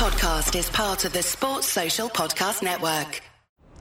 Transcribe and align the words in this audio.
podcast 0.00 0.58
is 0.58 0.70
part 0.70 1.04
of 1.04 1.12
the 1.12 1.22
Sports 1.22 1.66
Social 1.66 2.08
Podcast 2.08 2.62
Network. 2.62 3.20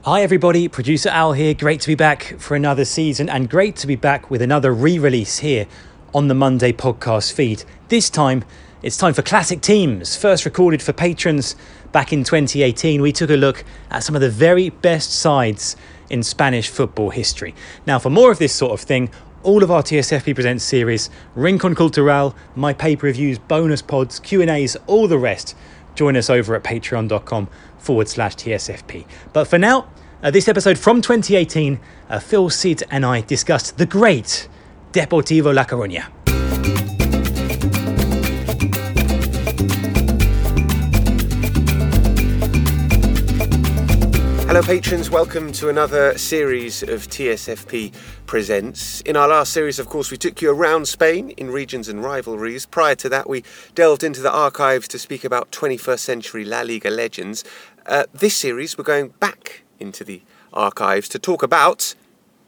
Hi, 0.04 0.22
everybody. 0.22 0.68
Producer 0.68 1.08
Al 1.08 1.32
here. 1.32 1.54
Great 1.54 1.80
to 1.80 1.88
be 1.88 1.96
back 1.96 2.36
for 2.40 2.58
another 2.58 2.84
season 2.84 3.30
and 3.30 3.50
great 3.50 3.78
to 3.78 3.88
be 3.88 3.96
back 3.96 4.30
with 4.30 4.42
another 4.42 4.74
re 4.74 5.00
release 5.00 5.38
here 5.38 5.66
on 6.14 6.28
the 6.28 6.34
Monday 6.34 6.74
podcast 6.74 7.32
feed. 7.32 7.64
This 7.88 8.10
time, 8.10 8.44
it's 8.84 8.98
time 8.98 9.14
for 9.14 9.22
Classic 9.22 9.62
Teams. 9.62 10.18
First 10.18 10.44
recorded 10.44 10.82
for 10.82 10.92
patrons 10.92 11.56
back 11.94 12.12
in 12.12 12.26
2018, 12.26 13.02
we 13.02 13.14
took 13.14 13.30
a 13.30 13.38
look 13.38 13.64
at 13.90 14.04
some 14.04 14.14
of 14.14 14.20
the 14.20 14.30
very 14.30 14.72
best 14.72 15.18
sides 15.18 15.78
in 16.10 16.22
Spanish 16.22 16.68
football 16.68 17.12
history. 17.12 17.56
Now, 17.88 17.98
for 17.98 18.10
more 18.10 18.30
of 18.30 18.40
this 18.40 18.52
sort 18.52 18.74
of 18.74 18.82
thing, 18.82 19.10
all 19.42 19.64
of 19.64 19.72
our 19.72 19.82
TSFP 19.82 20.36
Presents 20.36 20.66
series, 20.66 21.10
Rincon 21.34 21.76
Cultural, 21.76 22.36
my 22.56 22.74
paper 22.74 23.06
reviews, 23.06 23.40
bonus 23.40 23.82
pods, 23.82 24.20
Q&As, 24.20 24.76
all 24.86 25.08
the 25.08 25.18
rest, 25.18 25.56
join 26.00 26.16
us 26.16 26.30
over 26.30 26.56
at 26.56 26.64
patreon.com 26.64 27.50
forward 27.78 28.08
slash 28.08 28.34
TSFP. 28.36 29.06
But 29.34 29.50
for 29.50 29.58
now, 29.58 29.90
uh, 30.24 30.32
this 30.32 30.48
episode 30.48 30.80
from 30.80 31.02
2018, 31.02 31.78
uh, 32.10 32.20
Phil, 32.20 32.50
Sid 32.50 32.84
and 32.90 33.06
I 33.06 33.20
discussed 33.20 33.78
the 33.78 33.86
great 33.86 34.48
Deportivo 34.94 35.54
La 35.54 35.66
Coruña. 35.66 36.19
Hello, 44.50 44.64
patrons. 44.64 45.12
Welcome 45.12 45.52
to 45.52 45.70
another 45.70 46.18
series 46.18 46.82
of 46.82 47.08
TSFP 47.08 47.94
Presents. 48.26 49.00
In 49.02 49.16
our 49.16 49.28
last 49.28 49.54
series, 49.54 49.78
of 49.78 49.88
course, 49.88 50.10
we 50.10 50.18
took 50.18 50.42
you 50.42 50.50
around 50.50 50.88
Spain 50.88 51.30
in 51.38 51.52
regions 51.52 51.88
and 51.88 52.04
rivalries. 52.04 52.66
Prior 52.66 52.96
to 52.96 53.10
that, 53.10 53.30
we 53.30 53.44
delved 53.76 54.04
into 54.04 54.22
the 54.22 54.32
archives 54.32 54.88
to 54.88 54.98
speak 54.98 55.24
about 55.24 55.52
21st 55.52 56.00
century 56.00 56.46
La 56.46 56.62
Liga 56.62 56.90
legends. 56.90 57.44
Uh, 57.86 58.06
this 58.12 58.36
series, 58.36 58.76
we're 58.76 58.84
going 58.84 59.10
back 59.20 59.62
into 59.80 60.04
the 60.04 60.24
archives 60.52 61.08
to 61.10 61.20
talk 61.20 61.44
about 61.44 61.94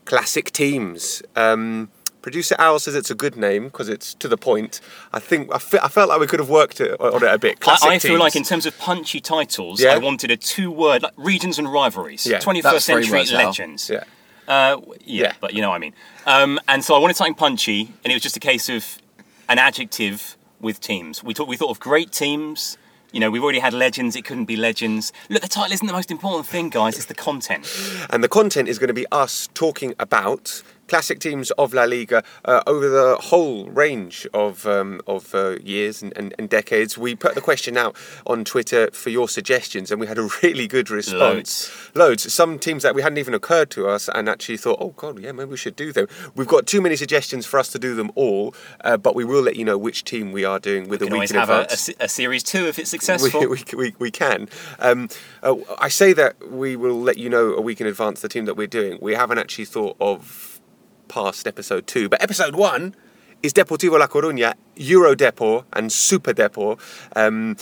classic 0.06 0.50
teams. 0.52 1.22
Um, 1.36 1.92
Producer 2.22 2.56
Al 2.60 2.78
says 2.80 2.94
it's 2.96 3.10
a 3.10 3.16
good 3.16 3.36
name 3.36 3.66
because 3.66 3.90
it's 3.90 4.14
to 4.16 4.28
the 4.28 4.38
point. 4.38 4.80
I 5.12 5.20
think 5.20 5.54
I, 5.54 5.58
fe- 5.58 5.80
I 5.82 5.88
felt 5.88 6.10
like 6.10 6.20
we 6.20 6.28
could 6.28 6.40
have 6.40 6.50
worked 6.50 6.80
it, 6.80 7.00
on 7.00 7.24
it 7.24 7.34
a 7.34 7.38
bit. 7.40 7.60
Classic 7.60 7.90
I, 7.90 7.94
I 7.96 8.00
feel 8.00 8.12
teams. 8.12 8.20
like 8.20 8.36
in 8.36 8.44
terms 8.44 8.66
of 8.66 8.78
punchy 8.78 9.20
titles, 9.20 9.82
Yeah. 9.82 9.94
I 9.94 9.98
wanted 9.98 10.30
a 10.32 10.38
two-word 10.38 11.02
like 11.04 11.14
regions 11.18 11.58
and 11.60 11.72
rivalries, 11.72 12.26
Yeah, 12.28 12.40
21st 12.40 12.62
that's 12.64 12.86
century 12.86 13.18
words, 13.20 13.32
Al. 13.34 13.46
legends. 13.46 13.90
yeah. 13.90 14.04
Uh, 14.48 14.82
yeah, 15.06 15.24
Yeah. 15.24 15.34
but 15.40 15.54
you 15.54 15.62
know 15.62 15.70
what 15.70 15.76
I 15.76 15.80
mean. 15.80 15.94
Um, 16.26 16.60
and 16.68 16.84
so 16.84 16.94
I 16.96 17.00
wanted 17.00 17.16
something 17.16 17.36
punchy, 17.36 17.94
and 18.04 18.12
it 18.12 18.14
was 18.14 18.22
just 18.24 18.38
a 18.38 18.40
case 18.42 18.70
of 18.70 18.98
an 19.50 19.58
adjective 19.60 20.38
with 20.60 20.80
teams. 20.80 21.24
We 21.24 21.34
thought 21.34 21.48
we 21.48 21.58
thought 21.58 21.70
of 21.72 21.80
great 21.80 22.12
teams. 22.12 22.78
You 23.14 23.20
know, 23.20 23.30
we've 23.30 23.44
already 23.44 23.60
had 23.60 23.74
legends. 23.74 24.16
It 24.16 24.24
couldn't 24.24 24.46
be 24.46 24.56
legends. 24.56 25.12
Look, 25.30 25.42
the 25.42 25.50
title 25.50 25.74
isn't 25.74 25.86
the 25.86 25.92
most 25.92 26.12
important 26.12 26.46
thing, 26.48 26.70
guys. 26.70 26.96
It's 26.96 27.08
the 27.08 27.14
content. 27.14 27.68
And 28.10 28.24
the 28.24 28.30
content 28.30 28.70
is 28.70 28.80
going 28.80 28.88
to 28.88 28.94
be 28.94 29.06
us 29.12 29.50
talking 29.54 29.94
about 30.00 30.64
classic 30.92 31.20
teams 31.20 31.52
of 31.52 31.74
La 31.74 31.86
Liga 31.86 32.22
uh, 32.44 32.62
over 32.68 32.90
the 32.90 33.16
whole 33.16 33.70
range 33.70 34.28
of 34.34 34.68
um, 34.68 35.00
of 35.08 35.34
uh, 35.34 35.52
years 35.64 36.02
and, 36.02 36.12
and, 36.18 36.36
and 36.38 36.50
decades. 36.50 36.98
We 36.98 37.16
put 37.16 37.34
the 37.34 37.40
question 37.40 37.78
out 37.78 37.96
on 38.28 38.44
Twitter 38.44 38.92
for 38.92 39.10
your 39.10 39.30
suggestions, 39.30 39.90
and 39.90 40.02
we 40.02 40.08
had 40.08 40.18
a 40.18 40.28
really 40.44 40.68
good 40.68 40.90
response. 40.90 41.72
Loads. 41.96 42.34
Some 42.34 42.60
teams 42.60 42.84
that 42.84 42.94
we 42.94 43.02
hadn't 43.02 43.20
even 43.20 43.34
occurred 43.34 43.70
to 43.72 43.88
us, 43.88 44.10
and 44.14 44.28
actually 44.28 44.58
thought, 44.58 44.80
oh 44.82 44.90
god, 44.98 45.18
yeah, 45.20 45.32
maybe 45.32 45.52
we 45.52 45.56
should 45.56 45.78
do 45.78 45.94
them. 45.94 46.08
We've 46.36 46.54
got 46.56 46.68
too 46.68 46.82
many 46.82 46.98
suggestions 46.98 47.46
for 47.46 47.58
us 47.58 47.70
to 47.70 47.80
do 47.80 47.96
them 47.96 48.12
all, 48.16 48.54
uh, 48.84 48.98
but 48.98 49.16
we 49.16 49.24
will 49.24 49.42
let 49.42 49.56
you 49.56 49.64
know 49.64 49.78
which 49.78 50.04
team 50.04 50.34
we 50.34 50.44
are 50.44 50.60
doing 50.60 50.90
with 50.90 51.00
We 51.00 51.08
a 51.08 51.12
week 51.12 51.30
in 51.30 51.38
have 51.38 51.50
a, 51.50 51.68
a, 51.72 52.04
a 52.04 52.10
series 52.10 52.44
two 52.44 52.68
if 52.68 52.78
it's 52.78 52.92
successful. 52.92 53.40
we, 53.40 53.48
we, 53.48 53.64
we, 53.78 53.96
we 53.98 54.12
can. 54.12 54.50
Um, 54.80 55.08
uh, 55.42 55.56
I 55.80 55.88
say 55.88 56.12
that 56.12 56.52
we 56.52 56.76
will 56.76 57.00
let 57.00 57.18
you 57.18 57.30
know 57.30 57.54
a 57.54 57.62
week 57.62 57.80
in 57.80 57.88
advance 57.88 58.20
the 58.20 58.28
team 58.28 58.44
that 58.44 58.58
we're 58.58 58.68
doing. 58.68 59.00
We 59.02 59.14
haven't 59.14 59.38
actually 59.38 59.66
thought 59.66 59.96
of 60.02 60.51
past 61.12 61.46
episode 61.46 61.88
two, 61.88 62.08
but 62.08 62.24
episode 62.24 62.56
one 62.56 62.96
is 63.44 63.52
Deportivo 63.52 64.00
La 64.00 64.08
Coruña, 64.08 64.54
Euro 64.78 65.14
Depor, 65.14 65.66
and 65.74 65.92
Super 65.92 66.34
Depor, 66.34 66.80
um, 67.18 67.58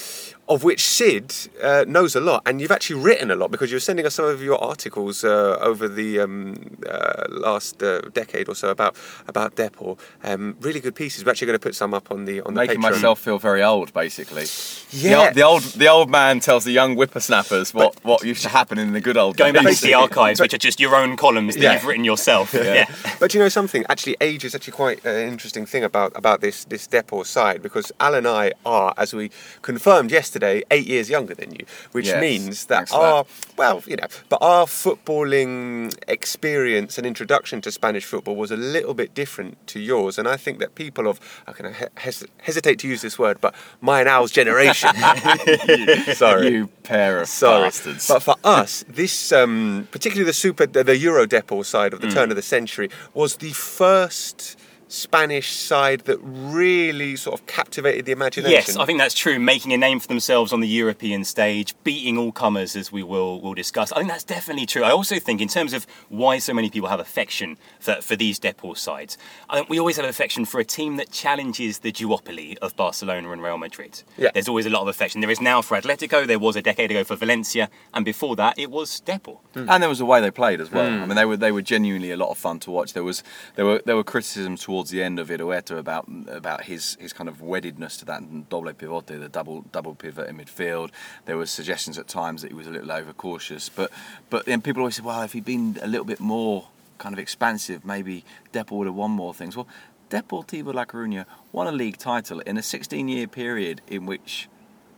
of 0.49 0.63
which 0.63 0.83
Sid 0.83 1.33
uh, 1.63 1.85
knows 1.87 2.15
a 2.15 2.19
lot. 2.19 2.41
And 2.45 2.59
you've 2.59 2.71
actually 2.71 2.99
written 3.01 3.29
a 3.31 3.35
lot 3.35 3.51
because 3.51 3.69
you're 3.71 3.79
sending 3.79 4.05
us 4.05 4.15
some 4.15 4.25
of 4.25 4.41
your 4.41 4.57
articles 4.63 5.23
uh, 5.23 5.57
over 5.61 5.87
the 5.87 6.19
um, 6.19 6.55
uh, 6.89 7.25
last 7.29 7.81
uh, 7.83 8.01
decade 8.13 8.49
or 8.49 8.55
so 8.55 8.69
about 8.69 8.95
about 9.27 9.55
Depor. 9.55 9.97
Um, 10.23 10.57
really 10.59 10.79
good 10.79 10.95
pieces. 10.95 11.23
We're 11.23 11.31
actually 11.31 11.47
going 11.47 11.59
to 11.59 11.63
put 11.63 11.75
some 11.75 11.93
up 11.93 12.11
on 12.11 12.25
the 12.25 12.41
on 12.41 12.55
the 12.55 12.61
making 12.61 12.79
Patreon. 12.79 12.91
myself 12.93 13.19
feel 13.19 13.37
very 13.39 13.63
old, 13.63 13.93
basically. 13.93 14.45
Yeah. 14.91 15.09
The, 15.09 15.15
old- 15.21 15.33
the 15.35 15.43
old 15.43 15.63
the 15.83 15.87
old 15.87 16.09
man 16.09 16.39
tells 16.39 16.63
the 16.63 16.71
young 16.71 16.95
whippersnappers 16.95 17.71
what, 17.73 18.03
what 18.03 18.23
used 18.23 18.41
to 18.41 18.49
happen 18.49 18.79
in 18.79 18.93
the 18.93 19.01
good 19.01 19.17
old 19.17 19.37
Going 19.37 19.53
back 19.53 19.65
days. 19.65 19.75
into 19.83 19.87
the 19.87 19.93
archives, 19.93 20.39
which 20.41 20.53
are 20.55 20.57
just 20.57 20.79
your 20.79 20.95
own 20.95 21.15
columns 21.15 21.53
that 21.55 21.61
Yeah. 21.61 21.73
you've 21.73 21.85
written 21.85 22.03
yourself. 22.03 22.53
yeah. 22.55 22.85
But 23.19 23.33
you 23.35 23.39
know 23.39 23.49
something? 23.49 23.85
Actually, 23.87 24.17
age 24.19 24.43
is 24.45 24.55
actually 24.55 24.73
quite 24.73 25.05
an 25.05 25.27
interesting 25.31 25.67
thing 25.67 25.83
about 25.83 26.11
about 26.15 26.41
this 26.41 26.65
this 26.65 26.87
Depor 26.87 27.23
side 27.25 27.61
because 27.61 27.91
Al 27.99 28.15
and 28.15 28.27
I 28.27 28.53
are, 28.65 28.93
as 28.97 29.13
we 29.13 29.29
confirmed 29.61 30.09
yesterday, 30.11 30.38
eight 30.47 30.87
years 30.87 31.09
younger 31.09 31.33
than 31.35 31.51
you, 31.53 31.65
which 31.91 32.07
Yes, 32.07 32.21
means 32.21 32.65
that 32.65 32.91
our 32.93 33.25
well, 33.57 33.83
you 33.85 33.95
know, 33.95 34.07
but 34.29 34.39
our 34.41 34.65
footballing 34.65 35.93
experience 36.07 36.97
and 36.97 37.05
introduction 37.07 37.61
to 37.61 37.71
Spanish 37.71 38.05
football 38.05 38.35
was 38.35 38.51
a 38.51 38.57
little 38.57 38.93
bit 38.93 39.13
different 39.13 39.57
to 39.67 39.79
yours, 39.79 40.17
and 40.17 40.27
I 40.27 40.37
think 40.37 40.59
that 40.59 40.75
people 40.75 41.07
of 41.07 41.19
I 41.47 41.51
can 41.53 41.73
he- 41.73 41.85
hes- 41.97 42.25
hesitate 42.41 42.79
to 42.79 42.87
use 42.87 43.01
this 43.01 43.17
word, 43.19 43.37
but 43.41 43.53
my 43.81 43.99
and 43.99 44.09
Al's 44.09 44.31
generation. 44.31 44.89
Sorry. 46.13 46.49
You 46.51 46.67
pair 46.83 47.19
of 47.21 47.27
Sorry, 47.27 47.63
bastards. 47.63 48.07
but 48.07 48.21
for 48.23 48.35
us, 48.43 48.83
this 48.87 49.31
um, 49.31 49.87
particularly 49.91 50.25
the 50.25 50.33
super, 50.33 50.65
the, 50.65 50.83
the 50.83 50.97
Euro 50.97 51.25
Depor 51.25 51.65
side 51.65 51.93
of 51.93 52.01
the 52.01 52.07
Mm. 52.09 52.13
turn 52.13 52.29
of 52.31 52.35
the 52.35 52.41
century 52.41 52.89
was 53.13 53.35
the 53.37 53.51
first 53.51 54.57
Spanish 54.89 55.51
side 55.53 56.01
that 56.01 56.17
really 56.23 57.15
sort 57.15 57.39
of 57.39 57.45
captivated 57.45 58.05
the 58.05 58.11
imagination. 58.11 58.51
Yes, 58.51 58.75
I 58.75 58.85
think 58.85 58.97
that's 58.97 59.13
true. 59.13 59.39
Making 59.39 59.71
a 59.71 59.77
name 59.77 59.99
for 59.99 60.07
themselves 60.07 60.51
on 60.51 60.61
the 60.61 60.67
European 60.67 61.23
stage, 61.23 61.75
beating 61.83 62.17
all 62.17 62.31
comers, 62.31 62.75
as 62.75 62.91
we 62.91 63.03
will 63.03 63.39
will 63.39 63.53
discuss. 63.53 63.91
I 63.91 63.97
think 63.97 64.09
that's 64.09 64.23
definitely 64.23 64.65
true. 64.65 64.83
I 64.83 64.89
also 64.89 65.19
think, 65.19 65.41
in 65.41 65.47
terms 65.47 65.73
of 65.73 65.85
why 66.09 66.39
so 66.39 66.53
many 66.55 66.71
people 66.71 66.89
have 66.89 66.99
affection 66.99 67.57
for, 67.79 68.01
for 68.01 68.15
these 68.15 68.39
Depor 68.39 68.75
sides, 68.75 69.15
I 69.47 69.57
think 69.57 69.69
we 69.69 69.79
always 69.79 69.97
have 69.97 70.05
affection 70.05 70.43
for 70.43 70.59
a 70.59 70.65
team 70.65 70.97
that 70.97 71.11
challenges 71.11 71.79
the 71.79 71.91
duopoly 71.91 72.57
of 72.57 72.75
Barcelona 72.75 73.31
and 73.31 73.43
Real 73.43 73.59
Madrid. 73.59 74.01
Yeah. 74.17 74.31
There's 74.33 74.47
always 74.49 74.65
a 74.65 74.71
lot 74.71 74.81
of 74.81 74.87
affection. 74.87 75.21
There 75.21 75.29
is 75.29 75.39
now 75.39 75.61
for 75.61 75.79
Atletico. 75.79 76.25
There 76.25 76.39
was 76.39 76.55
a 76.55 76.63
decade 76.63 76.89
ago 76.89 77.03
for 77.03 77.15
Valencia, 77.15 77.69
and 77.93 78.03
before 78.03 78.35
that, 78.37 78.57
it 78.57 78.71
was 78.71 79.01
Depor. 79.05 79.37
and 79.53 79.83
there 79.83 79.89
was 79.89 79.99
the 79.99 80.05
way 80.05 80.19
they 80.19 80.31
played 80.31 80.59
as 80.59 80.71
well. 80.71 80.89
Hmm. 80.89 81.03
I 81.03 81.05
mean, 81.05 81.15
they 81.15 81.25
were 81.25 81.37
they 81.37 81.51
were 81.51 81.61
genuinely 81.61 82.09
a 82.09 82.17
lot 82.17 82.29
of 82.31 82.39
fun 82.39 82.59
to 82.61 82.71
watch. 82.71 82.93
There 82.93 83.03
was 83.03 83.23
there 83.55 83.65
were 83.65 83.81
there 83.85 83.95
were 83.95 84.03
criticisms 84.03 84.63
towards 84.63 84.78
the 84.87 85.03
end 85.03 85.19
of 85.19 85.27
Irureta 85.27 85.77
about 85.77 86.07
about 86.27 86.63
his 86.63 86.95
his 86.99 87.11
kind 87.13 87.27
of 87.27 87.41
weddedness 87.41 87.99
to 87.99 88.05
that 88.05 88.49
doble 88.49 88.73
pivote, 88.73 89.07
the 89.07 89.29
double 89.29 89.65
double 89.71 89.95
pivot 89.95 90.29
in 90.29 90.37
midfield. 90.37 90.91
There 91.25 91.37
were 91.37 91.45
suggestions 91.45 91.97
at 91.97 92.07
times 92.07 92.41
that 92.41 92.49
he 92.49 92.53
was 92.53 92.67
a 92.67 92.71
little 92.71 92.91
overcautious, 92.91 93.69
but 93.69 93.91
but 94.29 94.45
then 94.45 94.61
people 94.61 94.81
always 94.81 94.95
said, 94.95 95.05
well, 95.05 95.21
if 95.21 95.33
he'd 95.33 95.45
been 95.45 95.77
a 95.81 95.87
little 95.87 96.05
bit 96.05 96.19
more 96.19 96.67
kind 96.97 97.13
of 97.13 97.19
expansive, 97.19 97.85
maybe 97.85 98.23
Depor 98.53 98.71
would 98.71 98.87
have 98.87 98.95
won 98.95 99.11
more 99.11 99.33
things. 99.33 99.55
Well, 99.55 99.67
Deportivo 100.09 100.73
La 100.73 100.85
Coruña 100.85 101.25
won 101.51 101.67
a 101.67 101.71
league 101.71 101.97
title 101.97 102.39
in 102.41 102.57
a 102.57 102.61
16-year 102.61 103.27
period 103.27 103.81
in 103.87 104.05
which 104.05 104.49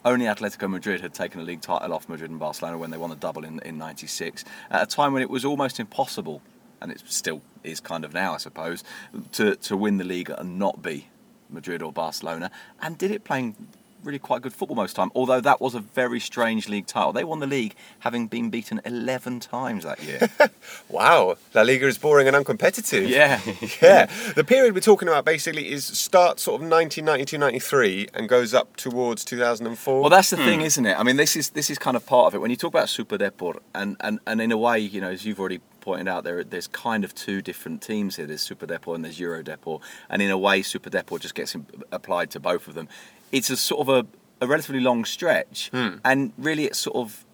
only 0.04 0.26
Atletico 0.26 0.70
Madrid 0.70 1.02
had 1.02 1.14
taken 1.14 1.42
a 1.42 1.44
league 1.44 1.62
title 1.62 1.94
off 1.94 2.10
Madrid 2.10 2.32
and 2.32 2.40
Barcelona 2.40 2.78
when 2.78 2.92
they 2.92 2.98
won 2.98 3.10
the 3.10 3.16
double 3.16 3.44
in, 3.44 3.60
in 3.60 3.78
96, 3.78 4.44
at 4.72 4.84
a 4.84 4.86
time 4.86 5.14
when 5.14 5.22
it 5.22 5.30
was 5.30 5.46
almost 5.46 5.80
impossible, 5.80 6.42
and 6.82 6.92
it's 6.92 7.16
still 7.16 7.42
is 7.64 7.80
kind 7.80 8.06
of 8.06 8.14
now, 8.14 8.34
I 8.34 8.38
suppose, 8.38 8.84
to, 9.34 9.56
to 9.56 9.78
win 9.78 9.98
the 9.98 10.04
league 10.04 10.30
and 10.30 10.58
not 10.58 10.82
be 10.82 11.08
Madrid 11.50 11.82
or 11.82 11.92
Barcelona, 11.92 12.50
and 12.82 12.98
did 12.98 13.12
it 13.12 13.24
playing 13.24 13.56
really 14.04 14.20
quite 14.20 14.42
good 14.42 14.54
football 14.54 14.76
most 14.76 14.96
time, 14.96 15.12
although 15.16 15.42
that 15.42 15.62
was 15.62 15.76
a 15.76 15.80
very 15.80 16.20
strange 16.20 16.68
league 16.68 16.88
title. 16.88 17.14
They 17.14 17.24
won 17.24 17.40
the 17.40 17.48
league 17.48 17.76
having 18.00 18.28
been 18.28 18.50
beaten 18.50 18.82
11 18.86 19.40
times 19.42 19.84
that 19.84 20.02
year. 20.04 20.30
Wow, 20.90 21.38
La 21.54 21.62
Liga 21.62 21.88
is 21.88 21.98
boring 21.98 22.28
and 22.28 22.36
uncompetitive. 22.36 23.08
yeah. 23.08 23.40
yeah. 23.82 24.08
The 24.36 24.44
period 24.44 24.76
we're 24.76 24.82
talking 24.82 25.08
about 25.08 25.26
basically 25.26 25.72
is 25.72 25.86
start 25.86 26.40
sort 26.40 26.62
of 26.62 26.70
1992, 26.70 27.38
93 27.38 28.08
and 28.14 28.30
goes 28.30 28.54
up 28.54 28.76
towards 28.76 29.24
2004. 29.26 30.02
Well, 30.02 30.10
that's 30.10 30.30
the 30.30 30.38
hmm. 30.38 30.44
thing, 30.44 30.62
isn't 30.62 30.86
it? 30.86 31.00
I 31.00 31.04
mean, 31.04 31.16
this 31.16 31.36
is 31.36 31.52
this 31.52 31.70
is 31.70 31.80
kind 31.80 31.96
of 31.96 32.06
part 32.06 32.28
of 32.28 32.36
it. 32.36 32.40
When 32.40 32.52
you 32.52 32.58
talk 32.58 32.74
about 32.74 32.90
Super 32.90 33.18
Depor 33.18 33.60
and, 33.74 33.96
and, 34.02 34.20
and 34.28 34.42
in 34.42 34.52
a 34.52 34.58
way, 34.58 34.80
you 34.80 35.02
know, 35.02 35.10
as 35.10 35.26
you've 35.26 35.40
already 35.40 35.62
pointed 35.82 36.08
out, 36.08 36.24
there 36.24 36.44
there's 36.44 36.68
kind 36.68 37.04
of 37.04 37.14
two 37.14 37.42
different 37.42 37.82
teams 37.82 38.16
here. 38.16 38.26
There's 38.26 38.42
Super 38.42 38.66
Depor 38.68 38.96
and 38.96 39.04
there's 39.04 39.20
Euro 39.20 39.44
Depor, 39.44 39.82
and 40.10 40.22
in 40.22 40.30
a 40.32 40.38
way, 40.38 40.62
Super 40.62 40.90
Depor 40.90 41.20
just 41.20 41.36
gets 41.36 41.56
applied 41.92 42.30
to 42.32 42.40
both 42.40 42.68
of 42.68 42.76
them. 42.76 42.88
It's 43.32 43.50
a 43.50 43.58
sort 43.58 43.88
of 43.88 43.90
a, 43.90 44.08
a 44.44 44.48
relatively 44.48 44.80
long 44.82 45.04
stretch, 45.06 45.70
and 45.74 46.32
really, 46.38 46.66
it's 46.66 46.80
sort 46.80 46.96
of 46.98 47.26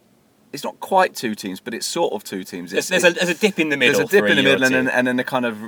it's 0.53 0.63
not 0.63 0.79
quite 0.79 1.13
two 1.13 1.35
teams, 1.35 1.59
but 1.59 1.73
it's 1.73 1.85
sort 1.85 2.13
of 2.13 2.23
two 2.23 2.43
teams. 2.43 2.71
There's, 2.71 2.89
a, 3.03 3.11
there's 3.11 3.29
a 3.29 3.33
dip 3.35 3.59
in 3.59 3.69
the 3.69 3.77
middle. 3.77 3.99
there's 3.99 4.09
a 4.09 4.11
dip 4.21 4.29
in 4.31 4.37
the 4.37 4.43
middle, 4.43 4.63
and 4.79 4.89
and 4.89 5.07
then 5.07 5.19
a 5.19 5.23
kind 5.23 5.45
of 5.45 5.59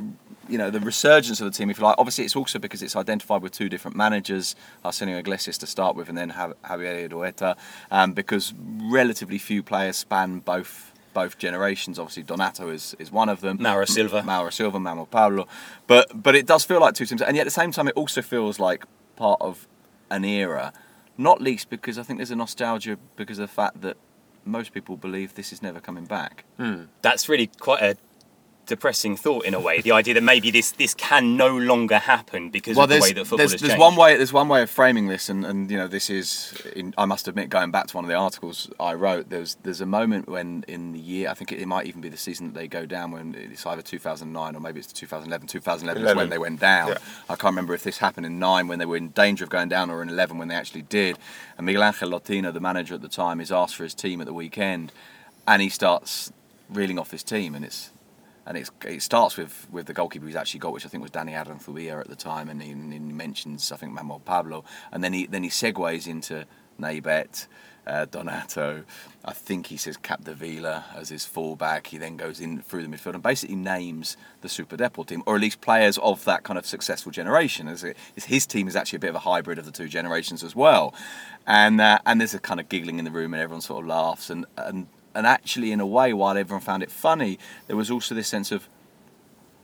you 0.48 0.58
know 0.58 0.72
the 0.72 0.80
resurgence 0.80 1.40
of 1.42 1.46
the 1.46 1.52
team, 1.52 1.70
if 1.70 1.78
you 1.78 1.84
like. 1.84 1.96
Obviously, 2.00 2.25
it's 2.25 2.36
also 2.36 2.58
because 2.60 2.82
it's 2.82 2.96
identified 2.96 3.42
with 3.42 3.52
two 3.52 3.70
different 3.70 3.96
managers, 3.98 4.56
Arsenio 4.84 5.18
Iglesias 5.20 5.58
to 5.60 5.68
start 5.68 5.96
with, 5.96 6.10
and 6.10 6.18
then 6.18 6.30
Jav- 6.32 6.56
Javier 6.64 7.08
Irureta, 7.10 7.56
um, 7.92 8.14
because 8.14 8.54
relatively 8.58 9.38
few 9.38 9.62
players 9.62 9.98
span 9.98 10.40
both 10.40 10.88
both 11.14 11.38
generations. 11.38 12.00
Obviously, 12.00 12.24
Donato 12.24 12.70
is, 12.70 12.96
is 13.00 13.12
one 13.12 13.30
of 13.30 13.42
them. 13.42 13.58
Mauro 13.60 13.86
Silva. 13.86 14.24
Mauro 14.24 14.50
Silva, 14.50 14.80
Manuel 14.80 15.06
Pablo. 15.06 15.48
But 15.88 16.22
but 16.22 16.36
it 16.36 16.46
does 16.46 16.64
feel 16.64 16.80
like 16.80 16.94
two 16.94 17.06
teams, 17.06 17.22
and 17.22 17.36
yet 17.36 17.42
at 17.42 17.46
the 17.46 17.52
same 17.52 17.72
time, 17.72 17.88
it 17.88 17.96
also 17.96 18.22
feels 18.22 18.60
like 18.60 18.86
part 19.16 19.42
of 19.42 19.68
an 20.10 20.26
era. 20.26 20.74
Not 21.18 21.42
least 21.42 21.70
because 21.70 22.00
I 22.00 22.04
think 22.04 22.20
there's 22.20 22.32
a 22.32 22.36
nostalgia 22.36 22.98
because 23.16 23.40
of 23.40 23.50
the 23.50 23.54
fact 23.54 23.82
that 23.82 23.98
most 24.46 24.74
people 24.74 24.96
believe 24.98 25.36
this 25.36 25.52
is 25.52 25.62
never 25.62 25.80
coming 25.80 26.06
back. 26.06 26.46
Hmm. 26.58 26.84
That's 27.02 27.28
really 27.28 27.48
quite 27.48 27.82
a 27.82 27.98
depressing 28.69 29.18
thought 29.18 29.44
in 29.45 29.54
a 29.54 29.60
way. 29.60 29.81
The 29.81 29.92
idea 29.92 30.13
that 30.13 30.24
maybe 30.24 30.51
this 30.51 30.71
this 30.71 30.94
can 30.94 31.36
no 31.36 31.57
longer 31.57 31.98
happen 31.98 32.50
because 32.50 32.77
of 32.77 32.83
the 32.83 32.94
there's, 32.94 33.01
way 33.01 33.13
that 33.13 33.25
football 33.25 33.38
there's, 33.39 33.51
has 33.54 33.62
there's 33.62 33.71
changed. 33.71 33.81
one 33.81 33.95
way 33.98 34.16
there's 34.16 34.31
one 34.31 34.48
way 34.48 34.62
of 34.62 34.69
framing 34.69 35.07
this, 35.07 35.27
and, 35.27 35.45
and 35.45 35.69
you 35.69 35.77
know 35.77 35.88
this 35.88 36.10
is 36.10 36.54
in, 36.75 36.94
I 36.98 37.06
must 37.06 37.27
admit 37.27 37.50
going 37.50 37.71
back 37.71 37.88
to 37.88 37.95
one 37.98 38.06
of 38.06 38.10
the 38.10 38.16
articles 38.16 38.69
I 38.80 38.94
wrote. 38.94 39.30
There's 39.30 39.56
there's 39.63 39.81
a 39.81 39.86
moment 39.86 40.30
when 40.30 40.63
in 40.68 40.94
the 40.94 41.00
year 41.00 41.30
I 41.30 41.33
think 41.33 41.51
it, 41.51 41.60
it 41.60 41.66
might 41.66 41.88
even 41.88 42.00
be 42.00 42.10
the 42.10 42.18
season 42.18 42.48
that 42.48 42.54
they 42.54 42.68
go 42.68 42.86
down 42.86 43.12
when 43.12 43.36
it's 43.36 43.66
either 43.66 43.81
2009 43.81 44.56
or 44.56 44.60
maybe 44.60 44.80
it's 44.80 44.94
2011. 44.94 45.48
2011 45.48 46.07
is 46.07 46.15
when 46.15 46.30
they 46.30 46.38
went 46.38 46.60
down. 46.60 46.89
Yeah. 46.89 46.98
I 47.27 47.36
can't 47.36 47.51
remember 47.51 47.74
if 47.74 47.83
this 47.83 47.98
happened 47.98 48.25
in 48.25 48.39
nine 48.39 48.68
when 48.68 48.80
they 48.80 48.86
were 48.86 48.98
in 48.98 49.10
danger 49.10 49.44
of 49.44 49.50
going 49.50 49.69
down 49.69 49.89
or 49.89 50.01
in 50.01 50.10
11 50.10 50.38
when 50.38 50.48
they 50.48 50.56
actually 50.56 50.83
did. 50.83 51.18
And 51.57 51.65
Miguel 51.65 51.83
Angel 51.83 52.10
Lotina, 52.10 52.54
the 52.54 52.60
manager 52.60 52.95
at 52.95 53.01
the 53.01 53.10
time, 53.10 53.42
is 53.42 53.51
asked 53.51 53.75
for 53.75 53.83
his 53.83 53.94
team 53.94 54.22
at 54.22 54.27
the 54.27 54.33
weekend, 54.33 54.92
and 55.48 55.62
he 55.62 55.69
starts 55.69 56.31
reeling 56.69 57.00
off 57.00 57.12
his 57.12 57.24
team, 57.24 57.56
and 57.56 57.65
it's 57.65 57.89
and 58.50 58.57
it 58.57 59.01
starts 59.01 59.38
with, 59.38 59.68
with 59.72 59.86
the 59.86 59.94
goalkeeper 59.94 60.25
he's 60.25 60.36
actually 60.36 60.60
got, 60.60 60.74
which 60.74 60.84
I 60.86 60.90
think 60.90 61.04
was 61.04 61.12
Dani 61.12 61.34
Aranzubia 61.34 62.00
at 62.00 62.07
the 62.07 62.16
time, 62.16 62.50
and 62.50 62.62
he, 62.62 62.72
and 62.72 62.92
he 62.92 63.00
mentions 63.00 63.72
I 63.72 63.78
think 63.78 63.94
Manuel 63.94 64.19
Pablo, 64.19 64.66
and 64.92 65.04
then 65.04 65.13
he 65.13 65.28
then 65.28 65.44
he 65.44 65.50
segues 65.50 66.07
into 66.07 66.46
Naybet, 66.81 67.46
uh, 67.86 68.06
Donato. 68.06 68.86
I 69.24 69.34
think 69.34 69.68
he 69.68 69.78
says 69.78 69.98
Capdevila 69.98 70.96
as 70.96 71.10
his 71.10 71.25
fullback. 71.25 71.88
He 71.88 72.00
then 72.00 72.18
goes 72.18 72.40
in 72.40 72.62
through 72.62 72.81
the 72.81 72.88
midfield 72.88 73.13
and 73.13 73.22
basically 73.22 73.56
names 73.56 74.18
the 74.42 74.50
Super 74.50 74.78
Depor 74.78 75.06
team, 75.06 75.22
or 75.28 75.36
at 75.36 75.42
least 75.42 75.62
players 75.62 76.00
of 76.00 76.25
that 76.25 76.42
kind 76.42 76.57
of 76.57 76.66
successful 76.66 77.12
generation. 77.12 77.68
As 77.68 77.84
it, 77.84 77.98
his 78.16 78.48
team 78.48 78.68
is 78.68 78.75
actually 78.75 78.98
a 78.98 79.01
bit 79.01 79.12
of 79.12 79.16
a 79.16 79.19
hybrid 79.19 79.60
of 79.60 79.66
the 79.66 79.72
two 79.72 79.88
generations 79.88 80.44
as 80.44 80.56
well, 80.56 80.96
and 81.46 81.80
uh, 81.80 82.00
and 82.07 82.19
there's 82.19 82.34
a 82.34 82.40
kind 82.40 82.60
of 82.60 82.68
giggling 82.68 82.98
in 82.98 83.06
the 83.06 83.12
room, 83.12 83.36
and 83.36 83.44
everyone 83.44 83.62
sort 83.62 83.84
of 83.84 83.88
laughs, 83.88 84.31
and 84.31 84.48
and 84.57 84.88
and 85.16 85.26
actually 85.26 85.72
in 85.72 85.80
a 85.80 85.88
way, 85.88 86.14
while 86.14 86.38
everyone 86.38 86.62
found 86.62 86.84
it 86.84 86.92
funny, 86.92 87.40
there 87.68 87.76
was 87.76 87.90
also 87.90 88.16
this 88.16 88.28
sense 88.28 88.52
of 88.52 88.70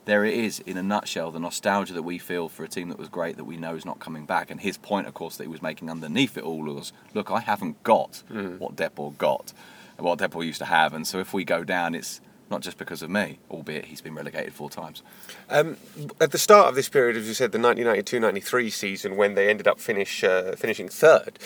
there 0.06 0.24
it 0.24 0.36
is 0.36 0.60
in 0.60 0.78
a 0.78 0.84
nutshell 0.84 1.32
the 1.32 1.40
nostalgia 1.40 1.94
that 1.94 2.04
we 2.04 2.18
feel 2.18 2.48
for 2.48 2.64
a 2.64 2.68
team 2.68 2.90
that 2.90 2.98
was 2.98 3.10
great 3.10 3.38
that 3.38 3.44
we 3.44 3.58
know 3.58 3.76
is 3.76 3.86
not 3.86 4.00
coming 4.00 4.26
back. 4.26 4.50
And 4.50 4.62
his 4.62 4.78
point 4.78 5.08
of 5.08 5.14
course 5.14 5.36
that 5.38 5.44
he 5.44 5.48
was 5.48 5.62
making 5.62 5.90
underneath 5.90 6.38
it 6.38 6.44
all 6.44 6.64
was 6.64 6.94
look 7.14 7.32
i 7.32 7.40
haven't 7.40 7.82
got 7.84 8.24
what 8.60 8.76
depor 8.76 9.18
got 9.18 9.52
what 9.98 10.20
depor 10.20 10.46
used 10.46 10.60
to 10.60 10.66
have. 10.66 10.94
And 10.94 11.06
so 11.08 11.20
if 11.20 11.34
we 11.34 11.44
go 11.44 11.64
down 11.64 11.96
it's 11.96 12.22
not 12.52 12.62
just 12.62 12.78
because 12.78 13.02
of 13.02 13.10
me 13.10 13.40
albeit 13.50 13.86
he's 13.86 14.02
been 14.02 14.14
relegated 14.14 14.54
four 14.54 14.70
times. 14.70 15.02
Um, 15.50 15.78
at 16.22 16.32
the 16.32 16.38
start 16.38 16.68
of 16.70 16.76
this 16.76 16.90
period, 16.90 17.18
as 17.18 17.28
you 17.28 17.34
said, 17.34 17.52
the 17.52 17.58
1992-93 17.58 18.72
season, 18.72 19.18
when 19.18 19.34
they 19.34 19.50
ended 19.50 19.68
up 19.68 19.80
finish 19.80 20.24
uh, 20.24 20.56
finishing 20.56 20.88
third, 20.88 21.40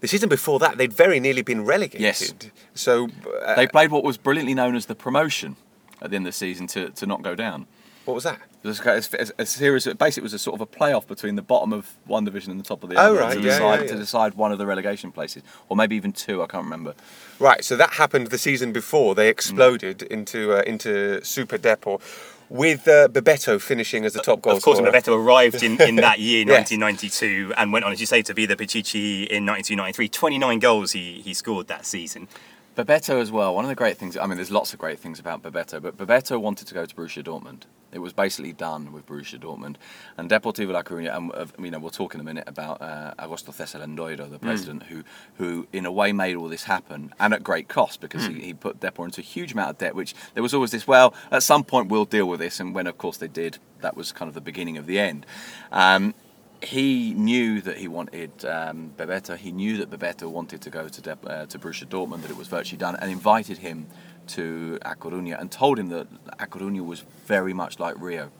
the 0.00 0.08
season 0.08 0.28
before 0.28 0.58
that 0.58 0.78
they'd 0.78 0.92
very 0.92 1.20
nearly 1.20 1.42
been 1.42 1.64
relegated. 1.64 2.00
Yes. 2.00 2.32
So 2.74 3.08
uh, 3.42 3.54
they 3.54 3.66
played 3.66 3.90
what 3.90 4.04
was 4.04 4.16
brilliantly 4.16 4.54
known 4.54 4.76
as 4.76 4.86
the 4.86 4.94
promotion 4.94 5.56
at 6.02 6.10
the 6.10 6.16
end 6.16 6.26
of 6.26 6.32
the 6.32 6.36
season 6.36 6.66
to, 6.68 6.90
to 6.90 7.06
not 7.06 7.22
go 7.22 7.34
down 7.34 7.66
what 8.04 8.14
was 8.14 8.24
that? 8.24 8.38
It 8.62 8.66
was 8.66 8.80
a, 8.80 9.32
a, 9.38 9.42
a 9.42 9.46
series. 9.46 9.84
Basically, 9.86 10.20
it 10.20 10.22
was 10.22 10.34
a 10.34 10.38
sort 10.38 10.54
of 10.54 10.60
a 10.60 10.66
playoff 10.66 11.06
between 11.06 11.36
the 11.36 11.42
bottom 11.42 11.72
of 11.72 11.96
one 12.06 12.24
division 12.24 12.50
and 12.50 12.60
the 12.60 12.64
top 12.64 12.82
of 12.82 12.90
the 12.90 12.96
Oh, 12.96 13.12
other 13.14 13.20
right, 13.20 13.34
to 13.34 13.40
yeah, 13.40 13.44
decide 13.44 13.80
yeah, 13.82 13.86
to 13.88 13.96
decide 13.96 14.34
one 14.34 14.52
of 14.52 14.58
the 14.58 14.66
relegation 14.66 15.10
places, 15.10 15.42
or 15.68 15.76
maybe 15.76 15.96
even 15.96 16.12
two. 16.12 16.42
I 16.42 16.46
can't 16.46 16.64
remember. 16.64 16.94
Right. 17.38 17.64
So 17.64 17.76
that 17.76 17.94
happened 17.94 18.28
the 18.28 18.38
season 18.38 18.72
before. 18.72 19.12
Mm. 19.12 19.16
They 19.16 19.28
exploded 19.28 20.02
into 20.02 20.52
uh, 20.52 20.62
into 20.62 21.24
Super 21.24 21.58
Depor, 21.58 22.00
with 22.48 22.86
uh, 22.88 23.08
Bebeto 23.08 23.60
finishing 23.60 24.04
as 24.04 24.12
the 24.12 24.20
top 24.20 24.42
goal 24.42 24.56
Of 24.56 24.62
course, 24.62 24.78
scorer. 24.78 24.92
Bebeto 24.92 25.16
arrived 25.16 25.62
in, 25.62 25.80
in 25.80 25.96
that 25.96 26.18
year, 26.20 26.40
Yes. 26.46 26.70
1992, 26.70 27.54
and 27.56 27.72
went 27.72 27.84
on, 27.84 27.92
as 27.92 28.00
you 28.00 28.06
say, 28.06 28.22
to 28.22 28.34
be 28.34 28.46
the 28.46 28.56
Pichichi 28.56 29.26
in 29.26 29.46
1993. 29.46 30.08
29 30.08 30.58
goals 30.58 30.92
he, 30.92 31.20
he 31.22 31.34
scored 31.34 31.66
that 31.68 31.86
season. 31.86 32.28
Bebeto 32.76 33.20
as 33.20 33.30
well. 33.30 33.54
One 33.54 33.64
of 33.64 33.68
the 33.68 33.74
great 33.74 33.96
things. 33.98 34.16
I 34.16 34.26
mean, 34.26 34.36
there's 34.36 34.50
lots 34.50 34.72
of 34.72 34.78
great 34.78 34.98
things 34.98 35.20
about 35.20 35.42
Bebeto, 35.42 35.80
but 35.80 35.96
Bebeto 35.96 36.40
wanted 36.40 36.66
to 36.68 36.74
go 36.74 36.84
to 36.84 36.94
Borussia 36.94 37.22
Dortmund. 37.22 37.62
It 37.94 38.00
was 38.00 38.12
basically 38.12 38.52
done 38.52 38.92
with 38.92 39.06
Borussia 39.06 39.38
Dortmund 39.38 39.76
and 40.16 40.28
Deportivo 40.28 40.72
La 40.72 40.82
Coruña. 40.82 41.16
And 41.16 41.32
uh, 41.32 41.46
you 41.58 41.70
know, 41.70 41.78
we'll 41.78 41.90
talk 41.90 42.14
in 42.14 42.20
a 42.20 42.24
minute 42.24 42.44
about 42.46 42.82
uh, 42.82 43.14
Augusto 43.18 43.54
César 43.54 43.80
Lendoiro, 43.80 44.30
the 44.30 44.38
president, 44.38 44.84
who, 44.84 45.04
who 45.36 45.66
in 45.72 45.86
a 45.86 45.92
way 45.92 46.12
made 46.12 46.36
all 46.36 46.48
this 46.48 46.64
happen, 46.64 47.14
and 47.20 47.32
at 47.32 47.42
great 47.44 47.68
cost 47.68 48.00
because 48.00 48.26
he, 48.26 48.34
he 48.40 48.54
put 48.54 48.80
Depor 48.80 49.04
into 49.04 49.20
a 49.20 49.24
huge 49.24 49.52
amount 49.52 49.70
of 49.70 49.78
debt. 49.78 49.94
Which 49.94 50.14
there 50.34 50.42
was 50.42 50.52
always 50.52 50.72
this. 50.72 50.86
Well, 50.86 51.14
at 51.30 51.42
some 51.42 51.64
point 51.64 51.88
we'll 51.88 52.04
deal 52.04 52.26
with 52.26 52.40
this, 52.40 52.60
and 52.60 52.74
when 52.74 52.86
of 52.86 52.98
course 52.98 53.16
they 53.18 53.28
did, 53.28 53.58
that 53.80 53.96
was 53.96 54.12
kind 54.12 54.28
of 54.28 54.34
the 54.34 54.40
beginning 54.40 54.76
of 54.76 54.86
the 54.86 54.98
end. 54.98 55.24
Um, 55.70 56.14
he 56.62 57.12
knew 57.14 57.60
that 57.60 57.76
he 57.76 57.88
wanted 57.88 58.44
um, 58.44 58.92
Bebeto. 58.96 59.36
He 59.36 59.52
knew 59.52 59.76
that 59.78 59.90
Bebeto 59.90 60.30
wanted 60.30 60.62
to 60.62 60.70
go 60.70 60.88
to 60.88 61.00
De- 61.00 61.18
uh, 61.26 61.46
to 61.46 61.58
Borussia 61.58 61.86
Dortmund, 61.86 62.22
that 62.22 62.30
it 62.30 62.36
was 62.36 62.48
virtually 62.48 62.78
done, 62.78 62.96
and 62.96 63.10
invited 63.10 63.58
him 63.58 63.86
to 64.28 64.78
A 64.82 64.94
Coruña 64.94 65.40
and 65.40 65.50
told 65.50 65.78
him 65.78 65.88
that 65.88 66.06
A 66.38 66.46
Coruña 66.46 66.84
was 66.84 67.04
very 67.26 67.52
much 67.52 67.78
like 67.78 67.94
Rio. 67.98 68.30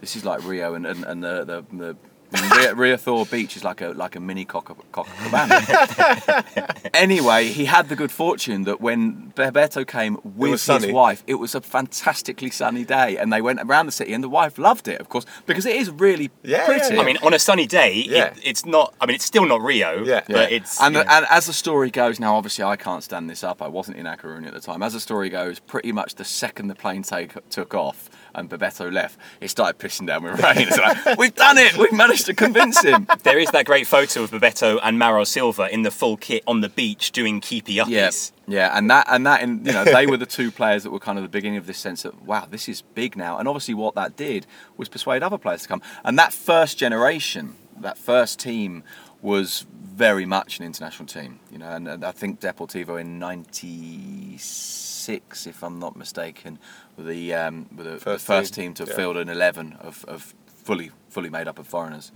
This 0.00 0.16
is 0.16 0.24
like 0.24 0.42
Rio, 0.46 0.74
and, 0.74 0.86
and, 0.86 1.04
and 1.04 1.22
the, 1.22 1.44
the, 1.44 1.76
the 1.76 1.96
Rio, 2.32 2.74
Riazor 2.74 3.30
Beach 3.30 3.56
is 3.56 3.64
like 3.64 3.80
a 3.80 3.88
like 3.88 4.14
a 4.16 4.20
mini 4.20 4.44
Coca- 4.44 4.74
Copacabana. 4.92 6.90
anyway, 6.94 7.46
he 7.46 7.64
had 7.64 7.88
the 7.88 7.96
good 7.96 8.10
fortune 8.12 8.64
that 8.64 8.80
when 8.80 9.32
Bebeto 9.34 9.86
came 9.86 10.18
with 10.24 10.52
his 10.52 10.62
sunny. 10.62 10.92
wife, 10.92 11.22
it 11.26 11.34
was 11.34 11.54
a 11.54 11.60
fantastically 11.60 12.50
sunny 12.50 12.84
day, 12.84 13.16
and 13.16 13.32
they 13.32 13.42
went 13.42 13.60
around 13.60 13.86
the 13.86 13.92
city, 13.92 14.12
and 14.12 14.22
the 14.22 14.28
wife 14.28 14.58
loved 14.58 14.88
it, 14.88 15.00
of 15.00 15.08
course, 15.08 15.26
because 15.46 15.66
it 15.66 15.74
is 15.76 15.90
really 15.90 16.30
Yeah, 16.42 16.66
pretty. 16.66 16.94
yeah, 16.94 17.00
I 17.00 17.04
mean, 17.04 17.16
on 17.22 17.34
a 17.34 17.38
sunny 17.38 17.66
day, 17.66 18.04
Yeah. 18.06 18.26
it, 18.26 18.40
it's 18.44 18.64
not. 18.64 18.94
I 19.00 19.06
mean, 19.06 19.14
it's 19.16 19.24
still 19.24 19.46
not 19.46 19.60
Rio, 19.60 20.04
Yeah. 20.04 20.20
but 20.26 20.36
Yeah. 20.50 20.56
it's. 20.56 20.80
and, 20.80 20.94
you 20.94 21.02
the, 21.02 21.12
and 21.12 21.26
as 21.30 21.46
the 21.46 21.52
story 21.52 21.90
goes 21.90 22.20
now 22.20 22.36
obviously 22.36 22.64
I 22.64 22.76
can't 22.76 23.02
stand 23.02 23.28
this 23.28 23.42
up 23.44 23.60
I 23.62 23.68
wasn't 23.68 23.96
in 23.96 24.06
A 24.06 24.16
Coruña 24.16 24.48
at 24.48 24.54
the 24.54 24.60
time 24.60 24.82
as 24.82 24.92
the 24.92 25.00
story 25.00 25.28
goes 25.28 25.58
pretty 25.58 25.92
much 25.92 26.14
the 26.14 26.24
second 26.24 26.68
the 26.68 26.74
plane 26.74 27.02
take, 27.02 27.32
took 27.50 27.74
off 27.74 28.08
and 28.34 28.48
Bebeto 28.48 28.92
left 28.92 29.18
it 29.40 29.48
started 29.48 29.78
pissing 29.78 30.06
down 30.06 30.22
with 30.22 30.40
rain 30.42 30.68
it's 30.68 30.78
like 30.78 31.18
we've 31.18 31.34
done 31.34 31.58
it. 31.58 31.76
We've 31.76 31.92
managed 31.92 32.26
to 32.26 32.34
convince 32.34 32.82
him. 32.82 33.06
There 33.22 33.38
is 33.38 33.50
that 33.50 33.66
great 33.66 33.86
photo 33.86 34.22
of 34.22 34.30
Bebeto 34.30 34.78
and 34.82 34.98
Mauro 34.98 35.24
Silva 35.24 35.68
in 35.72 35.82
the 35.82 35.90
full 35.90 36.16
kit 36.16 36.42
on 36.46 36.60
the 36.60 36.68
beach 36.68 37.12
doing 37.12 37.40
keepy 37.40 37.76
uppies. 37.76 38.32
yeah 38.46 38.66
yeah 38.70 38.76
and 38.76 38.90
that 38.90 39.06
and 39.08 39.26
that 39.26 39.42
and 39.42 39.66
you 39.66 39.72
know 39.72 39.84
they 39.84 40.06
were 40.06 40.16
the 40.16 40.26
two 40.26 40.50
players 40.50 40.82
that 40.82 40.90
were 40.90 40.98
kind 40.98 41.18
of 41.18 41.22
the 41.22 41.28
beginning 41.28 41.58
of 41.58 41.66
this 41.66 41.78
sense 41.78 42.04
of 42.04 42.26
wow 42.26 42.46
this 42.50 42.68
is 42.68 42.82
big 42.82 43.16
now. 43.16 43.38
And 43.38 43.46
obviously 43.48 43.74
what 43.74 43.94
that 43.94 44.16
did 44.16 44.46
was 44.76 44.88
persuade 44.88 45.22
other 45.22 45.38
players 45.38 45.62
to 45.62 45.68
come. 45.68 45.82
And 46.04 46.18
that 46.18 46.32
first 46.32 46.78
generation 46.78 47.56
that 47.80 47.98
first 47.98 48.38
team 48.38 48.82
was 49.22 49.66
very 49.72 50.26
much 50.26 50.58
an 50.58 50.64
international 50.64 51.06
team 51.06 51.38
you 51.50 51.58
know 51.58 51.70
and, 51.70 51.88
and 51.88 52.04
I 52.04 52.12
think 52.12 52.40
Deportivo 52.40 53.00
in 53.00 53.18
96 53.18 55.46
if 55.46 55.62
I'm 55.62 55.78
not 55.78 55.96
mistaken 55.96 56.58
were 56.96 57.04
the 57.04 57.34
um, 57.34 57.66
were 57.76 57.84
the 57.84 57.92
First 57.92 58.04
first, 58.04 58.26
the 58.26 58.32
first 58.32 58.54
team, 58.54 58.74
team, 58.74 58.86
to 58.86 58.90
yeah. 58.90 58.96
field 58.96 59.16
an 59.16 59.28
11 59.28 59.76
of, 59.80 60.04
of 60.06 60.34
fully 60.46 60.90
fully 61.08 61.30
made 61.30 61.48
up 61.48 61.58
of 61.58 61.66
foreigners 61.66 62.12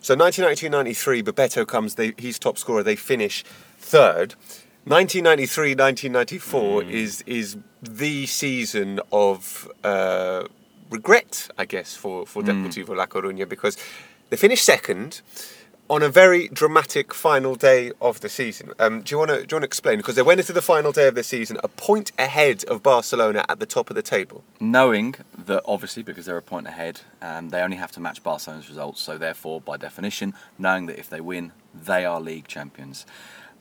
So 0.00 0.16
1992-93, 0.16 1.22
Bebeto 1.22 1.66
comes. 1.66 1.96
They, 1.96 2.14
he's 2.18 2.38
top 2.38 2.56
scorer. 2.58 2.82
They 2.82 2.96
finish 2.96 3.44
third. 3.78 4.34
1993-1994 4.86 6.90
is 6.90 7.22
is 7.26 7.56
the 7.82 8.26
season 8.26 9.00
of 9.12 9.70
uh, 9.84 10.44
regret, 10.90 11.50
I 11.58 11.66
guess, 11.66 11.94
for 11.94 12.26
for 12.26 12.42
Deportivo 12.42 12.96
La 12.96 13.06
Coruña 13.06 13.46
because 13.46 13.76
they 14.30 14.36
finished 14.36 14.64
second 14.64 15.20
on 15.90 16.02
a 16.02 16.08
very 16.08 16.48
dramatic 16.48 17.14
final 17.14 17.54
day 17.54 17.92
of 18.00 18.20
the 18.20 18.28
season. 18.28 18.72
Um, 18.78 19.02
do 19.02 19.14
you 19.14 19.18
want 19.18 19.30
to 19.30 19.36
do 19.46 19.54
you 19.54 19.56
want 19.56 19.62
to 19.62 19.66
explain? 19.66 19.96
Because 19.98 20.14
they 20.16 20.22
went 20.22 20.40
into 20.40 20.52
the 20.52 20.62
final 20.62 20.92
day 20.92 21.08
of 21.08 21.14
the 21.14 21.22
season 21.22 21.58
a 21.64 21.68
point 21.68 22.12
ahead 22.18 22.64
of 22.64 22.82
Barcelona 22.82 23.44
at 23.48 23.58
the 23.58 23.66
top 23.66 23.90
of 23.90 23.96
the 23.96 24.02
table. 24.02 24.44
knowing 24.60 25.14
that 25.46 25.62
obviously 25.64 26.02
because 26.02 26.26
they're 26.26 26.36
a 26.36 26.42
point 26.42 26.66
ahead, 26.66 27.00
um, 27.22 27.48
they 27.50 27.60
only 27.60 27.76
have 27.76 27.92
to 27.92 28.00
match 28.00 28.22
Barcelona's 28.22 28.68
results. 28.68 29.00
So 29.00 29.16
therefore, 29.18 29.60
by 29.60 29.76
definition, 29.76 30.34
knowing 30.58 30.86
that 30.86 30.98
if 30.98 31.08
they 31.08 31.20
win, 31.20 31.52
they 31.74 32.04
are 32.04 32.20
league 32.20 32.48
champions. 32.48 33.06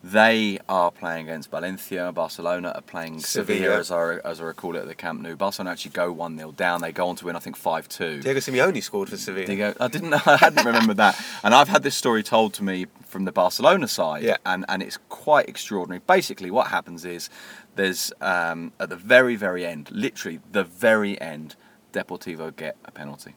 They 0.03 0.59
are 0.69 0.91
playing 0.91 1.27
against 1.27 1.49
Valencia. 1.49 2.11
Barcelona 2.11 2.71
are 2.75 2.81
playing 2.81 3.19
Sevilla, 3.19 3.57
Sevilla. 3.59 3.79
as 3.79 3.91
I 3.91 4.29
as 4.29 4.39
I 4.39 4.43
recall 4.45 4.75
it 4.75 4.79
at 4.79 4.87
the 4.87 4.95
Camp 4.95 5.21
Nou. 5.21 5.35
Barcelona 5.35 5.71
actually 5.71 5.91
go 5.91 6.11
one 6.11 6.37
0 6.37 6.51
down. 6.51 6.81
They 6.81 6.91
go 6.91 7.09
on 7.09 7.15
to 7.17 7.25
win, 7.25 7.35
I 7.35 7.39
think 7.39 7.55
five 7.57 7.89
two. 7.89 8.21
Diego 8.21 8.39
Simeone 8.39 8.81
scored 8.83 9.09
for 9.09 9.17
Sevilla. 9.17 9.47
There 9.47 9.55
you 9.55 9.73
go. 9.73 9.73
I 9.83 9.87
didn't. 9.87 10.13
I 10.27 10.37
hadn't 10.37 10.65
remembered 10.65 10.97
that. 10.97 11.19
And 11.43 11.53
I've 11.53 11.67
had 11.67 11.83
this 11.83 11.95
story 11.95 12.23
told 12.23 12.53
to 12.55 12.63
me 12.63 12.85
from 13.05 13.25
the 13.25 13.31
Barcelona 13.31 13.87
side, 13.87 14.23
Yeah. 14.23 14.37
and 14.45 14.65
and 14.69 14.83
it's 14.83 14.97
quite 15.09 15.49
extraordinary. 15.49 16.01
Basically, 16.05 16.51
what 16.51 16.67
happens 16.67 17.03
is 17.03 17.29
there's 17.75 18.13
um, 18.21 18.71
at 18.79 18.89
the 18.89 18.95
very 18.95 19.35
very 19.35 19.65
end, 19.65 19.89
literally 19.91 20.39
the 20.51 20.63
very 20.63 21.19
end. 21.19 21.55
Deportivo 21.91 22.55
get 22.55 22.75
a 22.85 22.91
penalty. 22.91 23.33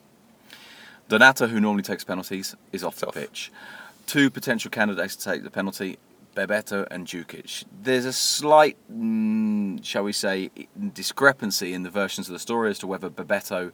Donato, 1.09 1.47
who 1.47 1.59
normally 1.61 1.83
takes 1.83 2.05
penalties, 2.05 2.55
is 2.73 2.85
off 2.85 2.97
the 2.97 3.07
off. 3.07 3.15
pitch. 3.15 3.51
Two 4.07 4.29
potential 4.31 4.71
candidates 4.71 5.17
to 5.17 5.25
take 5.25 5.43
the 5.45 5.51
penalty, 5.51 5.99
Bebeto 6.35 6.87
and 6.91 7.07
Djukic. 7.07 7.65
There's 7.83 8.05
a 8.05 8.13
slight, 8.13 8.77
mm, 8.93 9.85
shall 9.85 10.05
we 10.05 10.13
say, 10.13 10.51
discrepancy 10.95 11.73
in 11.73 11.83
the 11.83 11.91
versions 11.91 12.29
of 12.29 12.33
the 12.33 12.39
story 12.39 12.71
as 12.71 12.79
to 12.81 12.87
whether 12.87 13.11
Bebeto 13.11 13.73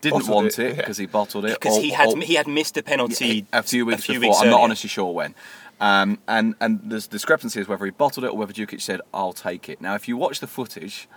didn't 0.00 0.20
Bottled 0.20 0.34
want 0.34 0.46
it, 0.46 0.58
it 0.58 0.68
yeah. 0.68 0.74
because 0.76 0.96
he 0.98 1.06
bottled 1.06 1.44
it. 1.44 1.60
Because 1.60 1.78
or- 1.78 1.82
he 1.82 1.90
had 1.90 2.08
or- 2.08 2.20
he 2.20 2.34
had 2.34 2.46
missed 2.46 2.76
a 2.76 2.82
penalty 2.82 3.46
a 3.52 3.62
few 3.62 3.84
weeks 3.86 4.06
before. 4.06 4.20
weeks 4.20 4.40
I'm 4.40 4.50
not 4.50 4.60
honestly 4.60 4.88
sure 4.88 5.12
when. 5.12 5.34
Um, 5.80 6.18
and 6.26 6.54
and 6.60 6.80
there's 6.84 7.06
discrepancy 7.06 7.60
is 7.60 7.68
whether 7.68 7.84
he 7.84 7.90
bottled 7.92 8.24
it 8.24 8.28
or 8.32 8.36
whether 8.36 8.52
Djukic 8.52 8.80
said, 8.80 9.00
"I'll 9.14 9.32
take 9.32 9.68
it." 9.68 9.80
Now, 9.80 9.94
if 9.94 10.08
you 10.08 10.16
watch 10.16 10.40
the 10.40 10.48
footage, 10.48 11.08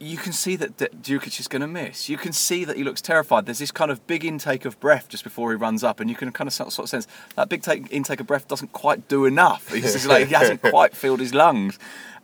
you 0.00 0.16
can 0.16 0.32
see 0.32 0.56
that 0.56 0.78
D- 0.78 0.88
Djukic 1.02 1.38
is 1.38 1.46
going 1.46 1.60
to 1.60 1.68
miss. 1.68 2.08
You 2.08 2.16
can 2.16 2.32
see 2.32 2.64
that 2.64 2.76
he 2.76 2.82
looks 2.82 3.02
terrified. 3.02 3.44
There's 3.44 3.58
this 3.58 3.70
kind 3.70 3.90
of 3.90 4.04
big 4.06 4.24
intake 4.24 4.64
of 4.64 4.80
breath 4.80 5.08
just 5.08 5.22
before 5.22 5.50
he 5.50 5.56
runs 5.56 5.84
up, 5.84 6.00
and 6.00 6.08
you 6.08 6.16
can 6.16 6.32
kind 6.32 6.48
of 6.48 6.54
sort 6.54 6.78
of 6.78 6.88
sense 6.88 7.06
that 7.36 7.50
big 7.50 7.62
take, 7.62 7.86
intake 7.92 8.18
of 8.18 8.26
breath 8.26 8.48
doesn't 8.48 8.72
quite 8.72 9.08
do 9.08 9.26
enough. 9.26 9.72
He's 9.72 9.92
just 9.92 10.06
like 10.06 10.28
he 10.28 10.34
hasn't 10.34 10.62
quite 10.70 10.96
filled 10.96 11.20
his 11.20 11.34
lungs, 11.34 11.78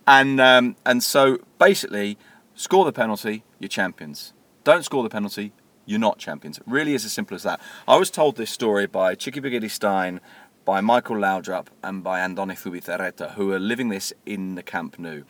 and 0.07 0.41
um, 0.41 0.75
and 0.85 1.03
so 1.03 1.37
basically, 1.59 2.17
score 2.55 2.83
the 2.83 2.91
penalty, 2.91 3.43
you're 3.59 3.69
champions. 3.69 4.33
Don't 4.63 4.83
score 4.83 5.03
the 5.03 5.09
penalty, 5.09 5.53
you're 5.85 5.99
not 5.99 6.17
champions. 6.17 6.57
It 6.57 6.63
really 6.65 6.95
is 6.95 7.05
as 7.05 7.13
simple 7.13 7.35
as 7.35 7.43
that. 7.43 7.61
I 7.87 7.95
was 7.97 8.09
told 8.09 8.37
this 8.37 8.49
story 8.49 8.87
by 8.87 9.15
Txiki 9.15 9.41
Begiristain, 9.41 10.19
by 10.67 10.81
Michael 10.81 11.15
Laudrup, 11.15 11.67
and 11.81 12.03
by 12.03 12.19
Andoni 12.19 12.57
Zubizarreta, 12.57 13.35
who 13.35 13.53
are 13.53 13.59
living 13.59 13.87
this 13.87 14.11
in 14.25 14.55
the 14.55 14.61
Camp 14.61 14.99
Nou. 14.99 15.23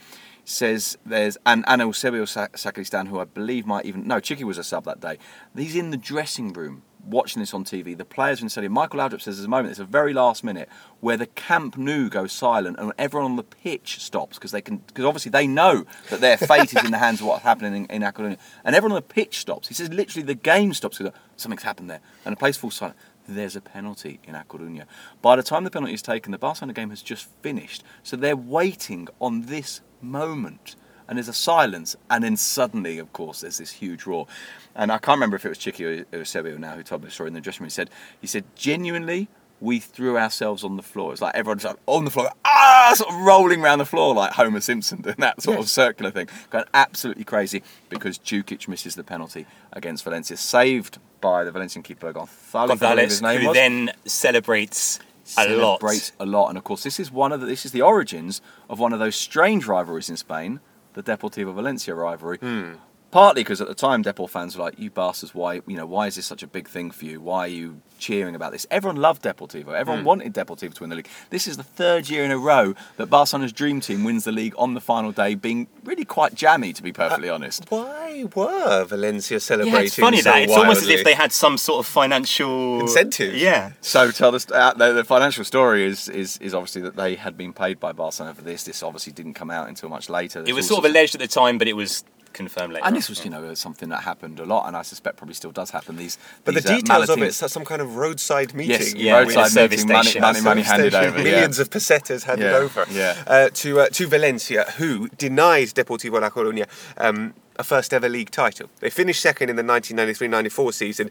Says 0.43 0.97
there's 1.05 1.37
and, 1.45 1.63
and 1.67 1.79
Eusebio 1.79 2.25
Sa- 2.25 2.47
Sacristan, 2.55 3.05
who 3.05 3.19
I 3.19 3.25
believe 3.25 3.67
might 3.67 3.85
even 3.85 4.07
no, 4.07 4.15
Txiki 4.15 4.43
was 4.43 4.57
a 4.57 4.63
sub 4.63 4.85
that 4.85 4.99
day. 4.99 5.19
He's 5.55 5.75
in 5.75 5.91
the 5.91 5.97
dressing 5.97 6.53
room 6.53 6.81
watching 7.05 7.39
this 7.39 7.53
on 7.53 7.63
TV. 7.63 7.95
The 7.95 8.03
players 8.03 8.41
in 8.41 8.49
stadium. 8.49 8.73
Michael 8.73 8.99
Laudrup 8.99 9.21
says 9.21 9.37
there's 9.37 9.45
a 9.45 9.49
moment, 9.49 9.71
it's 9.71 9.79
a 9.79 9.85
very 9.85 10.11
last 10.11 10.43
minute, 10.43 10.69
where 11.01 11.17
the 11.17 11.27
Camp 11.27 11.77
Nou 11.77 12.09
goes 12.09 12.31
silent 12.31 12.77
and 12.79 12.91
everyone 12.97 13.29
on 13.29 13.37
the 13.37 13.43
pitch 13.43 13.99
stops 13.99 14.37
because 14.37 14.51
they 14.51 14.61
can 14.61 14.77
because 14.87 15.05
obviously 15.05 15.29
they 15.29 15.45
know 15.45 15.85
that 16.09 16.19
their 16.19 16.37
fate 16.37 16.73
is 16.73 16.83
in 16.83 16.89
the 16.89 16.97
hands 16.97 17.21
of 17.21 17.27
what's 17.27 17.43
happening 17.43 17.85
in, 17.89 18.03
in 18.03 18.03
And 18.03 18.75
everyone 18.75 18.93
on 18.93 19.03
the 19.03 19.13
pitch 19.13 19.37
stops. 19.37 19.67
He 19.67 19.75
says 19.75 19.89
literally 19.89 20.25
the 20.25 20.33
game 20.33 20.73
stops 20.73 20.97
because 20.97 21.13
something's 21.35 21.61
happened 21.63 21.91
there, 21.91 22.01
and 22.25 22.33
the 22.33 22.39
place 22.39 22.57
falls 22.57 22.73
silent. 22.73 22.97
There's 23.27 23.55
a 23.55 23.61
penalty 23.61 24.19
in 24.23 24.35
A 24.35 24.45
Coruña. 24.47 24.85
By 25.21 25.35
the 25.35 25.43
time 25.43 25.63
the 25.63 25.71
penalty 25.71 25.93
is 25.93 26.01
taken, 26.01 26.31
the 26.31 26.37
Barcelona 26.37 26.73
game 26.73 26.89
has 26.91 27.01
just 27.01 27.27
finished. 27.41 27.83
So 28.03 28.15
they're 28.15 28.37
waiting 28.37 29.07
on 29.19 29.43
this 29.43 29.81
moment. 30.01 30.75
And 31.09 31.17
there's 31.17 31.29
a 31.29 31.33
silence, 31.33 31.95
and 32.09 32.21
then 32.21 32.35
suddenly, 32.35 32.99
of 32.99 33.13
course, 33.13 33.39
there's 33.39 33.59
this 33.59 33.71
huge 33.71 34.05
roar. 34.05 34.27
And 34.75 34.91
I 34.91 34.97
can't 34.97 35.15
remember 35.15 35.37
if 35.37 35.45
it 35.45 35.49
was 35.49 35.57
Txiki 35.57 36.05
or 36.13 36.17
Eusebio 36.17 36.57
now 36.57 36.75
who 36.75 36.83
told 36.83 37.01
me 37.01 37.07
the 37.07 37.13
story 37.13 37.29
in 37.29 37.33
the 37.33 37.39
dressing 37.39 37.63
room. 37.63 37.67
He 37.67 37.71
said, 37.71 37.89
he 38.19 38.27
said, 38.27 38.43
genuinely, 38.55 39.29
we 39.59 39.79
threw 39.79 40.17
ourselves 40.17 40.63
on 40.63 40.75
the 40.75 40.83
floor. 40.83 41.13
It's 41.13 41.21
like 41.21 41.35
everyone's 41.35 41.63
like 41.63 41.77
on 41.85 42.05
the 42.05 42.11
floor, 42.11 42.29
ah, 42.45 42.91
sort 42.95 43.13
of 43.13 43.21
rolling 43.21 43.63
around 43.63 43.79
the 43.79 43.85
floor 43.85 44.13
like 44.13 44.33
Homer 44.33 44.59
Simpson 44.59 45.01
doing 45.01 45.15
that 45.19 45.41
sort 45.41 45.59
of 45.59 45.69
circular 45.69 46.11
thing. 46.11 46.27
Going 46.49 46.65
absolutely 46.73 47.23
crazy 47.23 47.63
because 47.89 48.19
Djukic 48.19 48.67
misses 48.67 48.95
the 48.95 49.03
penalty 49.03 49.45
against 49.73 50.03
Valencia, 50.03 50.37
saved 50.37 50.99
by 51.21 51.43
the 51.43 51.51
Valencian 51.51 51.83
keeper 51.83 52.11
Gonzalez, 52.13 52.69
Gonzalez, 52.69 53.11
his 53.11 53.21
name 53.21 53.41
who 53.41 53.47
was 53.47 53.55
then 53.55 53.91
celebrates 54.05 54.99
a 55.37 55.47
lot. 55.49 55.79
celebrates 55.79 56.11
a 56.19 56.25
lot. 56.25 56.49
And 56.49 56.57
of 56.57 56.63
course, 56.63 56.83
this 56.83 56.99
is 56.99 57.11
one 57.11 57.31
of 57.31 57.41
the, 57.41 57.47
this 57.47 57.65
is 57.65 57.71
the 57.71 57.81
origins 57.81 58.41
of 58.69 58.79
one 58.79 58.93
of 58.93 58.99
those 58.99 59.15
strange 59.15 59.65
rivalries 59.65 60.09
in 60.09 60.17
Spain, 60.17 60.59
the 60.93 61.03
Deportivo 61.03 61.53
Valencia 61.53 61.93
rivalry. 61.95 62.37
Hmm. 62.37 62.73
Partly 63.09 63.41
because 63.41 63.61
at 63.61 63.67
the 63.69 63.73
time, 63.73 64.03
Depor 64.03 64.29
fans 64.29 64.57
were 64.57 64.65
like, 64.65 64.77
"You 64.77 64.89
bastards! 64.89 65.33
Why, 65.33 65.61
you 65.65 65.77
know, 65.77 65.85
why 65.85 66.07
is 66.07 66.15
this 66.15 66.25
such 66.25 66.43
a 66.43 66.47
big 66.47 66.67
thing 66.67 66.91
for 66.91 67.05
you? 67.05 67.21
Why 67.21 67.39
are 67.45 67.47
you 67.47 67.81
cheering 67.99 68.35
about 68.35 68.51
this?" 68.51 68.67
Everyone 68.69 68.97
loved 69.01 69.23
Deportivo. 69.23 69.69
Everyone 69.73 69.99
Hmm. 70.01 70.05
wanted 70.05 70.33
Deportivo 70.33 70.73
to 70.73 70.83
win 70.83 70.89
the 70.89 70.97
league. 70.97 71.07
This 71.29 71.47
is 71.47 71.55
the 71.55 71.63
third 71.63 72.09
year 72.09 72.25
in 72.25 72.31
a 72.31 72.37
row 72.37 72.75
that 72.97 73.07
Barcelona's 73.07 73.53
dream 73.53 73.79
team 73.79 74.03
wins 74.03 74.25
the 74.25 74.31
league 74.33 74.53
on 74.57 74.73
the 74.73 74.81
final 74.81 75.11
day, 75.13 75.35
being 75.35 75.67
really 75.85 76.03
quite 76.03 76.35
jammy, 76.35 76.73
to 76.73 76.83
be 76.83 76.91
perfectly 76.91 77.29
honest. 77.29 77.63
Why 77.69 78.25
were 78.35 78.83
Valencia 78.83 79.39
celebrating? 79.39 79.73
Yeah, 79.79 79.85
it's 79.85 79.95
funny 79.95 80.17
so 80.21 80.29
that 80.29 80.41
it's 80.43 80.53
almost 80.53 80.81
as 80.83 80.89
if 80.89 81.03
they 81.05 81.13
had 81.13 81.31
some 81.31 81.57
sort 81.57 81.79
of 81.79 81.85
financial 81.89 82.81
Incentive. 82.81 83.35
Yeah. 83.35 83.71
So 83.81 84.11
tell 84.11 84.35
us 84.35 84.45
uh, 84.51 84.73
the, 84.73 84.91
the 84.91 85.03
financial 85.03 85.43
story 85.45 85.85
is, 85.85 86.09
is 86.09 86.37
is 86.39 86.53
obviously 86.53 86.81
that 86.81 86.95
they 86.97 87.15
had 87.15 87.37
been 87.37 87.53
paid 87.53 87.79
by 87.79 87.93
Barcelona 87.93 88.35
for 88.35 88.41
this. 88.41 88.63
This 88.63 88.83
obviously 88.83 89.13
didn't 89.13 89.33
come 89.35 89.49
out 89.49 89.69
until 89.69 89.87
much 89.89 90.09
later. 90.09 90.43
It 90.45 90.53
was 90.53 90.67
sort 90.67 90.79
of 90.83 90.91
alleged 90.91 91.15
at 91.15 91.21
the 91.21 91.27
time, 91.27 91.57
but 91.57 91.67
it 91.67 91.73
was 91.73 92.03
confirmed 92.33 92.73
later. 92.73 92.85
And 92.85 92.93
on. 92.93 92.97
this 92.99 93.09
was, 93.09 93.23
you 93.23 93.31
know, 93.31 93.53
something 93.53 93.89
that 93.89 94.03
happened 94.03 94.39
a 94.39 94.45
lot, 94.45 94.67
and 94.67 94.75
I 94.75 94.81
suspect 94.81 95.17
probably 95.17 95.33
still 95.35 95.51
does 95.51 95.71
happen. 95.71 95.95
These, 95.97 96.17
But 96.43 96.55
the 96.55 96.61
these, 96.61 96.69
uh, 96.69 96.75
details 96.77 97.09
of 97.09 97.21
it, 97.21 97.33
so 97.33 97.47
some 97.47 97.65
kind 97.65 97.81
of 97.81 97.95
roadside 97.95 98.53
meeting. 98.53 98.71
Yes, 98.71 98.93
Yeah, 98.93 99.19
roadside 99.19 99.35
with 99.37 99.45
a 99.45 99.49
service 99.49 99.79
meeting, 99.83 99.93
money, 99.93 100.09
station. 100.09 100.21
money, 100.21 100.41
money 100.41 100.61
handed 100.61 100.93
Station, 100.93 101.09
over. 101.13 101.23
Millions 101.23 101.57
yeah. 101.57 101.61
of 101.61 101.69
pesetas 101.69 102.23
handed 102.23 102.45
Yeah, 102.45 102.57
over 102.57 102.85
yeah. 102.91 103.23
Uh, 103.27 103.49
to 103.53 103.79
uh, 103.81 103.87
to 103.89 104.07
Valencia, 104.07 104.63
who 104.77 105.09
denied 105.09 105.67
Deportivo 105.69 106.21
La 106.21 106.29
Coruña 106.29 106.67
um, 106.97 107.33
a 107.57 107.63
first 107.63 107.93
ever 107.93 108.09
league 108.09 108.29
title. 108.31 108.69
They 108.79 108.89
finished 108.89 109.21
second 109.21 109.49
in 109.49 109.55
the 109.55 109.63
1993-94 109.63 110.73
season. 110.73 111.09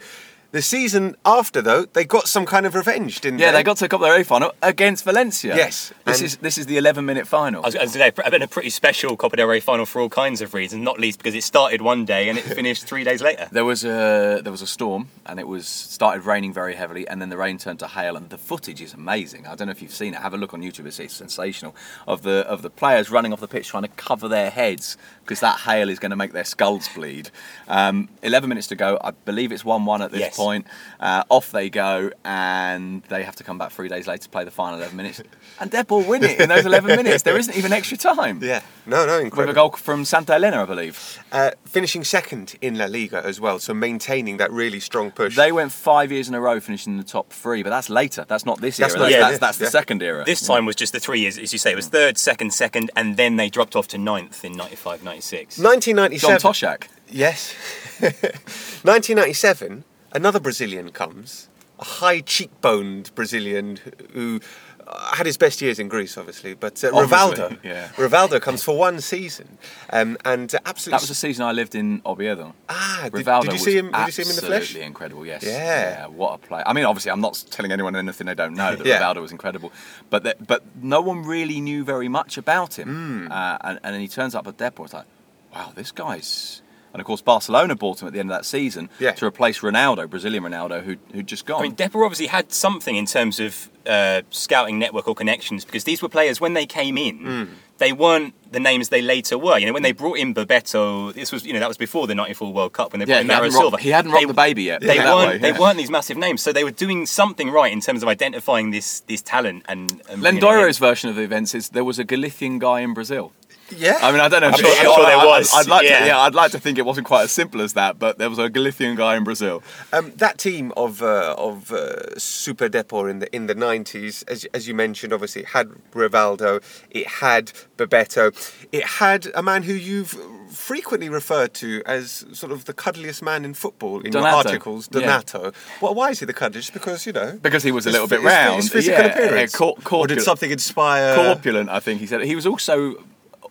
The 0.53 0.63
season 0.63 1.17
after, 1.25 1.61
though, 1.61 1.85
they 1.85 2.05
got 2.05 2.29
some 2.29 2.47
kind 2.47 2.65
of 2.67 2.75
revenge, 2.75 3.21
didn't 3.21 3.39
Yeah, 3.41 3.47
they? 3.47 3.53
Yeah, 3.53 3.59
they 3.59 3.63
got 3.65 3.77
to 3.79 3.85
a 3.85 3.89
Copa 3.89 4.05
del 4.07 4.17
Rey 4.17 4.23
final 4.23 4.53
against 4.63 5.05
Valencia. 5.05 5.55
Yes, 5.57 5.93
this 6.05 6.23
is 6.23 6.37
this 6.39 6.57
is 6.57 6.67
the 6.67 6.77
11 6.79 7.05
minute 7.05 7.27
final. 7.27 7.63
I 7.63 7.67
was 7.69 7.75
going 7.75 7.87
to 7.89 7.93
say, 7.93 8.11
been 8.31 8.43
a 8.43 8.49
pretty 8.49 8.71
special 8.71 9.17
Copa 9.17 9.37
del 9.37 9.47
Rey 9.49 9.61
final 9.61 9.85
for 9.87 10.01
all 10.01 10.09
kinds 10.09 10.41
of 10.41 10.55
reasons, 10.55 10.83
not 10.83 10.99
least 10.99 11.19
because 11.19 11.35
it 11.35 11.43
started 11.43 11.83
one 11.83 12.05
day 12.05 12.29
and 12.29 12.39
it 12.39 12.43
finished 12.61 12.87
three 12.87 13.05
days 13.05 13.21
later. 13.23 13.49
There 13.53 13.65
was 13.65 13.85
a 13.85 14.41
there 14.43 14.53
was 14.53 14.63
a 14.63 14.67
storm 14.67 15.09
and 15.27 15.39
it 15.41 15.49
was 15.49 15.67
started 15.67 16.25
raining 16.25 16.53
very 16.53 16.75
heavily 16.75 17.07
and 17.09 17.21
then 17.21 17.29
the 17.29 17.37
rain 17.37 17.59
turned 17.59 17.81
to 17.81 17.89
hail 17.89 18.17
and 18.17 18.31
the 18.31 18.39
footage 18.39 18.81
is 18.81 18.95
amazing. 18.95 19.47
I 19.47 19.55
don't 19.57 19.67
know 19.67 19.73
if 19.73 19.83
you've 19.83 19.93
seen 19.93 20.15
it. 20.15 20.21
Have 20.21 20.35
a 20.35 20.39
look 20.39 20.55
on 20.55 20.63
YouTube. 20.63 20.87
It's, 20.87 20.99
it's 21.01 21.15
sensational 21.15 21.75
of 22.07 22.23
the 22.23 22.47
of 22.49 22.63
the 22.63 22.71
players 22.71 23.11
running 23.11 23.33
off 23.33 23.41
the 23.41 23.49
pitch 23.49 23.69
trying 23.69 23.83
to 23.83 23.89
cover 23.91 24.29
their 24.29 24.51
heads 24.51 24.97
because 25.23 25.41
that 25.41 25.61
hail 25.61 25.89
is 25.89 25.99
going 25.99 26.11
to 26.11 26.17
make 26.17 26.33
their 26.33 26.45
skulls 26.45 26.89
bleed. 26.95 27.31
Um, 27.69 28.09
Eleven 28.23 28.49
minutes 28.49 28.69
to 28.69 28.77
go. 28.77 28.99
I 29.03 29.11
believe 29.11 29.51
it's 29.53 29.65
one 29.65 29.85
one 29.85 30.03
at 30.03 30.13
this 30.13 30.21
Yes. 30.21 30.36
Point. 30.37 30.67
Uh, 31.01 31.25
off 31.29 31.51
they 31.53 31.69
go 31.71 32.11
and 32.25 33.03
they 33.05 33.23
have 33.23 33.37
to 33.37 33.45
come 33.45 33.59
back 33.59 33.71
three 33.73 33.89
days 33.89 34.07
later 34.07 34.23
to 34.25 34.29
play 34.29 34.45
the 34.45 34.51
final 34.51 34.79
11 34.79 34.97
minutes 34.97 35.23
and 35.61 35.71
Depor 35.71 36.07
win 36.07 36.25
it 36.25 36.41
in 36.41 36.49
those 36.49 36.65
11 36.67 36.97
minutes. 36.97 37.23
There 37.23 37.37
isn't 37.37 37.57
even 37.57 37.73
extra 37.73 37.97
time. 37.97 38.43
Yeah, 38.43 38.63
no, 38.87 39.05
no, 39.07 39.19
incredible. 39.19 39.39
With 39.49 39.51
a 39.51 39.55
goal 39.55 39.71
from 39.73 40.05
Santa 40.05 40.35
Elena, 40.35 40.63
I 40.63 40.65
believe. 40.67 41.19
Uh, 41.33 41.51
finishing 41.65 42.05
second 42.05 42.57
in 42.61 42.77
La 42.79 42.87
Liga 42.87 43.23
as 43.25 43.41
well, 43.41 43.59
so 43.59 43.75
maintaining 43.75 44.37
that 44.39 44.51
really 44.53 44.81
strong 44.81 45.11
push. 45.11 45.37
They 45.37 45.53
went 45.53 45.73
five 45.73 46.13
years 46.13 46.29
in 46.29 46.35
a 46.35 46.41
row 46.41 46.61
finishing 46.61 46.93
in 46.95 46.99
the 46.99 47.05
top 47.05 47.33
three, 47.33 47.63
but 47.63 47.71
that's 47.71 47.91
later. 47.91 48.25
That's 48.29 48.47
not 48.47 48.61
this 48.61 48.77
That's 48.77 48.95
era. 48.95 49.01
not- 49.01 49.05
That's, 49.07 49.13
yeah, 49.15 49.21
that's, 49.21 49.33
yeah, 49.33 49.39
that's 49.39 49.59
the 49.59 49.65
yeah. 49.65 49.71
second 49.71 50.03
era. 50.03 50.25
This 50.25 50.47
time 50.47 50.67
was 50.67 50.77
just 50.77 50.93
the 50.93 51.01
three 51.01 51.21
years, 51.21 51.39
as 51.39 51.53
you 51.53 51.59
say. 51.59 51.73
It 51.73 51.77
was 51.77 51.89
third, 51.89 52.19
second, 52.19 52.53
second, 52.53 52.91
and 52.97 53.17
then 53.17 53.37
they 53.37 53.49
dropped 53.51 53.77
off 53.77 53.89
to 53.89 53.99
ninth 53.99 54.45
in 54.45 54.53
95 54.53 55.03
96. 55.05 55.59
1997. 55.59 56.39
John 56.41 56.53
Toshack. 56.53 56.89
Yes. 57.09 57.55
1997, 58.01 59.85
another 60.17 60.41
Brazilian 60.41 60.91
comes, 60.91 61.49
a 61.79 61.85
high 61.85 62.21
cheekboned 62.23 63.15
Brazilian 63.15 63.79
who 64.13 64.41
uh, 64.89 65.15
had 65.17 65.27
his 65.27 65.37
best 65.37 65.61
years 65.61 65.79
in 65.79 65.89
Greece, 65.89 66.17
obviously, 66.17 66.55
but 66.55 66.83
uh, 66.85 66.91
Obviously, 66.95 67.45
Rivaldo. 67.45 67.65
yeah. 67.65 67.89
Rivaldo 67.97 68.41
comes 68.41 68.63
for 68.63 68.77
one 68.79 69.01
season, 69.01 69.59
um, 69.91 70.17
and 70.25 70.55
uh, 70.55 70.59
absolutely. 70.65 70.93
That 70.97 71.03
was 71.03 71.09
the 71.09 71.15
season 71.27 71.45
I 71.45 71.53
lived 71.53 71.75
in 71.75 72.01
Oviedo. 72.07 72.55
ah, 72.69 73.01
did, 73.05 73.13
Rivaldo 73.13 73.43
did 73.43 73.53
you 73.55 73.59
see 73.59 73.77
him? 73.77 73.91
Did 73.93 74.07
you 74.07 74.13
see 74.13 74.23
him 74.23 74.31
in 74.31 74.37
the 74.37 74.43
flesh? 74.43 74.63
Absolutely 74.63 74.87
incredible. 74.87 75.27
Yes. 75.27 75.43
Yeah. 75.45 76.07
What 76.07 76.35
a 76.35 76.39
play. 76.39 76.63
I 76.65 76.73
mean, 76.73 76.85
obviously, 76.85 77.11
I'm 77.11 77.21
not 77.21 77.45
telling 77.51 77.73
anyone 77.73 77.95
anything 77.97 78.27
they 78.29 78.35
don't 78.35 78.55
know 78.55 78.77
that 78.77 78.87
Yeah. 78.93 79.01
Rivaldo 79.01 79.21
was 79.21 79.33
incredible, 79.33 79.73
but 80.09 80.23
that, 80.23 80.47
but 80.47 80.63
no 80.81 81.01
one 81.01 81.25
really 81.25 81.61
knew 81.61 81.85
very 81.85 82.09
much 82.09 82.39
about 82.39 82.79
him. 82.79 83.29
Uh, 83.31 83.59
and, 83.63 83.81
and 83.83 83.93
then 83.95 84.01
he 84.01 84.09
turns 84.09 84.35
up 84.37 84.47
at 84.47 84.57
Depor. 84.57 84.85
It's 84.85 84.95
like, 84.95 85.07
wow, 85.53 85.73
this 85.75 85.91
guy's. 85.93 86.63
And 86.97 87.01
of 87.03 87.07
course, 87.07 87.21
Barcelona 87.21 87.75
bought 87.77 88.01
him 88.01 88.09
at 88.09 88.15
the 88.15 88.21
end 88.21 88.31
of 88.31 88.37
that 88.39 88.47
season 88.47 88.89
Yeah. 88.99 89.13
to 89.13 89.27
replace 89.27 89.59
Ronaldo, 89.61 90.09
Brazilian 90.09 90.43
Ronaldo, 90.45 90.83
who 90.83 90.97
who'd 91.13 91.27
just 91.27 91.45
gone. 91.45 91.61
I 91.61 91.63
mean, 91.65 91.77
Depor 91.77 92.07
obviously 92.07 92.29
had 92.29 92.51
something 92.53 92.97
in 92.97 93.05
terms 93.05 93.39
of 93.39 93.69
uh, 93.87 94.23
scouting 94.31 94.79
network 94.79 95.07
or 95.07 95.15
connections 95.15 95.65
because 95.67 95.85
these 95.85 96.01
were 96.01 96.09
players 96.09 96.41
when 96.41 96.55
they 96.55 96.65
came 96.67 96.97
in, 96.97 97.17
Hmm. 97.19 97.45
they 97.79 97.93
weren't 97.93 98.33
the 98.51 98.59
names 98.59 98.89
they 98.89 99.03
later 99.03 99.37
were. 99.37 99.59
You 99.59 99.67
know, 99.67 99.73
when 99.75 99.83
they 99.83 99.93
brought 99.93 100.17
in 100.19 100.33
Bebeto, 100.35 101.13
this 101.13 101.31
was 101.31 101.45
you 101.45 101.53
know 101.53 101.61
that 101.61 101.69
was 101.69 101.77
before 101.77 102.07
the 102.07 102.15
'94 102.15 102.53
World 102.53 102.73
Cup 102.73 102.93
when 102.93 103.01
they 103.01 103.05
Yeah, 103.07 103.17
brought 103.17 103.21
in 103.21 103.27
he 103.27 103.33
hadn't 103.35 103.51
rocked- 103.53 103.63
Silva. 103.63 103.77
he 103.79 103.91
hadn't 103.91 104.11
rocked 104.13 104.23
They- 104.23 104.27
the 104.27 104.35
baby 104.35 104.63
yet, 104.65 104.81
They 104.81 104.87
put 104.87 104.97
it 104.97 105.03
that 105.05 105.15
weren't. 105.15 105.29
way, 105.33 105.39
They 105.39 105.53
weren't 105.59 105.77
these 105.77 105.91
massive 105.91 106.17
names, 106.17 106.41
so 106.43 106.53
they 106.53 106.65
were 106.65 106.71
doing 106.87 107.05
something 107.07 107.51
right 107.51 107.73
in 107.73 107.81
terms 107.83 108.03
of 108.03 108.09
identifying 108.09 108.71
this 108.71 109.01
this 109.07 109.21
talent 109.23 109.65
and. 109.69 109.91
and 109.91 110.23
bringing 110.23 110.25
it 110.25 110.29
in. 110.29 110.41
Lendoiro's 110.41 110.79
version 110.79 111.11
of 111.11 111.17
the 111.17 111.23
events 111.23 111.55
is 111.55 111.69
there 111.69 111.85
was 111.85 111.99
a 111.99 112.05
Galician 112.05 112.59
guy 112.59 112.81
in 112.81 112.95
Brazil. 112.95 113.33
Yeah. 113.77 113.99
I 114.01 114.13
mean, 114.13 114.21
I 114.21 114.29
don't 114.29 114.41
know. 114.43 114.49
I'm 114.49 114.55
if 114.55 114.61
sure- 114.61 114.69
it- 114.71 114.79
I'm 114.79 114.85
sure 114.95 115.07
there 115.07 115.17
I- 115.17 115.21
I- 115.23 115.39
was, 115.39 115.53
I'd 115.55 115.67
like 115.67 115.85
yeah. 115.89 116.01
to. 116.01 116.07
Yeah, 116.07 116.21
I'd 116.21 116.35
like 116.35 116.53
to 116.53 116.61
think 116.61 116.79
it 116.79 116.85
wasn't 116.87 117.07
quite 117.07 117.23
as 117.25 117.33
simple 117.33 117.61
as 117.61 117.73
that, 117.73 117.99
but 117.99 118.19
there 118.19 118.31
was 118.31 118.39
a 118.39 118.49
Galician 118.49 118.95
guy 118.97 119.17
in 119.17 119.25
Brazil. 119.25 119.63
Um, 119.93 120.13
that 120.17 120.39
team 120.39 120.73
of 120.77 121.03
uh, 121.03 121.35
of 121.37 121.73
uh, 121.73 122.17
Super 122.19 122.69
Depor 122.69 123.11
in 123.11 123.19
the 123.19 123.35
in 123.35 123.47
the 123.47 123.55
nineties, 123.55 124.23
as 124.25 124.45
as 124.55 124.69
you 124.69 124.75
mentioned, 124.75 125.13
obviously 125.13 125.43
it 125.43 125.49
had 125.49 125.69
Rivaldo, 125.95 126.63
it 126.91 127.07
had 127.09 127.53
Bebeto, 127.77 128.33
it 128.73 128.85
had 128.85 129.29
a 129.35 129.43
man 129.43 129.65
who 129.65 129.73
you've 129.73 130.17
frequently 130.49 131.09
referred 131.09 131.53
to 131.55 131.83
as 131.87 132.25
sort 132.33 132.53
of 132.53 132.67
the 132.67 132.73
cuddliest 132.73 133.21
man 133.23 133.45
in 133.45 133.53
football 133.53 133.99
in 133.99 134.13
your 134.13 134.23
Donato. 134.23 134.37
articles, 134.49 134.89
Yeah. 134.93 135.01
Donato. 135.01 135.53
Well, 135.81 135.95
why 135.95 136.11
is 136.11 136.21
he 136.21 136.27
the 136.27 136.33
cuddliest? 136.33 136.73
Because 136.73 137.05
you 137.05 137.13
know. 137.13 137.39
Because 137.43 137.65
he 137.65 137.73
was 137.73 137.85
a 137.87 137.91
little 137.91 138.07
phy- 138.07 138.17
bit 138.17 138.25
round. 138.25 138.57
His 138.63 138.69
physical 138.71 139.01
Yeah, 139.05 139.07
appearance. 139.11 139.53
yeah, 139.53 139.59
cor- 139.59 139.77
or 139.91 140.07
did 140.07 140.23
something 140.23 140.51
inspire? 140.51 141.17
corpulent. 141.17 141.69
I 141.69 141.81
think 141.81 142.01
he 142.01 142.07
said 142.07 142.23
he 142.23 142.37
was 142.37 142.47
also 142.47 142.95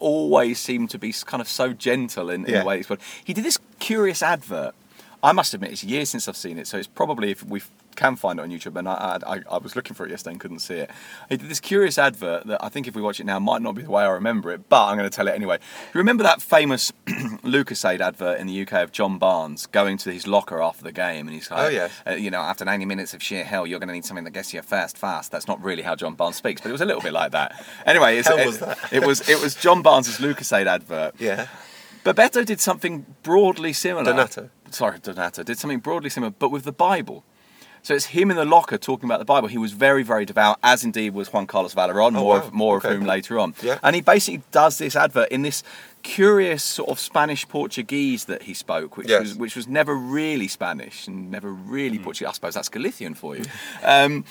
always 0.05 0.59
seemed 0.59 0.89
to 0.91 0.99
be 0.99 1.11
kind 1.25 1.41
of 1.41 1.47
so 1.49 1.73
gentle 1.73 2.29
in, 2.29 2.45
in 2.45 2.53
Yeah. 2.53 2.59
the 2.61 2.65
way 2.65 2.77
he 2.77 2.83
spoke. 2.83 2.99
He 3.23 3.33
did 3.33 3.43
this 3.43 3.57
curious 3.79 4.21
advert. 4.21 4.73
I 5.23 5.31
must 5.31 5.53
admit, 5.55 5.71
it's 5.71 5.83
years 5.83 6.09
since 6.09 6.27
I've 6.27 6.37
seen 6.37 6.57
it, 6.59 6.67
so 6.67 6.77
it's 6.77 6.87
probably 6.87 7.31
if 7.31 7.43
we 7.43 7.61
can 7.95 8.15
find 8.15 8.39
it 8.39 8.43
on 8.43 8.49
YouTube. 8.49 8.77
And 8.77 8.87
I, 8.87 9.19
I, 9.25 9.41
I 9.49 9.57
was 9.57 9.75
looking 9.75 9.93
for 9.95 10.05
it 10.05 10.09
yesterday 10.11 10.31
and 10.33 10.39
couldn't 10.39 10.59
see 10.59 10.75
it. 10.75 10.89
He 11.29 11.37
did 11.37 11.49
this 11.49 11.59
curious 11.59 11.97
advert 11.97 12.45
that 12.47 12.63
I 12.63 12.69
think 12.69 12.87
if 12.87 12.95
we 12.95 13.01
watch 13.01 13.19
it 13.19 13.25
now 13.25 13.39
might 13.39 13.61
not 13.61 13.75
be 13.75 13.81
the 13.81 13.89
way 13.91 14.03
I 14.03 14.09
remember 14.09 14.51
it, 14.51 14.69
but 14.69 14.85
I'm 14.87 14.97
going 14.97 15.09
to 15.09 15.15
tell 15.15 15.27
it 15.27 15.35
anyway. 15.35 15.57
You 15.93 15.97
remember 15.97 16.23
that 16.23 16.41
famous 16.41 16.91
Lucozade 17.07 17.99
advert 18.01 18.39
in 18.39 18.47
the 18.47 18.61
UK 18.61 18.73
of 18.73 18.91
John 18.91 19.17
Barnes 19.17 19.65
going 19.67 19.97
to 19.99 20.11
his 20.11 20.27
locker 20.27 20.61
after 20.61 20.83
the 20.83 20.91
game, 20.91 21.27
and 21.27 21.33
he's 21.35 21.49
like, 21.49 21.65
Oh, 21.65 21.69
yes. 21.69 21.91
uh, 22.07 22.11
you 22.11 22.31
know, 22.31 22.41
after 22.41 22.65
90 22.65 22.85
minutes 22.85 23.13
of 23.13 23.23
sheer 23.23 23.43
hell, 23.43 23.65
you're 23.65 23.79
going 23.79 23.87
to 23.89 23.93
need 23.93 24.05
something 24.05 24.23
that 24.25 24.31
gets 24.31 24.53
you 24.53 24.61
fast, 24.61 24.97
fast. 24.97 25.31
That's 25.31 25.47
not 25.47 25.63
really 25.63 25.81
how 25.83 25.95
John 25.95 26.15
Barnes 26.15 26.35
speaks, 26.35 26.61
but 26.61 26.69
it 26.69 26.73
was 26.73 26.81
a 26.81 26.85
little 26.85 27.01
bit 27.01 27.13
like 27.13 27.31
that. 27.31 27.63
Anyway, 27.85 28.17
it, 28.17 28.45
was 28.45 28.59
that? 28.59 28.77
it 28.91 29.05
was 29.05 29.29
it 29.29 29.39
was 29.41 29.53
John 29.53 29.81
Barnes's 29.81 30.17
Lucozade 30.17 30.65
advert. 30.65 31.13
Yeah. 31.19 31.47
Bebeto 32.03 32.45
did 32.45 32.59
something 32.59 33.05
broadly 33.23 33.73
similar. 33.73 34.05
Donato. 34.05 34.49
Sorry, 34.71 34.99
Donato 34.99 35.43
did 35.43 35.57
something 35.57 35.79
broadly 35.79 36.09
similar, 36.09 36.31
but 36.37 36.49
with 36.49 36.63
the 36.63 36.71
Bible. 36.71 37.23
So 37.85 37.93
it's 37.93 38.05
him 38.07 38.31
in 38.31 38.35
the 38.35 38.45
locker 38.45 38.79
talking 38.79 39.05
about 39.07 39.19
the 39.19 39.25
Bible. 39.25 39.47
He 39.47 39.59
was 39.59 39.71
very, 39.71 40.01
very 40.01 40.25
devout, 40.25 40.57
as 40.63 40.83
indeed 40.83 41.13
was 41.13 41.31
Juan 41.31 41.45
Carlos 41.45 41.75
Valeron, 41.75 42.15
Oh, 42.17 42.21
more 42.21 42.39
wow. 42.39 42.43
of 42.47 42.51
more 42.53 42.77
Okay. 42.77 42.87
of 42.89 42.95
whom 42.95 43.05
later 43.05 43.37
on. 43.37 43.53
Yeah. 43.61 43.77
And 43.83 43.95
he 43.95 44.01
basically 44.01 44.41
does 44.51 44.79
this 44.79 44.95
advert 44.95 45.29
in 45.29 45.43
this 45.43 45.61
curious 46.01 46.63
sort 46.63 46.89
of 46.89 46.99
Spanish 46.99 47.47
Portuguese 47.47 48.25
that 48.25 48.41
he 48.43 48.55
spoke, 48.55 48.97
which 48.97 49.07
Yes. 49.07 49.21
was 49.21 49.35
which 49.35 49.55
was 49.55 49.67
never 49.67 49.93
really 49.93 50.47
Spanish 50.47 51.05
and 51.07 51.29
never 51.29 51.51
really 51.53 51.99
Portuguese. 51.99 52.27
I 52.29 52.31
suppose 52.31 52.55
that's 52.55 52.69
Galician 52.69 53.13
for 53.13 53.37
you. 53.37 53.43
um, 53.83 54.25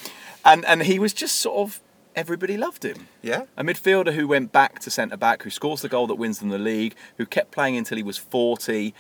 and 0.45 0.65
and 0.65 0.83
he 0.83 0.99
was 0.99 1.13
just 1.13 1.37
sort 1.37 1.57
of 1.59 1.79
everybody 2.17 2.57
loved 2.57 2.85
him. 2.85 3.07
Yeah. 3.23 3.43
A 3.57 3.63
midfielder 3.63 4.15
who 4.15 4.27
went 4.27 4.51
back 4.51 4.81
to 4.81 4.91
centre 4.91 5.17
back, 5.17 5.45
who 5.45 5.51
scores 5.51 5.81
the 5.81 5.89
goal 5.89 6.09
that 6.09 6.17
wins 6.17 6.41
them 6.41 6.49
the 6.49 6.59
league, 6.59 6.97
who 7.19 7.25
kept 7.27 7.53
playing 7.53 7.77
until 7.77 7.99
he 7.99 8.03
was 8.03 8.19
40. 8.19 8.93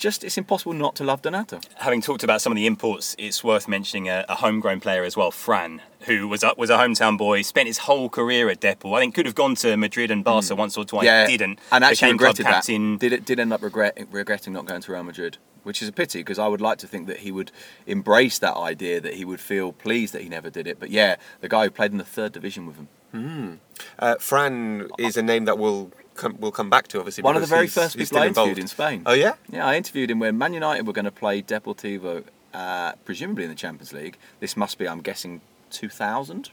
Just, 0.00 0.24
it's 0.24 0.38
impossible 0.38 0.72
not 0.72 0.96
to 0.96 1.04
love 1.04 1.20
Donato. 1.20 1.60
Having 1.76 2.00
talked 2.00 2.24
about 2.24 2.40
some 2.40 2.52
of 2.52 2.56
the 2.56 2.66
imports, 2.66 3.14
it's 3.18 3.44
worth 3.44 3.68
mentioning 3.68 4.08
a, 4.08 4.24
a 4.30 4.36
homegrown 4.36 4.80
player 4.80 5.04
as 5.04 5.14
well, 5.14 5.30
Fran, 5.30 5.82
who 6.06 6.26
was 6.26 6.42
a, 6.42 6.54
was 6.56 6.70
a 6.70 6.78
hometown 6.78 7.18
boy, 7.18 7.42
spent 7.42 7.66
his 7.66 7.76
whole 7.76 8.08
career 8.08 8.48
at 8.48 8.62
Depor. 8.62 8.96
I 8.96 9.00
think 9.00 9.14
could 9.14 9.26
have 9.26 9.34
gone 9.34 9.56
to 9.56 9.76
Madrid 9.76 10.10
and 10.10 10.24
Barca 10.24 10.54
hmm. 10.54 10.58
once 10.58 10.78
or 10.78 10.86
twice, 10.86 11.04
yeah. 11.04 11.26
didn't. 11.26 11.58
And 11.70 11.84
actually 11.84 12.12
regretted 12.12 12.46
that. 12.46 12.64
Did, 12.64 13.12
it, 13.12 13.26
did 13.26 13.38
end 13.38 13.52
up 13.52 13.62
regret, 13.62 13.98
regretting 14.10 14.54
not 14.54 14.64
going 14.64 14.80
to 14.80 14.90
Real 14.90 15.02
Madrid, 15.02 15.36
which 15.64 15.82
is 15.82 15.88
a 15.90 15.92
pity 15.92 16.20
because 16.20 16.38
I 16.38 16.48
would 16.48 16.62
like 16.62 16.78
to 16.78 16.86
think 16.86 17.06
that 17.06 17.18
he 17.18 17.30
would 17.30 17.52
embrace 17.86 18.38
that 18.38 18.56
idea, 18.56 19.02
that 19.02 19.12
he 19.12 19.26
would 19.26 19.40
feel 19.40 19.70
pleased 19.70 20.14
that 20.14 20.22
he 20.22 20.30
never 20.30 20.48
did 20.48 20.66
it. 20.66 20.80
But 20.80 20.88
yeah, 20.88 21.16
the 21.42 21.48
guy 21.50 21.64
who 21.64 21.70
played 21.70 21.92
in 21.92 21.98
the 21.98 22.04
third 22.04 22.32
division 22.32 22.64
with 22.64 22.76
him. 22.76 22.88
Uh, 23.14 24.14
Fran 24.18 24.88
is 24.98 25.16
a 25.16 25.22
name 25.22 25.44
that 25.46 25.58
we'll 25.58 25.90
come, 26.14 26.36
we'll 26.38 26.52
come 26.52 26.70
back 26.70 26.88
to, 26.88 26.98
obviously. 26.98 27.22
One 27.22 27.36
of 27.36 27.42
the 27.42 27.48
very 27.48 27.62
he's- 27.66 27.74
first 27.74 27.96
he's 27.98 28.08
people 28.10 28.22
I 28.22 28.26
interviewed 28.26 28.58
involved. 28.58 28.58
in 28.60 28.66
Spain. 28.68 29.02
Oh 29.06 29.12
yeah. 29.12 29.34
Yeah, 29.50 29.66
I 29.66 29.76
interviewed 29.76 30.10
him 30.10 30.18
when 30.18 30.36
Man 30.38 30.54
United 30.54 30.86
were 30.86 30.92
going 30.92 31.04
to 31.06 31.10
play 31.10 31.42
Deportivo, 31.42 32.24
uh, 32.54 32.92
presumably 33.04 33.44
in 33.44 33.50
the 33.50 33.56
Champions 33.56 33.92
League. 33.92 34.16
This 34.40 34.56
must 34.56 34.78
be, 34.78 34.88
I'm 34.88 35.00
guessing, 35.00 35.40
2000. 35.70 36.50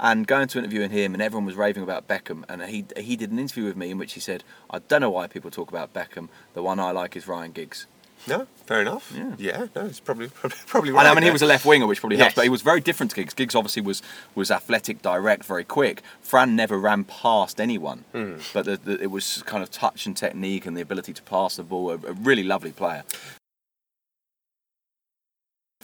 And 0.00 0.26
going 0.26 0.48
to 0.48 0.58
interviewing 0.58 0.90
him, 0.90 1.12
and 1.14 1.22
everyone 1.22 1.44
was 1.46 1.54
raving 1.54 1.84
about 1.84 2.08
Beckham. 2.08 2.42
And 2.48 2.60
he 2.62 2.84
he 2.96 3.14
did 3.14 3.30
an 3.30 3.38
interview 3.38 3.64
with 3.64 3.76
me 3.76 3.90
in 3.90 3.98
which 3.98 4.14
he 4.14 4.20
said, 4.20 4.42
"I 4.68 4.80
don't 4.80 5.00
know 5.00 5.10
why 5.10 5.28
people 5.28 5.48
talk 5.50 5.68
about 5.68 5.92
Beckham. 5.94 6.28
The 6.54 6.62
one 6.62 6.80
I 6.80 6.90
like 6.90 7.14
is 7.14 7.28
Ryan 7.28 7.52
Giggs." 7.52 7.86
No, 8.26 8.46
fair 8.66 8.82
enough. 8.82 9.12
Yeah. 9.16 9.34
Yeah. 9.38 9.66
No, 9.74 9.86
it's 9.86 9.98
probably 10.00 10.28
probably, 10.34 10.58
probably 10.66 10.90
right. 10.92 11.06
I 11.06 11.14
mean, 11.14 11.24
he 11.24 11.30
was 11.30 11.42
a 11.42 11.46
left 11.46 11.64
winger, 11.64 11.86
which 11.86 12.00
probably 12.00 12.18
helps, 12.18 12.34
but 12.34 12.44
he 12.44 12.50
was 12.50 12.62
very 12.62 12.80
different 12.80 13.10
to 13.10 13.16
Giggs. 13.16 13.34
Giggs 13.34 13.54
obviously 13.54 13.82
was 13.82 14.00
was 14.34 14.50
athletic, 14.50 15.02
direct, 15.02 15.44
very 15.44 15.64
quick. 15.64 16.02
Fran 16.20 16.54
never 16.54 16.78
ran 16.78 17.04
past 17.04 17.60
anyone, 17.60 18.04
Hmm. 18.12 18.34
but 18.54 18.64
the, 18.64 18.76
the, 18.76 19.02
it 19.02 19.10
was 19.10 19.42
kind 19.46 19.62
of 19.62 19.70
touch 19.70 20.06
and 20.06 20.16
technique 20.16 20.66
and 20.66 20.76
the 20.76 20.80
ability 20.82 21.12
to 21.14 21.22
pass 21.22 21.56
the 21.56 21.62
ball. 21.64 21.90
A, 21.90 21.94
a 21.94 22.12
really 22.12 22.44
lovely 22.44 22.70
player. 22.72 23.02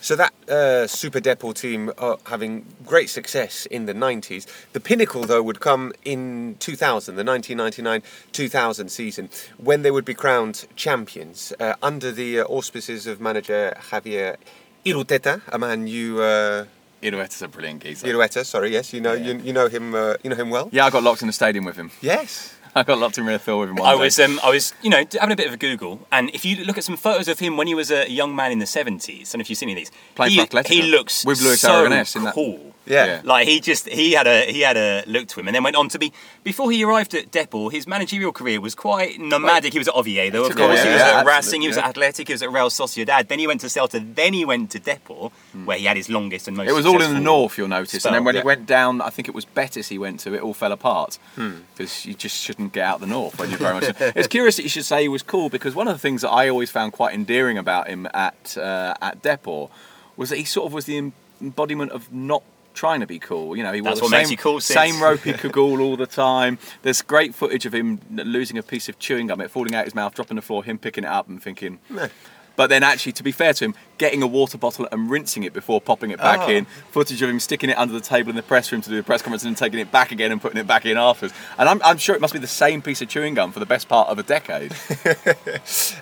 So 0.01 0.15
that 0.17 0.33
uh, 0.49 0.87
Super 0.87 1.21
Depor 1.21 1.55
team 1.55 1.93
are 1.99 2.19
having 2.27 2.65
great 2.87 3.11
success 3.11 3.67
in 3.67 3.87
the 3.87 3.93
90s. 3.95 4.47
The 4.73 4.81
pinnacle, 4.81 5.25
though, 5.25 5.43
would 5.43 5.59
come 5.61 5.93
in 6.05 6.57
2000, 6.61 7.17
the 7.17 7.25
1999-2000 7.25 8.91
season, 8.91 9.29
when 9.59 9.83
they 9.83 9.91
would 9.91 10.05
be 10.05 10.15
crowned 10.15 10.67
champions 10.77 11.53
uh, 11.61 11.75
under 11.83 12.13
the 12.13 12.41
uh, 12.41 12.45
auspices 12.45 13.07
of 13.07 13.21
manager 13.21 13.77
Javier 13.91 14.37
Irureta, 14.85 15.41
a 15.49 15.59
man 15.59 15.87
you 15.87 16.23
uh, 16.23 16.65
Irureta's 17.03 17.43
a 17.43 17.49
brilliant 17.49 17.83
geezer. 17.83 18.07
Irureta, 18.07 18.45
sorry, 18.45 18.71
yes, 18.73 18.93
you 18.93 19.01
know 19.01 19.13
Yeah. 19.15 19.33
you, 19.33 19.39
you 19.41 19.53
know 19.53 19.69
him 19.69 19.95
uh, 19.95 20.15
you 20.23 20.31
know 20.31 20.37
him 20.37 20.51
well. 20.51 20.69
Yeah, 20.73 20.87
I 20.87 20.91
got 20.91 21.03
locked 21.03 21.23
in 21.23 21.27
the 21.27 21.33
stadium 21.33 21.65
with 21.65 21.77
him. 21.77 21.91
Yes. 22.01 22.55
I 22.83 22.83
got 22.85 22.99
locked 22.99 23.19
in 23.19 23.27
Redhill 23.27 23.59
with 23.61 23.71
him 23.71 23.77
one 23.77 23.89
I 23.89 23.95
day. 23.95 24.01
was, 24.01 24.19
um, 24.21 24.41
I 24.43 24.51
was, 24.51 24.73
you 24.83 24.91
know, 24.91 25.05
having 25.21 25.33
a 25.33 25.37
bit 25.37 25.47
of 25.47 25.53
a 25.55 25.57
Google, 25.57 26.07
and 26.13 26.31
if 26.31 26.45
you 26.45 26.65
look 26.65 26.79
at 26.79 26.85
some 26.85 26.97
photos 26.97 27.29
of 27.29 27.39
him 27.39 27.57
when 27.57 27.67
he 27.67 27.75
was 27.75 27.91
a 27.91 28.11
young 28.11 28.35
man 28.37 28.53
in 28.53 28.59
the 28.59 28.67
seventies, 28.67 29.35
and 29.35 29.41
if 29.41 29.51
you've 29.51 29.59
seen 29.59 29.69
any 29.71 29.83
of 29.83 29.89
these, 29.89 29.99
Playing 30.15 30.33
he, 30.67 30.75
he 30.77 30.83
looks 30.83 31.25
With 31.25 31.43
Luis 31.43 31.61
so 31.61 31.71
Aragonés 31.71 32.15
in 32.17 32.25
that- 32.25 32.35
cool. 32.35 32.75
Yeah. 32.89 33.07
Yeah. 33.07 33.21
Like 33.25 33.47
he 33.49 33.61
just 33.61 33.89
he 33.89 34.13
had 34.13 34.27
a 34.27 34.51
he 34.51 34.61
had 34.61 34.77
a 34.77 35.05
look 35.07 35.29
to 35.29 35.41
him, 35.41 35.49
and 35.49 35.55
then 35.55 35.63
went 35.63 35.77
on 35.77 35.89
to 35.91 35.99
be 35.99 36.13
before 36.45 36.71
he 36.71 36.85
arrived 36.85 37.15
at 37.15 37.31
Depor. 37.31 37.71
His 37.73 37.87
managerial 37.87 38.33
career 38.33 38.61
was 38.61 38.75
quite 38.75 39.21
nomadic. 39.21 39.73
He 39.73 39.79
was 39.79 39.89
at 39.89 39.95
Oviedo, 39.95 40.45
of 40.45 40.51
Yeah, 40.51 40.55
course. 40.57 40.83
he 40.83 40.89
was 40.89 41.01
yeah, 41.01 41.21
at 41.21 41.27
Racing. 41.27 41.63
He 41.63 41.69
was 41.69 41.77
yeah. 41.77 41.85
at 41.85 41.91
Athletic. 41.91 42.29
He 42.29 42.35
was 42.35 42.43
at 42.43 42.51
Real 42.53 42.71
Sociedad. 42.71 43.29
Then 43.29 43.39
he 43.39 43.47
went 43.47 43.61
to 43.63 43.67
Celta. 43.67 44.15
Then 44.15 44.33
he 44.33 44.45
went 44.45 44.71
to 44.73 44.81
Depor, 44.81 45.33
where 45.65 45.79
he 45.79 45.85
had 45.85 45.97
his 45.97 46.09
longest 46.09 46.49
and 46.49 46.57
most. 46.57 46.67
Hmm. 46.67 46.71
It 46.71 46.75
was 46.75 46.87
all 46.87 47.01
in 47.03 47.15
the 47.15 47.21
north, 47.21 47.59
you'll 47.59 47.69
notice. 47.69 48.01
spell, 48.03 48.11
and 48.11 48.17
then 48.17 48.25
when 48.25 48.35
yeah. 48.35 48.43
he 48.43 48.47
went 48.47 48.67
down, 48.67 49.01
I 49.01 49.11
think 49.11 49.29
it 49.29 49.35
was 49.35 49.45
Betis 49.45 49.89
he 49.89 49.99
went 49.99 50.21
to, 50.21 50.35
it 50.35 50.43
all 50.43 50.55
fell 50.55 50.73
apart. 50.73 51.19
Hmm. 51.35 51.59
Because 51.77 52.07
you 52.07 52.15
just 52.15 52.37
shouldn't 52.37 52.73
get 52.73 52.85
out 52.85 52.97
of 52.97 53.01
the 53.03 53.07
north 53.07 53.39
when 53.39 53.51
you're 53.51 53.59
very 53.59 53.75
much. 53.75 53.95
it's 54.01 54.29
curious 54.29 54.57
that 54.57 54.63
you 54.63 54.69
should 54.69 54.85
say 54.85 55.03
he 55.03 55.09
was 55.09 55.23
cool 55.23 55.49
because 55.49 55.75
one 55.75 55.89
of 55.89 55.95
the 55.95 55.99
things 55.99 56.23
that 56.23 56.31
I 56.31 56.49
always 56.49 56.71
found 56.71 56.93
quite 56.93 57.15
endearing 57.15 57.59
about 57.59 57.89
him 57.89 58.07
at, 58.15 58.57
uh, 58.57 58.95
at 59.01 59.23
Depor 59.23 59.71
was 60.17 60.31
that 60.31 60.37
he 60.37 60.45
sort 60.45 60.67
of 60.67 60.73
was 60.73 60.85
the 60.87 61.13
embodiment 61.41 61.93
of 61.93 62.13
not 62.13 62.43
trying 62.79 63.01
to 63.01 63.07
be 63.07 63.19
cool. 63.19 63.57
You 63.57 63.63
know, 63.65 63.73
he 63.73 63.81
wore 63.81 63.91
That's 63.91 64.01
the 64.01 64.09
same, 64.09 64.19
makes 64.21 64.31
you 64.31 64.37
cool, 64.37 64.61
Sid. 64.61 64.75
same 64.75 65.03
ropey 65.03 65.33
cagoule 65.43 65.81
all 65.81 65.97
the 65.97 66.07
time. 66.07 66.59
There's 66.83 67.03
great 67.03 67.35
footage 67.35 67.67
of 67.67 67.75
him 67.75 68.01
losing 68.11 68.57
a 68.59 68.63
piece 68.63 68.89
of 68.89 68.99
chewing 68.99 69.27
gum, 69.27 69.41
it 69.41 69.51
falling 69.51 69.75
out 69.75 69.81
of 69.81 69.87
his 69.87 69.95
mouth, 69.95 70.15
dropping 70.15 70.37
the 70.37 70.43
floor, 70.43 70.63
him 70.65 70.79
picking 70.79 71.05
it 71.05 71.09
up 71.11 71.29
and 71.29 71.43
thinking. 71.43 71.79
Meh. 71.91 72.09
But 72.57 72.71
then, 72.71 72.83
actually, 72.83 73.13
to 73.13 73.23
be 73.23 73.31
fair 73.31 73.53
to 73.53 73.67
him, 73.67 73.75
getting 73.99 74.21
a 74.21 74.27
water 74.27 74.59
bottle 74.59 74.89
and 74.91 75.09
rinsing 75.09 75.45
it 75.45 75.53
before 75.53 75.81
popping 75.81 76.11
it 76.11 76.19
back 76.19 76.41
Oh. 76.41 76.49
in. 76.51 76.65
Footage 76.91 77.23
of 77.23 77.31
him 77.31 77.39
sticking 77.39 77.71
it 77.71 77.79
under 77.79 77.95
the 77.95 78.01
table 78.01 78.31
in 78.31 78.37
the 78.37 78.43
press 78.43 78.73
room 78.73 78.81
to 78.83 78.91
do 78.91 78.97
the 78.97 79.05
press 79.05 79.23
conference 79.23 79.45
and 79.45 79.55
then 79.55 79.59
taking 79.65 79.79
it 79.79 79.93
back 79.93 80.11
again 80.11 80.33
and 80.33 80.43
putting 80.43 80.59
it 80.59 80.67
back 80.67 80.85
in 80.85 80.97
afterwards. 80.97 81.33
And 81.57 81.69
I'm, 81.69 81.81
I'm 81.85 81.99
sure 81.99 82.17
it 82.17 82.21
must 82.21 82.33
be 82.33 82.41
the 82.41 82.49
same 82.49 82.83
piece 82.83 83.01
of 83.01 83.07
chewing 83.09 83.35
gum 83.35 83.53
for 83.53 83.61
the 83.61 83.67
best 83.67 83.89
part 83.89 84.09
of 84.09 84.19
a 84.19 84.25
decade. 84.25 84.73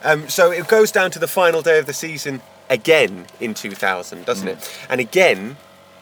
Um, 0.03 0.29
so 0.29 0.51
it 0.51 0.69
goes 0.69 0.93
down 0.93 1.11
to 1.13 1.19
the 1.19 1.29
final 1.29 1.63
day 1.63 1.79
of 1.79 1.87
the 1.87 1.93
season 1.93 2.41
again 2.71 3.27
in 3.41 3.55
2000, 3.55 4.25
doesn't 4.25 4.49
Mm. 4.49 4.53
it? 4.53 4.79
And 4.89 5.01
again, 5.01 5.57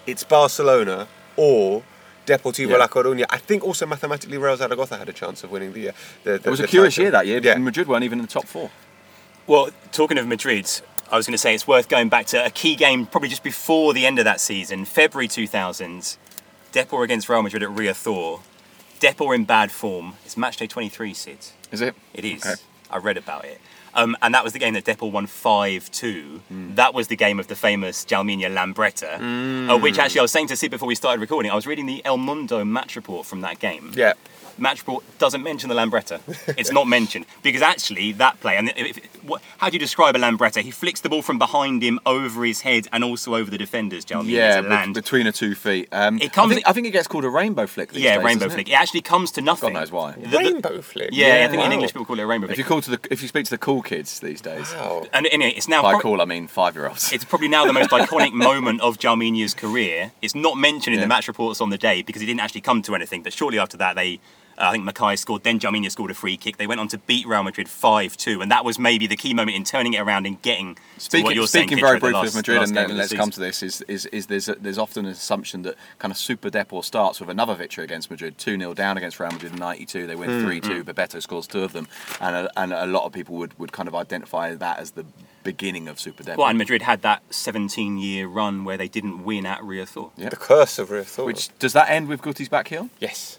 it's 0.07 0.25
Barcelona 0.25 1.09
or 1.37 1.83
Deportivo 2.27 2.71
Yeah. 2.71 2.77
La 2.79 2.89
Coruña. 2.89 3.27
I 3.31 3.39
think 3.39 3.63
also 3.65 3.87
mathematically 3.87 4.39
Real 4.39 4.57
Zaragoza 4.57 4.97
had 4.97 5.09
a 5.09 5.13
chance 5.13 5.45
of 5.45 5.51
winning 5.51 5.73
the. 5.73 5.91
Uh, 5.91 5.93
the, 6.25 6.31
the 6.39 6.49
It 6.49 6.51
was 6.51 6.61
a 6.61 6.67
curious 6.67 6.95
title. 6.95 7.05
year 7.05 7.11
that 7.13 7.27
year. 7.27 7.41
Yeah. 7.43 7.57
Madrid 7.59 7.87
weren't 7.89 8.05
even 8.05 8.19
in 8.19 8.25
the 8.25 8.31
top 8.31 8.47
four. 8.47 8.71
Well, 9.47 9.71
talking 9.93 10.17
of 10.17 10.27
Madrid, 10.27 10.71
I 11.13 11.17
was 11.17 11.27
going 11.27 11.33
to 11.35 11.39
say 11.39 11.55
it's 11.55 11.69
worth 11.69 11.89
going 11.89 12.09
back 12.09 12.27
to 12.29 12.45
a 12.45 12.51
key 12.51 12.77
game 12.77 13.05
probably 13.07 13.29
just 13.29 13.43
before 13.43 13.93
the 13.93 14.07
end 14.07 14.19
of 14.19 14.25
that 14.25 14.41
season, 14.41 14.85
February 14.87 15.29
2000. 15.29 16.17
Depor 16.73 17.05
against 17.05 17.29
Real 17.29 17.43
Madrid 17.43 17.63
at 17.63 17.69
Riazor. 17.69 18.41
Depor 19.01 19.35
in 19.35 19.45
bad 19.45 19.71
form. 19.71 20.15
It's 20.25 20.37
match 20.37 20.57
day 20.57 20.67
23, 20.67 21.13
Sid. 21.15 21.39
Is 21.71 21.81
it? 21.83 21.95
It 22.15 22.25
is. 22.25 22.45
Okay. 22.45 22.55
I 22.91 22.97
read 22.99 23.17
about 23.17 23.45
it. 23.45 23.61
Um, 23.95 24.17
and 24.23 24.35
that 24.35 24.43
was 24.45 24.53
the 24.53 24.59
game 24.59 24.75
that 24.75 24.85
Depor 24.85 25.11
won 25.11 25.27
5 25.27 25.91
2. 25.91 26.41
Hmm. 26.49 26.75
That 26.75 26.95
was 26.95 27.07
the 27.09 27.17
game 27.17 27.39
of 27.39 27.47
the 27.47 27.55
famous 27.57 28.05
Djalminha 28.05 28.49
Lambretta, 28.53 29.19
Hmm. 29.19 29.71
uh, 29.71 29.79
which 29.79 29.99
actually 29.99 30.19
I 30.21 30.23
was 30.23 30.33
saying 30.33 30.49
to 30.49 30.57
Sid 30.57 30.71
before 30.71 30.89
we 30.89 30.95
started 30.95 31.21
recording. 31.21 31.51
I 31.51 31.55
was 31.55 31.67
reading 31.67 31.87
the 31.87 32.05
El 32.05 32.17
Mundo 32.19 32.65
match 32.65 32.97
report 32.97 33.25
from 33.27 33.41
that 33.43 33.59
game. 33.61 33.93
Yeah. 33.95 34.15
Match 34.59 34.81
report 34.81 35.05
doesn't 35.19 35.43
mention 35.43 35.69
the 35.69 35.75
Lambretta. 35.75 36.21
It's 36.59 36.71
not 36.73 36.87
mentioned 36.87 37.27
because 37.43 37.63
actually 37.63 38.13
that 38.13 38.41
play 38.41 38.57
and 38.57 38.69
if, 38.77 38.99
if- 38.99 39.25
what, 39.25 39.41
how 39.57 39.71
do 39.71 39.73
you 39.75 39.79
describe 39.79 40.15
a 40.17 40.19
Lambretta? 40.19 40.61
He 40.61 40.71
flicks 40.71 41.01
the 41.01 41.09
ball 41.09 41.23
from 41.23 41.39
behind 41.39 41.83
him 41.83 41.99
over 42.05 42.45
his 42.45 42.61
head 42.61 42.87
and 42.93 43.03
also 43.03 43.35
over 43.35 43.51
the 43.51 43.57
defenders. 43.57 44.05
Djalminha 44.05 44.29
Yeah, 44.31 44.57
to 44.57 44.63
be- 44.65 44.69
land. 44.69 44.93
between 44.95 45.25
the 45.25 45.33
two 45.33 45.55
feet. 45.55 45.89
Um, 45.93 46.19
It 46.21 46.33
comes- 46.35 46.53
I, 46.53 46.55
think, 46.57 46.69
I 46.69 46.73
think 46.75 46.87
it 46.89 46.91
gets 46.91 47.09
called 47.09 47.25
a 47.25 47.31
rainbow 47.31 47.67
flick. 47.67 47.93
These 47.93 48.03
yeah, 48.03 48.17
days, 48.17 48.25
rainbow 48.27 48.51
flick. 48.51 48.69
It? 48.69 48.73
It 48.73 48.75
actually 48.75 49.01
comes 49.01 49.31
to 49.33 49.41
nothing. 49.41 49.73
God 49.73 49.81
knows 49.81 49.91
why. 49.91 50.13
The- 50.13 50.29
the- 50.29 50.39
Rainbow 50.39 50.83
flick. 50.83 51.09
yeah, 51.13 51.45
I 51.47 51.49
think 51.51 51.63
in. 51.63 51.73
English 51.73 51.93
people 51.93 52.05
call 52.05 52.19
it 52.19 52.23
a 52.23 52.27
rainbow 52.27 52.45
If 52.45 52.51
flick. 52.51 52.59
you 52.59 52.65
call 52.65 52.83
to 52.83 52.91
the, 52.91 53.01
if 53.11 53.23
you 53.23 53.29
speak 53.29 53.47
to 53.47 53.51
the 53.51 53.59
cool 53.59 53.81
kids 53.81 54.21
these 54.21 54.43
days, 54.43 54.71
Wow. 54.75 55.07
and 55.15 55.27
anyway, 55.33 55.55
it's 55.57 55.69
now 55.69 55.81
by 55.83 55.93
prob- 55.93 56.03
cool 56.03 56.21
I 56.21 56.27
mean 56.27 56.47
five 56.47 56.75
year 56.77 56.87
olds. 56.89 57.11
It's 57.11 57.25
probably 57.25 57.49
now 57.49 57.65
the 57.65 57.73
most 57.73 57.91
iconic 58.01 58.33
moment 58.35 58.83
of 58.83 58.99
Djalminha's 58.99 59.55
career. 59.55 60.13
It's 60.21 60.35
not 60.35 60.59
mentioned 60.59 60.93
in 60.95 61.01
Yeah. 61.01 61.05
the 61.07 61.09
match 61.09 61.29
reports 61.29 61.63
on 61.63 61.71
the 61.71 61.79
day 61.79 62.03
because 62.03 62.21
it 62.21 62.27
didn't 62.27 62.41
actually 62.41 62.61
come 62.61 62.83
to 62.83 62.95
anything. 62.95 63.23
But 63.23 63.33
shortly 63.33 63.59
after 63.59 63.79
that, 63.79 63.97
they, 63.97 64.21
Uh, 64.59 64.69
I 64.69 64.73
think 64.73 64.89
Makaay 64.89 65.19
scored. 65.19 65.43
Then 65.43 65.59
Djalminha 65.59 65.91
scored 65.91 66.11
a 66.11 66.15
free 66.15 66.37
kick. 66.37 66.57
They 66.57 66.67
went 66.67 66.81
on 66.81 66.89
to 66.89 66.99
beat 66.99 67.27
Real 67.27 67.43
Madrid 67.43 67.69
five-two, 67.69 68.41
and 68.41 68.51
that 68.51 68.65
was 68.65 68.79
maybe 68.79 69.07
the 69.07 69.17
key 69.17 69.35
moment 69.35 69.57
in 69.57 69.65
turning 69.65 69.95
it 69.95 70.01
around 70.01 70.27
and 70.27 70.41
getting 70.43 70.75
to 70.75 70.81
what 70.81 71.03
Speaking, 71.03 71.33
you're 71.33 71.47
saying. 71.47 71.69
speaking 71.69 71.79
Kitcher, 71.79 71.87
very 71.87 71.97
the 71.99 72.01
briefly 72.01 72.21
last- 72.21 72.29
of 72.29 72.35
Madrid, 72.37 72.59
last 72.59 72.69
and 72.69 72.77
then 72.77 72.97
let's 72.97 73.13
come 73.13 73.31
to 73.31 73.41
this, 73.41 73.63
is, 73.63 73.83
is, 73.83 74.07
is 74.07 74.27
there's, 74.27 74.49
a, 74.49 74.55
there's 74.55 74.79
often 74.79 75.07
an 75.07 75.13
assumption 75.13 75.63
that 75.63 75.77
kind 75.99 76.13
of 76.13 76.19
Super 76.19 76.51
Depor 76.51 76.85
starts 76.85 77.21
with 77.21 77.31
another 77.31 77.55
victory 77.55 77.85
against 77.85 78.11
Madrid, 78.11 78.39
2 78.39 78.59
0 78.59 78.75
down 78.75 78.97
against 78.97 79.19
Real 79.19 79.31
Madrid 79.31 79.53
in 79.53 79.59
92. 79.59 80.07
They 80.07 80.17
win 80.17 80.31
hmm, 80.31 80.41
hmm. 80.41 80.47
3 80.47 80.61
2, 80.61 80.85
Bebeto 80.85 81.21
scores 81.21 81.47
two 81.47 81.63
of 81.63 81.73
them, 81.73 81.89
and 82.21 82.37
a, 82.37 82.61
and 82.61 82.73
a 82.73 82.87
lot 82.87 83.05
of 83.05 83.13
people 83.13 83.37
would, 83.37 83.59
would 83.59 83.73
kind 83.73 83.89
of 83.89 83.95
identify 83.95 84.55
that 84.55 84.79
as 84.79 84.93
the 84.93 85.05
beginning 85.43 85.89
of 85.89 86.01
Super 86.01 86.23
Depor. 86.23 86.39
Well, 86.39 86.49
and 86.49 86.59
Madrid 86.59 86.83
had 86.83 87.03
that 87.03 87.29
17-year 87.31 88.27
run 88.27 88.65
where 88.65 88.77
they 88.77 88.89
didn't 88.89 89.25
win 89.25 89.47
at 89.47 89.61
Riazor. 89.61 90.11
Yeah. 90.17 90.31
The 90.31 90.37
curse 90.37 90.79
of 90.79 90.89
Riazor. 90.89 91.27
Which 91.27 91.57
does 91.59 91.73
that 91.75 91.91
end 91.91 92.09
with 92.09 92.23
Guti's 92.23 92.49
back 92.49 92.69
heel? 92.69 92.89
yes. 92.99 93.39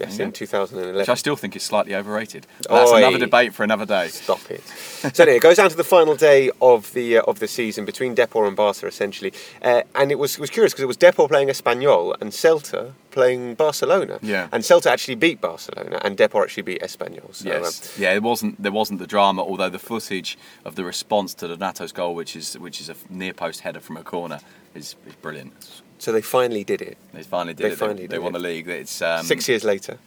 Yes, 0.00 0.18
Yeah. 0.18 0.24
in 0.26 0.32
2011. 0.32 0.96
Which 0.96 1.08
I 1.08 1.14
still 1.14 1.36
think 1.36 1.54
is 1.54 1.62
slightly 1.62 1.94
overrated. 1.94 2.46
That's 2.68 2.90
Oi. 2.90 2.96
another 2.96 3.18
debate 3.18 3.52
for 3.52 3.64
another 3.64 3.84
day. 3.86 4.08
Stop 4.08 4.50
it. 4.50 4.62
so 5.14 5.22
anyway, 5.24 5.36
it 5.36 5.42
goes 5.42 5.58
down 5.58 5.68
to 5.70 5.76
the 5.76 5.84
final 5.84 6.16
day 6.16 6.50
of 6.62 6.92
the 6.94 7.18
uh, 7.18 7.22
of 7.22 7.38
the 7.38 7.46
season 7.48 7.84
between 7.84 8.16
Depor 8.16 8.48
and 8.48 8.56
Barca, 8.56 8.86
essentially, 8.86 9.32
uh, 9.62 9.82
and 9.94 10.10
it 10.10 10.18
was 10.18 10.34
it 10.34 10.40
was 10.40 10.50
curious 10.50 10.72
because 10.72 10.82
it 10.82 10.86
was 10.86 10.96
Depor 10.96 11.28
playing 11.28 11.48
Espanyol 11.48 12.14
and 12.20 12.32
Celta 12.32 12.92
playing 13.10 13.54
Barcelona. 13.54 14.18
Yeah. 14.22 14.48
And 14.52 14.62
Celta 14.62 14.86
actually 14.86 15.16
beat 15.16 15.40
Barcelona, 15.40 16.00
and 16.02 16.16
Depor 16.16 16.42
actually 16.42 16.62
beat 16.64 16.80
Espanyol. 16.82 17.34
So, 17.34 17.50
um, 17.50 17.62
Yes, 17.62 17.98
yeah, 17.98 18.14
it 18.14 18.22
wasn't 18.22 18.60
there 18.62 18.72
wasn't 18.72 18.98
the 19.00 19.06
drama. 19.06 19.42
Although 19.42 19.70
the 19.70 19.78
footage 19.78 20.38
of 20.64 20.74
the 20.76 20.84
response 20.84 21.34
to 21.34 21.48
Donato's 21.48 21.92
goal, 21.92 22.14
which 22.14 22.36
is 22.36 22.58
which 22.58 22.80
is 22.80 22.88
a 22.88 22.94
near 23.08 23.32
post 23.32 23.60
header 23.60 23.80
from 23.80 23.96
a 23.96 24.02
corner, 24.02 24.40
is, 24.74 24.96
is 25.06 25.14
brilliant. 25.22 25.52
so 25.98 26.12
they 26.12 26.22
finally 26.22 26.64
did 26.64 26.80
it. 26.82 26.96
They 27.12 27.22
finally 27.22 27.54
did 27.54 27.64
it. 27.64 27.68
They 27.68 27.72
it. 27.74 27.78
finally 27.78 28.06
they, 28.06 28.16
did 28.16 28.22
won 28.22 28.34
it. 28.34 28.38
the 28.38 28.44
league. 28.48 28.68
It's 28.68 29.02
um, 29.02 29.24
Six 29.24 29.48
years 29.48 29.64
later. 29.64 29.98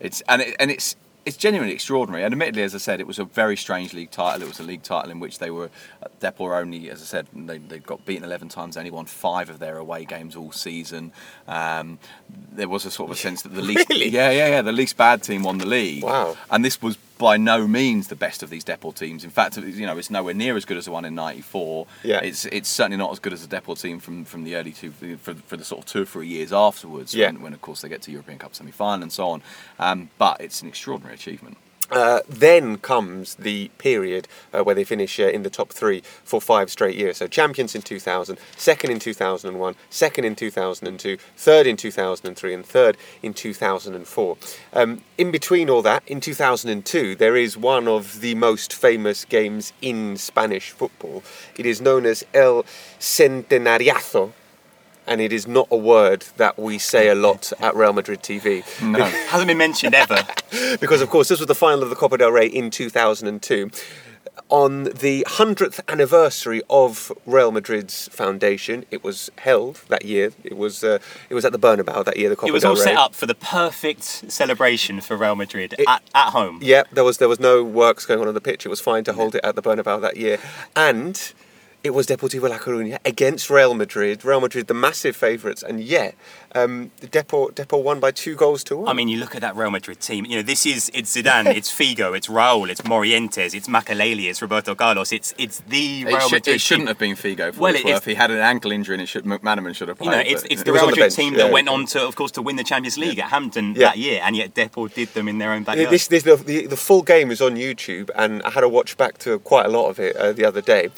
It's 0.00 0.20
and 0.28 0.42
it, 0.42 0.56
and 0.60 0.70
it's 0.70 0.96
it's 1.28 1.36
genuinely 1.36 1.74
extraordinary. 1.74 2.24
And 2.24 2.32
admittedly, 2.32 2.62
as 2.62 2.74
I 2.74 2.78
said, 2.78 3.00
it 3.00 3.06
was 3.06 3.18
a 3.18 3.24
very 3.24 3.56
strange 3.56 3.92
league 3.92 4.10
title. 4.10 4.42
It 4.42 4.48
was 4.48 4.58
a 4.58 4.62
league 4.64 4.82
title 4.82 5.10
in 5.10 5.20
which 5.20 5.38
they 5.38 5.50
were 5.50 5.70
Depor 6.20 6.58
only, 6.60 6.90
as 6.90 7.02
I 7.02 7.04
said, 7.04 7.28
they 7.34 7.58
they 7.58 7.78
got 7.78 8.04
beaten 8.06 8.24
eleven 8.24 8.48
times. 8.48 8.74
They 8.74 8.80
only 8.80 8.90
won 8.90 9.06
five 9.06 9.50
of 9.50 9.58
their 9.58 9.76
away 9.76 10.04
games 10.04 10.34
all 10.34 10.50
season. 10.52 11.12
Um, 11.46 11.98
there 12.52 12.68
was 12.68 12.84
a 12.86 12.90
sort 12.90 13.10
of 13.10 13.16
a 13.16 13.20
sense 13.20 13.42
that 13.42 13.54
the 13.54 13.62
least 13.62 13.88
Really? 13.90 14.08
yeah 14.08 14.30
yeah 14.30 14.48
yeah 14.48 14.62
the 14.62 14.72
least 14.72 14.96
bad 14.96 15.22
team 15.22 15.42
won 15.42 15.58
the 15.58 15.66
league. 15.66 16.02
Wow. 16.02 16.36
And 16.50 16.64
this 16.64 16.80
was 16.82 16.96
by 17.18 17.36
no 17.36 17.66
means 17.66 18.08
the 18.08 18.16
best 18.16 18.42
of 18.42 18.50
these 18.50 18.64
Depor 18.64 18.94
teams. 18.94 19.24
In 19.24 19.30
fact, 19.30 19.56
you 19.56 19.86
know, 19.86 19.98
it's 19.98 20.10
nowhere 20.10 20.34
near 20.34 20.56
as 20.56 20.64
good 20.64 20.76
as 20.76 20.86
the 20.86 20.92
one 20.92 21.04
in 21.04 21.14
'94. 21.14 21.86
Yeah. 22.04 22.20
It's 22.20 22.46
it's 22.46 22.68
certainly 22.68 22.96
not 22.96 23.10
as 23.12 23.18
good 23.18 23.32
as 23.32 23.46
the 23.46 23.56
Depor 23.60 23.80
team 23.80 23.98
from, 23.98 24.24
from 24.24 24.44
the 24.44 24.56
early 24.56 24.72
two 24.72 24.90
for, 24.90 25.34
for 25.34 25.56
the 25.56 25.64
sort 25.64 25.82
of 25.82 25.86
two 25.86 26.02
or 26.02 26.06
three 26.06 26.28
years 26.28 26.52
afterwards. 26.52 27.14
Yeah. 27.14 27.26
When, 27.26 27.42
when 27.42 27.52
of 27.52 27.60
course 27.60 27.82
they 27.82 27.88
get 27.88 28.02
to 28.02 28.10
European 28.10 28.38
Cup 28.38 28.54
semi 28.54 28.70
final 28.70 29.02
and 29.02 29.12
so 29.12 29.28
on. 29.28 29.42
Um, 29.78 30.10
but 30.18 30.40
it's 30.40 30.62
an 30.62 30.68
extraordinary 30.68 31.14
achievement. 31.14 31.58
Uh, 31.90 32.20
then 32.28 32.76
comes 32.76 33.34
the 33.36 33.70
period 33.78 34.28
uh, 34.52 34.62
where 34.62 34.74
they 34.74 34.84
finish 34.84 35.18
uh, 35.18 35.24
in 35.24 35.42
the 35.42 35.48
top 35.48 35.70
three 35.70 36.02
for 36.22 36.38
five 36.38 36.70
straight 36.70 36.96
years. 36.96 37.16
So 37.16 37.26
champions 37.26 37.74
in 37.74 37.80
2000, 37.80 38.38
second 38.56 38.90
in 38.90 38.98
2001, 38.98 39.74
second 39.88 40.24
in 40.24 40.36
2002, 40.36 41.16
third 41.36 41.66
in 41.66 41.76
2003, 41.78 42.54
and 42.54 42.66
third 42.66 42.96
in 43.22 43.32
2004. 43.32 44.36
Um, 44.74 45.00
in 45.16 45.30
between 45.30 45.70
all 45.70 45.80
that, 45.82 46.02
in 46.06 46.20
2002, 46.20 47.16
there 47.16 47.36
is 47.36 47.56
one 47.56 47.88
of 47.88 48.20
the 48.20 48.34
most 48.34 48.74
famous 48.74 49.24
games 49.24 49.72
in 49.80 50.18
Spanish 50.18 50.70
football. 50.70 51.22
It 51.56 51.64
is 51.64 51.80
known 51.80 52.04
as 52.04 52.22
El 52.34 52.64
Centenariazo. 52.98 54.32
And 55.08 55.20
it 55.20 55.32
is 55.32 55.46
not 55.48 55.68
a 55.70 55.76
word 55.76 56.26
that 56.36 56.58
we 56.58 56.78
say 56.78 57.08
a 57.08 57.14
lot 57.14 57.52
at 57.60 57.74
Real 57.74 57.92
Madrid 57.92 58.22
TV. 58.22 58.62
No. 58.82 59.02
Hasn't 59.04 59.48
been 59.48 59.58
mentioned 59.58 59.94
ever. 59.94 60.18
because 60.80 61.00
of 61.00 61.08
course 61.10 61.28
this 61.28 61.38
was 61.40 61.46
the 61.48 61.54
final 61.54 61.82
of 61.82 61.90
the 61.90 61.96
Copa 61.96 62.18
del 62.18 62.30
Rey 62.30 62.46
in 62.46 62.70
2002 62.70 63.70
on 64.50 64.84
the 64.84 65.24
100th 65.28 65.80
anniversary 65.88 66.62
of 66.70 67.12
Real 67.26 67.50
Madrid's 67.50 68.08
foundation 68.08 68.84
it 68.90 69.02
was 69.04 69.30
held 69.38 69.82
that 69.88 70.04
year 70.04 70.30
it 70.44 70.56
was 70.56 70.82
uh, 70.84 70.98
it 71.28 71.34
was 71.34 71.44
at 71.44 71.52
the 71.52 71.58
Bernabeu 71.58 72.04
that 72.04 72.16
year 72.16 72.28
the 72.28 72.36
Copa 72.36 72.46
del 72.46 72.52
Rey. 72.52 72.52
it 72.52 72.54
was 72.54 72.64
all 72.64 72.76
set 72.76 72.96
up 72.96 73.14
for 73.14 73.26
the 73.26 73.34
perfect 73.34 74.02
celebration 74.30 75.00
for 75.00 75.16
Real 75.16 75.34
Madrid 75.34 75.74
It- 75.78 75.88
at, 75.88 76.02
at 76.14 76.30
home. 76.30 76.60
yeah 76.62 76.84
there 76.92 77.04
was 77.04 77.18
there 77.18 77.28
was 77.28 77.40
no 77.40 77.62
works 77.64 78.06
going 78.06 78.20
on 78.20 78.28
on 78.28 78.34
the 78.34 78.40
pitch 78.40 78.64
it 78.64 78.68
was 78.68 78.80
fine 78.80 79.04
to 79.04 79.12
hold 79.12 79.34
it 79.34 79.44
at 79.44 79.54
the 79.56 79.62
Bernabeu 79.62 80.00
that 80.00 80.16
year 80.16 80.38
and 80.76 81.32
it 81.84 81.90
was 81.94 82.06
Deportivo 82.08 82.48
La 82.50 82.58
Coruña 82.58 82.98
against 83.04 83.48
Real 83.50 83.72
Madrid 83.74 84.24
Real 84.24 84.40
Madrid 84.40 84.66
the 84.66 84.74
massive 84.74 85.14
favourites 85.16 85.62
and 85.62 85.80
yet 85.80 86.14
um, 86.54 86.90
Depor, 87.00 87.52
Depor 87.52 87.82
won 87.82 88.00
by 88.00 88.10
two 88.10 88.34
goals 88.34 88.64
to 88.64 88.76
one 88.78 88.88
I 88.88 88.92
mean, 88.94 89.08
you 89.08 89.18
look 89.18 89.34
at 89.34 89.42
that 89.42 89.54
Real 89.54 89.70
Madrid 89.70 90.00
team. 90.00 90.24
You 90.24 90.36
know, 90.36 90.42
this 90.42 90.64
is 90.66 90.90
it's 90.94 91.14
Zidane, 91.14 91.46
it's 91.54 91.70
Figo, 91.78 92.16
it's 92.16 92.26
Raúl, 92.28 92.68
it's 92.70 92.80
Morientes, 92.80 93.54
it's 93.54 93.68
Makelele, 93.68 94.28
it's 94.30 94.40
Roberto 94.40 94.74
Carlos. 94.74 95.12
It's 95.12 95.34
it's 95.38 95.60
the 95.68 96.02
It, 96.02 96.06
Real 96.06 96.20
should, 96.20 96.32
Madrid. 96.32 96.56
it 96.56 96.60
shouldn't 96.60 96.88
team. 96.88 96.88
have 96.88 96.98
been 96.98 97.36
Figo. 97.36 97.52
For 97.54 97.60
Well, 97.60 97.74
well, 97.74 97.86
it- 97.86 97.96
if 97.96 98.04
he 98.06 98.14
had 98.14 98.30
an 98.30 98.38
ankle 98.38 98.72
injury 98.72 98.94
and 98.94 99.02
it 99.02 99.06
should 99.06 99.24
McManaman 99.24 99.74
should 99.76 99.88
have 99.88 99.98
You 100.00 100.10
played. 100.10 100.24
know, 100.26 100.30
it's, 100.32 100.42
but- 100.42 100.52
it's 100.52 100.62
the 100.62 100.72
was 100.72 100.80
Real 100.80 100.86
on 100.88 100.90
the 100.92 100.96
Madrid 100.96 101.04
bench, 101.04 101.14
team 101.16 101.32
yeah. 101.34 101.44
that 101.44 101.52
went 101.52 101.68
on 101.68 101.84
to, 101.86 102.02
of 102.06 102.16
course, 102.16 102.32
to 102.32 102.42
win 102.42 102.56
the 102.56 102.64
Champions 102.64 102.96
League 102.98 103.18
at 103.18 103.28
Hampden 103.28 103.74
Yeah. 103.74 103.88
that 103.88 103.98
year, 103.98 104.20
and 104.24 104.34
yet 104.34 104.54
Depor 104.54 104.92
did 104.92 105.08
them 105.14 105.28
in 105.28 105.36
their 105.38 105.52
own 105.52 105.60
Yeah, 105.62 105.66
backyard. 105.66 105.90
This, 105.90 106.06
this, 106.08 106.22
the, 106.22 106.36
the, 106.36 106.66
the 106.66 106.76
full 106.76 107.02
game 107.02 107.30
is 107.30 107.40
on 107.42 107.56
YouTube, 107.56 108.08
and 108.16 108.42
I 108.42 108.50
had 108.50 108.64
a 108.64 108.68
watch 108.68 108.96
back 108.96 109.18
to 109.18 109.38
quite 109.40 109.66
a 109.66 109.68
lot 109.68 109.90
of 109.90 110.00
it 110.00 110.16
uh, 110.16 110.32
the 110.32 110.46
other 110.46 110.62
day. 110.62 110.88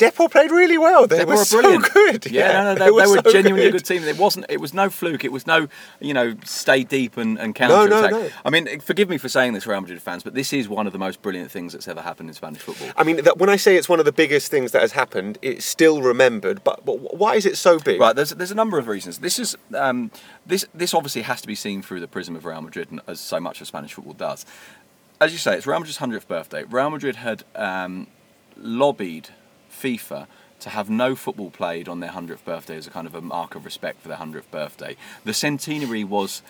Depor 0.00 0.30
played 0.30 0.50
really 0.50 0.78
well. 0.78 1.06
They, 1.06 1.26
were, 1.26 1.34
were 1.34 1.44
so 1.44 1.78
good. 1.78 2.24
Yeah, 2.30 2.52
no, 2.52 2.62
no, 2.62 2.74
they, 2.74 2.84
they 2.86 2.90
were, 2.90 3.02
they 3.02 3.06
were 3.08 3.22
so 3.22 3.32
genuinely 3.32 3.66
a 3.66 3.70
good. 3.70 3.84
good 3.84 3.86
team. 3.86 4.02
It 4.04 4.16
wasn't. 4.16 4.46
It 4.48 4.58
was 4.58 4.72
no 4.72 4.88
fluke. 4.88 5.24
It 5.24 5.30
was 5.30 5.46
no, 5.46 5.68
you 6.00 6.14
know, 6.14 6.34
stay 6.46 6.84
deep 6.84 7.18
and, 7.18 7.38
and 7.38 7.54
counter 7.54 7.86
no, 7.86 7.98
attack. 7.98 8.10
no. 8.12 8.30
I 8.42 8.48
mean, 8.48 8.80
forgive 8.80 9.10
me 9.10 9.18
for 9.18 9.28
saying 9.28 9.52
this, 9.52 9.66
Real 9.66 9.78
Madrid 9.78 10.00
fans, 10.00 10.22
but 10.22 10.32
this 10.32 10.54
is 10.54 10.70
one 10.70 10.86
of 10.86 10.94
the 10.94 10.98
most 10.98 11.20
brilliant 11.20 11.50
things 11.50 11.74
that's 11.74 11.86
ever 11.86 12.00
happened 12.00 12.30
in 12.30 12.34
Spanish 12.34 12.62
football. 12.62 12.88
I 12.96 13.04
mean, 13.04 13.22
that, 13.24 13.36
when 13.36 13.50
I 13.50 13.56
say 13.56 13.76
it's 13.76 13.90
one 13.90 13.98
of 13.98 14.06
the 14.06 14.12
biggest 14.12 14.50
things 14.50 14.72
that 14.72 14.80
has 14.80 14.92
happened, 14.92 15.36
it's 15.42 15.66
still 15.66 16.00
remembered. 16.00 16.64
But, 16.64 16.86
but 16.86 17.18
why 17.18 17.34
is 17.34 17.44
it 17.44 17.58
so 17.58 17.78
big? 17.78 18.00
Right, 18.00 18.16
there's 18.16 18.30
there's 18.30 18.50
a 18.50 18.54
number 18.54 18.78
of 18.78 18.88
reasons. 18.88 19.18
This 19.18 19.38
is 19.38 19.54
um, 19.74 20.10
this 20.46 20.66
this 20.72 20.94
obviously 20.94 21.22
has 21.22 21.42
to 21.42 21.46
be 21.46 21.54
seen 21.54 21.82
through 21.82 22.00
the 22.00 22.08
prism 22.08 22.36
of 22.36 22.46
Real 22.46 22.62
Madrid, 22.62 22.90
and 22.90 23.02
as 23.06 23.20
so 23.20 23.38
much 23.38 23.60
of 23.60 23.66
Spanish 23.66 23.92
football 23.92 24.14
does. 24.14 24.46
As 25.20 25.32
you 25.32 25.38
say, 25.38 25.54
it's 25.58 25.66
Real 25.66 25.78
Madrid's 25.78 25.98
hundredth 25.98 26.26
birthday. 26.26 26.64
Real 26.64 26.88
Madrid 26.88 27.16
had 27.16 27.44
um, 27.54 28.06
lobbied 28.56 29.28
FIFA 29.80 30.26
to 30.60 30.70
have 30.70 30.90
no 30.90 31.16
football 31.16 31.50
played 31.50 31.88
on 31.88 32.00
their 32.00 32.10
hundredth 32.10 32.44
birthday 32.44 32.76
as 32.76 32.86
a 32.86 32.90
kind 32.90 33.06
of 33.06 33.14
a 33.14 33.20
mark 33.20 33.54
of 33.54 33.64
respect 33.64 34.02
for 34.02 34.08
their 34.08 34.18
hundredth 34.18 34.50
birthday. 34.50 34.96
The 35.24 35.32
centenary 35.32 36.04
was 36.04 36.42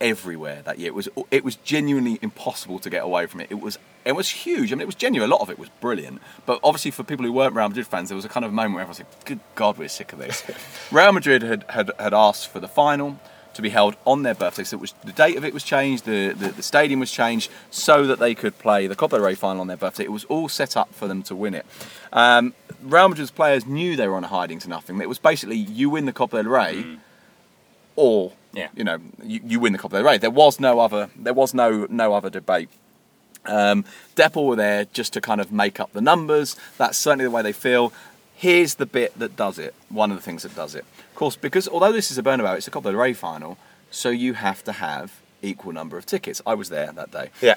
everywhere 0.00 0.62
that 0.62 0.78
year. 0.78 0.88
It 0.88 0.94
was 0.94 1.08
it 1.30 1.44
was 1.44 1.56
genuinely 1.56 2.18
impossible 2.22 2.78
to 2.80 2.90
get 2.90 3.02
away 3.04 3.26
from 3.26 3.40
it. 3.40 3.48
It 3.50 3.60
was 3.60 3.78
it 4.04 4.12
was 4.12 4.30
huge. 4.30 4.72
I 4.72 4.76
mean, 4.76 4.82
it 4.82 4.86
was 4.86 4.94
genuine. 4.94 5.30
A 5.30 5.34
lot 5.34 5.42
of 5.42 5.50
it 5.50 5.58
was 5.58 5.68
brilliant. 5.80 6.20
But 6.46 6.60
obviously, 6.62 6.90
for 6.90 7.04
people 7.04 7.26
who 7.26 7.32
weren't 7.32 7.54
Real 7.54 7.68
Madrid 7.68 7.86
fans, 7.86 8.08
there 8.08 8.16
was 8.16 8.24
a 8.24 8.28
kind 8.28 8.44
of 8.44 8.52
moment 8.52 8.74
where 8.74 8.82
everyone 8.82 8.98
was 8.98 9.00
like, 9.00 9.24
"Good 9.24 9.40
God, 9.54 9.78
we're 9.78 9.88
sick 9.88 10.12
of 10.12 10.18
this." 10.18 10.44
Real 10.92 11.12
Madrid 11.12 11.42
had, 11.42 11.64
had 11.68 11.90
had 11.98 12.14
asked 12.14 12.48
for 12.48 12.60
the 12.60 12.68
final 12.68 13.18
to 13.58 13.62
be 13.62 13.70
held 13.70 13.96
on 14.06 14.22
their 14.22 14.34
birthday, 14.36 14.62
so 14.62 14.76
it 14.76 14.80
was 14.80 14.94
the 15.04 15.12
date 15.12 15.36
of 15.36 15.44
it 15.44 15.52
was 15.52 15.64
changed, 15.64 16.04
the, 16.04 16.28
the, 16.32 16.50
the 16.50 16.62
stadium 16.62 17.00
was 17.00 17.10
changed, 17.10 17.50
so 17.72 18.06
that 18.06 18.20
they 18.20 18.32
could 18.32 18.56
play 18.60 18.86
the 18.86 18.94
Copa 18.94 19.16
del 19.16 19.26
Rey 19.26 19.34
final 19.34 19.60
on 19.60 19.66
their 19.66 19.76
birthday. 19.76 20.04
It 20.04 20.12
was 20.12 20.24
all 20.26 20.48
set 20.48 20.76
up 20.76 20.94
for 20.94 21.08
them 21.08 21.24
to 21.24 21.34
win 21.34 21.54
it. 21.54 21.66
Um, 22.12 22.54
Real 22.80 23.08
Madrid's 23.08 23.32
players 23.32 23.66
knew 23.66 23.96
they 23.96 24.06
were 24.06 24.14
on 24.14 24.22
a 24.22 24.28
hiding 24.28 24.60
to 24.60 24.68
nothing. 24.68 25.00
It 25.00 25.08
was 25.08 25.18
basically 25.18 25.56
you 25.56 25.90
win 25.90 26.06
the 26.06 26.12
Copa 26.12 26.40
del 26.40 26.52
Rey, 26.52 26.84
or 27.96 28.32
Yeah. 28.52 28.68
you 28.76 28.84
know 28.84 28.98
you, 29.24 29.40
you 29.44 29.58
win 29.60 29.72
the 29.72 29.78
Copa 29.80 29.96
del 29.96 30.04
Rey. 30.04 30.18
There 30.18 30.30
was 30.30 30.60
no 30.60 30.78
other 30.78 31.10
there 31.16 31.34
was 31.34 31.52
no 31.52 31.86
no 31.90 32.14
other 32.14 32.30
debate. 32.30 32.68
Um, 33.44 33.84
were 34.34 34.56
there 34.56 34.84
just 34.92 35.12
to 35.14 35.20
kind 35.20 35.40
of 35.40 35.50
make 35.50 35.80
up 35.80 35.92
the 35.92 36.00
numbers. 36.00 36.54
That's 36.76 36.98
certainly 36.98 37.24
the 37.24 37.30
way 37.30 37.42
they 37.42 37.52
feel. 37.52 37.92
Here's 38.38 38.76
the 38.76 38.86
bit 38.86 39.18
that 39.18 39.34
does 39.34 39.58
it. 39.58 39.74
One 39.88 40.12
of 40.12 40.16
the 40.16 40.22
things 40.22 40.44
that 40.44 40.54
does 40.54 40.76
it, 40.76 40.84
of 41.10 41.14
course, 41.16 41.34
because 41.34 41.66
although 41.66 41.90
this 41.90 42.12
is 42.12 42.18
a 42.18 42.22
Bernabeu, 42.22 42.56
it's 42.56 42.68
a 42.68 42.70
Copa 42.70 42.92
del 42.92 43.00
Rey 43.00 43.12
final, 43.12 43.58
so 43.90 44.10
you 44.10 44.34
have 44.34 44.62
to 44.62 44.72
have 44.72 45.20
equal 45.42 45.72
number 45.72 45.98
of 45.98 46.06
tickets. 46.06 46.40
I 46.46 46.54
was 46.54 46.68
there 46.68 46.92
that 46.92 47.10
day. 47.10 47.30
yeah. 47.42 47.54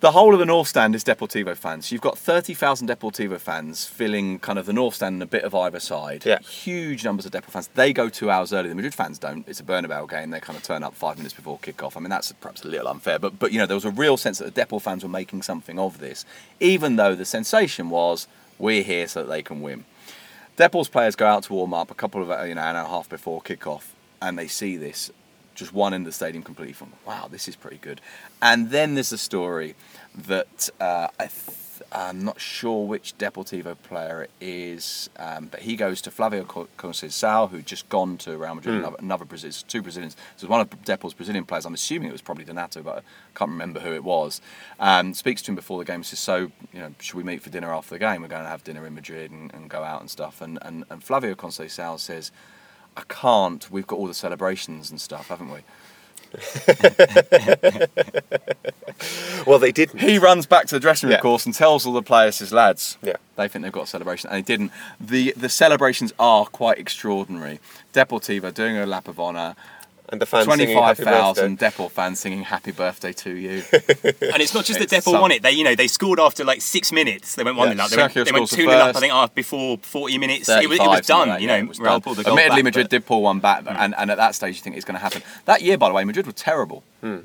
The 0.00 0.12
whole 0.12 0.32
of 0.32 0.38
the 0.40 0.46
North 0.46 0.66
Stand 0.66 0.94
is 0.94 1.04
Deportivo 1.04 1.54
fans. 1.54 1.92
You've 1.92 2.00
got 2.00 2.16
30,000 2.16 2.88
Deportivo 2.88 3.38
fans 3.38 3.84
filling 3.84 4.38
kind 4.38 4.58
of 4.58 4.64
the 4.64 4.72
North 4.72 4.94
Stand 4.94 5.16
and 5.16 5.22
a 5.22 5.26
bit 5.26 5.44
of 5.44 5.54
either 5.54 5.78
side. 5.78 6.24
Yeah. 6.24 6.38
Huge 6.38 7.04
numbers 7.04 7.26
of 7.26 7.32
Depor 7.32 7.50
fans. 7.50 7.68
They 7.74 7.92
go 7.92 8.08
two 8.08 8.30
hours 8.30 8.54
early. 8.54 8.70
The 8.70 8.74
Madrid 8.74 8.94
fans 8.94 9.18
don't. 9.18 9.46
It's 9.46 9.60
a 9.60 9.62
Bernabeu 9.62 10.08
game. 10.08 10.30
They 10.30 10.40
kind 10.40 10.56
of 10.56 10.62
turn 10.62 10.82
up 10.82 10.94
five 10.94 11.18
minutes 11.18 11.34
before 11.34 11.58
kick-off. 11.58 11.98
I 11.98 12.00
mean, 12.00 12.08
that's 12.08 12.32
perhaps 12.32 12.64
a 12.64 12.68
little 12.68 12.88
unfair, 12.88 13.18
but, 13.18 13.38
but 13.38 13.52
you 13.52 13.58
know, 13.58 13.66
there 13.66 13.76
was 13.76 13.84
a 13.84 13.90
real 13.90 14.16
sense 14.16 14.38
that 14.38 14.54
the 14.54 14.58
Depor 14.64 14.80
fans 14.80 15.02
were 15.02 15.10
making 15.10 15.42
something 15.42 15.78
of 15.78 15.98
this, 15.98 16.24
even 16.60 16.96
though 16.96 17.14
the 17.14 17.26
sensation 17.26 17.90
was, 17.90 18.26
we're 18.60 18.82
here 18.82 19.08
so 19.08 19.22
that 19.22 19.28
they 19.28 19.42
can 19.42 19.60
win. 19.60 19.84
Depor's 20.56 20.88
players 20.88 21.16
go 21.16 21.26
out 21.26 21.44
to 21.44 21.52
warm 21.52 21.72
up 21.72 21.90
a 21.90 21.94
couple 21.94 22.22
of, 22.22 22.28
you 22.46 22.54
know, 22.54 22.60
an 22.60 22.66
hour 22.66 22.68
and 22.68 22.78
a 22.78 22.88
half 22.88 23.08
before 23.08 23.40
kick-off, 23.40 23.94
and 24.20 24.38
they 24.38 24.46
see 24.46 24.76
this 24.76 25.10
just 25.60 25.72
one 25.74 25.92
in 25.92 26.04
the 26.04 26.12
stadium 26.12 26.42
completely 26.42 26.72
from 26.72 26.90
wow 27.06 27.28
this 27.30 27.46
is 27.46 27.54
pretty 27.54 27.76
good 27.76 28.00
and 28.40 28.70
then 28.70 28.94
there's 28.94 29.12
a 29.12 29.18
story 29.18 29.74
that 30.16 30.70
uh, 30.80 31.08
I 31.18 31.26
th- 31.26 31.56
I'm 31.92 32.24
not 32.24 32.40
sure 32.40 32.86
which 32.86 33.16
Deportivo 33.18 33.76
player 33.82 34.22
it 34.22 34.30
is, 34.40 35.10
um, 35.18 35.46
but 35.46 35.60
he 35.60 35.76
goes 35.76 36.00
to 36.02 36.10
Flavio 36.10 36.44
Co- 36.44 36.68
Conceição, 36.78 37.50
who'd 37.50 37.66
just 37.66 37.88
gone 37.88 38.16
to 38.18 38.36
Real 38.36 38.54
Madrid, 38.54 38.76
another, 38.76 38.96
another 38.98 39.24
Brazilian, 39.24 39.54
two 39.66 39.82
Brazilians. 39.82 40.16
So 40.36 40.46
one 40.46 40.60
of 40.60 40.84
Depor's 40.84 41.14
Brazilian 41.14 41.44
players, 41.44 41.66
I'm 41.66 41.74
assuming 41.74 42.08
it 42.08 42.12
was 42.12 42.22
probably 42.22 42.44
Donato, 42.44 42.82
but 42.82 42.98
I 42.98 43.02
can't 43.38 43.50
remember 43.50 43.80
who 43.80 43.92
it 43.92 44.04
was. 44.04 44.40
Um, 44.78 45.14
speaks 45.14 45.42
to 45.42 45.50
him 45.50 45.56
before 45.56 45.78
the 45.78 45.84
game 45.84 45.96
and 45.96 46.06
says, 46.06 46.18
so, 46.18 46.52
you 46.72 46.80
know, 46.80 46.94
should 47.00 47.16
we 47.16 47.22
meet 47.22 47.42
for 47.42 47.50
dinner 47.50 47.72
after 47.72 47.94
the 47.94 47.98
game? 47.98 48.22
We're 48.22 48.28
going 48.28 48.44
to 48.44 48.48
have 48.48 48.64
dinner 48.64 48.86
in 48.86 48.94
Madrid 48.94 49.30
and, 49.30 49.52
and 49.52 49.68
go 49.68 49.82
out 49.82 50.00
and 50.00 50.10
stuff. 50.10 50.40
And, 50.40 50.58
and, 50.62 50.84
and 50.90 51.02
Flavio 51.02 51.34
Conceição 51.34 51.98
says, 51.98 52.30
I 52.96 53.02
can't, 53.08 53.70
we've 53.70 53.86
got 53.86 53.98
all 53.98 54.06
the 54.06 54.14
celebrations 54.14 54.90
and 54.90 55.00
stuff, 55.00 55.28
haven't 55.28 55.50
we? 55.50 55.60
Well, 59.46 59.58
they 59.58 59.72
didn't. 59.72 60.00
He 60.00 60.18
runs 60.18 60.44
back 60.46 60.66
to 60.66 60.74
the 60.74 60.80
dressing 60.80 61.06
room, 61.08 61.12
Yeah. 61.12 61.18
of 61.18 61.22
course, 61.22 61.46
and 61.46 61.54
tells 61.54 61.86
all 61.86 61.94
the 61.94 62.02
players, 62.02 62.38
his 62.38 62.52
lads, 62.52 62.98
Yeah. 63.02 63.16
they 63.36 63.48
think 63.48 63.62
they've 63.64 63.72
got 63.72 63.84
a 63.84 63.86
celebration, 63.86 64.28
and 64.28 64.36
he 64.36 64.42
didn't. 64.42 64.70
The 65.00 65.32
the 65.36 65.48
celebrations 65.48 66.12
are 66.18 66.44
quite 66.44 66.78
extraordinary. 66.78 67.60
Deportiva 67.94 68.52
doing 68.52 68.76
a 68.76 68.84
lap 68.84 69.08
of 69.08 69.18
honour, 69.18 69.56
And 70.12 70.20
the 70.20 70.26
fans 70.26 70.46
singing 70.46 70.56
twenty-five 70.74 70.98
happy 70.98 71.04
birthday. 71.04 71.18
thousand 71.20 71.58
Depor 71.58 71.90
fans 71.90 72.18
singing 72.20 72.42
"Happy 72.42 72.72
Birthday 72.72 73.12
to 73.12 73.30
you." 73.30 73.62
And 74.32 74.42
it's 74.42 74.52
not 74.54 74.64
just 74.64 74.78
that 74.80 74.92
It's 74.92 75.06
Depor 75.06 75.12
some- 75.12 75.20
won 75.20 75.30
it. 75.30 75.42
They, 75.42 75.52
you 75.52 75.62
know, 75.64 75.74
they 75.74 75.86
scored 75.86 76.18
after 76.18 76.44
like 76.44 76.60
six 76.62 76.90
minutes. 76.92 77.36
They 77.36 77.44
went 77.44 77.56
one 77.56 77.76
Yeah, 77.76 77.86
0 77.86 78.04
up. 78.04 78.12
They 78.12 78.20
went, 78.22 78.26
they 78.26 78.32
went 78.32 78.48
scores 78.48 78.50
two 78.50 78.68
0 78.70 78.72
up. 78.72 78.96
I 78.96 79.00
think 79.00 79.12
after 79.12 79.34
before 79.34 79.78
forty 79.78 80.18
minutes. 80.18 80.48
It 80.48 80.68
was, 80.68 80.78
it 80.80 80.86
was 80.86 81.06
done. 81.06 81.28
like 81.28 81.40
you 81.40 81.46
know, 81.46 81.56
it 81.58 81.68
was 81.68 81.78
Real 81.78 81.92
done. 81.92 82.00
pulled 82.02 82.16
the 82.16 82.24
goal 82.24 82.32
Admittedly, 82.32 82.62
back, 82.62 82.64
Madrid 82.64 82.84
but- 82.86 82.90
did 82.90 83.06
pull 83.06 83.22
one 83.22 83.38
back, 83.40 83.64
and, 83.66 83.94
and 83.96 84.10
at 84.10 84.16
that 84.16 84.34
stage, 84.34 84.56
you 84.56 84.62
think 84.62 84.76
it's 84.76 84.84
going 84.84 84.96
to 84.96 85.00
happen. 85.00 85.22
That 85.44 85.62
year, 85.62 85.78
by 85.78 85.88
the 85.88 85.94
way, 85.94 86.04
Madrid 86.04 86.26
were 86.26 86.32
terrible. 86.32 86.82
Hmm. 87.00 87.18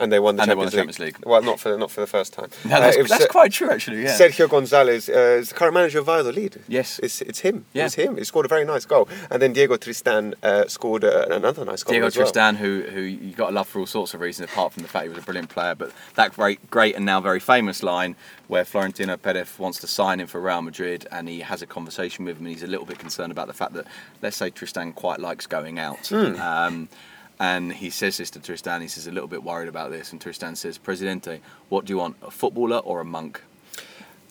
And 0.00 0.10
they 0.12 0.18
won 0.18 0.36
the 0.36 0.42
And 0.42 0.50
they 0.50 0.54
won 0.54 0.70
Champions, 0.70 0.72
the 0.72 0.78
Champions 0.78 0.98
League. 0.98 1.26
Well, 1.26 1.42
not 1.42 1.60
for 1.60 1.76
not 1.76 1.90
for 1.90 2.00
the 2.00 2.06
first 2.06 2.32
time. 2.32 2.50
No, 2.64 2.76
Uh, 2.76 2.80
that's, 2.80 2.96
it 2.96 3.02
was, 3.02 3.10
that's 3.10 3.24
uh, 3.24 3.28
quite 3.28 3.52
true, 3.52 3.70
actually. 3.70 4.02
Yeah. 4.02 4.16
Sergio 4.18 4.48
Gonzalez 4.48 5.08
uh, 5.08 5.40
is 5.40 5.48
the 5.50 5.54
current 5.54 5.74
manager 5.74 5.98
of 6.00 6.06
Valladolid. 6.06 6.62
Yes. 6.68 6.98
it's 7.02 7.20
it's 7.22 7.40
him. 7.40 7.66
Yeah. 7.72 7.86
It's 7.86 7.94
him. 7.94 8.16
He 8.16 8.24
scored 8.24 8.46
a 8.46 8.48
very 8.48 8.64
nice 8.64 8.84
goal, 8.84 9.08
and 9.30 9.40
then 9.42 9.52
Diego 9.52 9.76
Tristan 9.76 10.34
uh, 10.42 10.66
scored 10.66 11.04
uh, 11.04 11.26
another 11.30 11.64
nice 11.64 11.82
goal 11.82 11.92
Diego 11.92 12.06
as 12.06 12.16
well. 12.16 12.26
Tristan, 12.26 12.56
who 12.56 12.82
who 12.94 13.00
you 13.00 13.32
got 13.34 13.48
to 13.50 13.54
love 13.54 13.68
for 13.68 13.78
all 13.80 13.86
sorts 13.86 14.14
of 14.14 14.20
reasons, 14.20 14.50
apart 14.50 14.72
from 14.72 14.82
the 14.82 14.88
fact 14.88 15.04
he 15.04 15.08
was 15.08 15.18
a 15.18 15.22
brilliant 15.22 15.50
player. 15.50 15.74
But 15.74 15.92
that 16.14 16.32
great, 16.34 16.70
great 16.70 16.96
and 16.96 17.04
now 17.04 17.20
very 17.20 17.40
famous 17.40 17.82
line 17.82 18.16
where 18.48 18.64
Florentino 18.64 19.16
Perez 19.16 19.58
wants 19.58 19.78
to 19.78 19.86
sign 19.86 20.18
him 20.20 20.26
for 20.26 20.40
Real 20.40 20.62
Madrid, 20.62 21.06
and 21.12 21.28
he 21.28 21.40
has 21.40 21.62
a 21.62 21.66
conversation 21.66 22.24
with 22.24 22.38
him, 22.38 22.46
and 22.46 22.54
he's 22.54 22.64
a 22.64 22.66
little 22.66 22.86
bit 22.86 22.98
concerned 22.98 23.30
about 23.30 23.46
the 23.46 23.52
fact 23.52 23.74
that, 23.74 23.86
let's 24.22 24.36
say, 24.36 24.50
Tristan 24.50 24.92
quite 24.92 25.20
likes 25.20 25.46
going 25.46 25.78
out. 25.78 26.08
Hmm. 26.08 26.34
Um, 26.40 26.88
and 27.40 27.72
he 27.72 27.90
says 27.90 28.18
this 28.18 28.30
to 28.30 28.38
Tristan. 28.38 28.82
He 28.82 28.88
says 28.88 29.06
a 29.08 29.10
little 29.10 29.28
bit 29.28 29.42
worried 29.42 29.68
about 29.68 29.90
this, 29.90 30.12
and 30.12 30.20
Tristan 30.20 30.54
says, 30.54 30.78
"Presidente, 30.78 31.40
what 31.70 31.86
do 31.86 31.92
you 31.92 31.98
want, 31.98 32.16
a 32.22 32.30
footballer 32.30 32.78
or 32.78 33.00
a 33.00 33.04
monk?" 33.04 33.42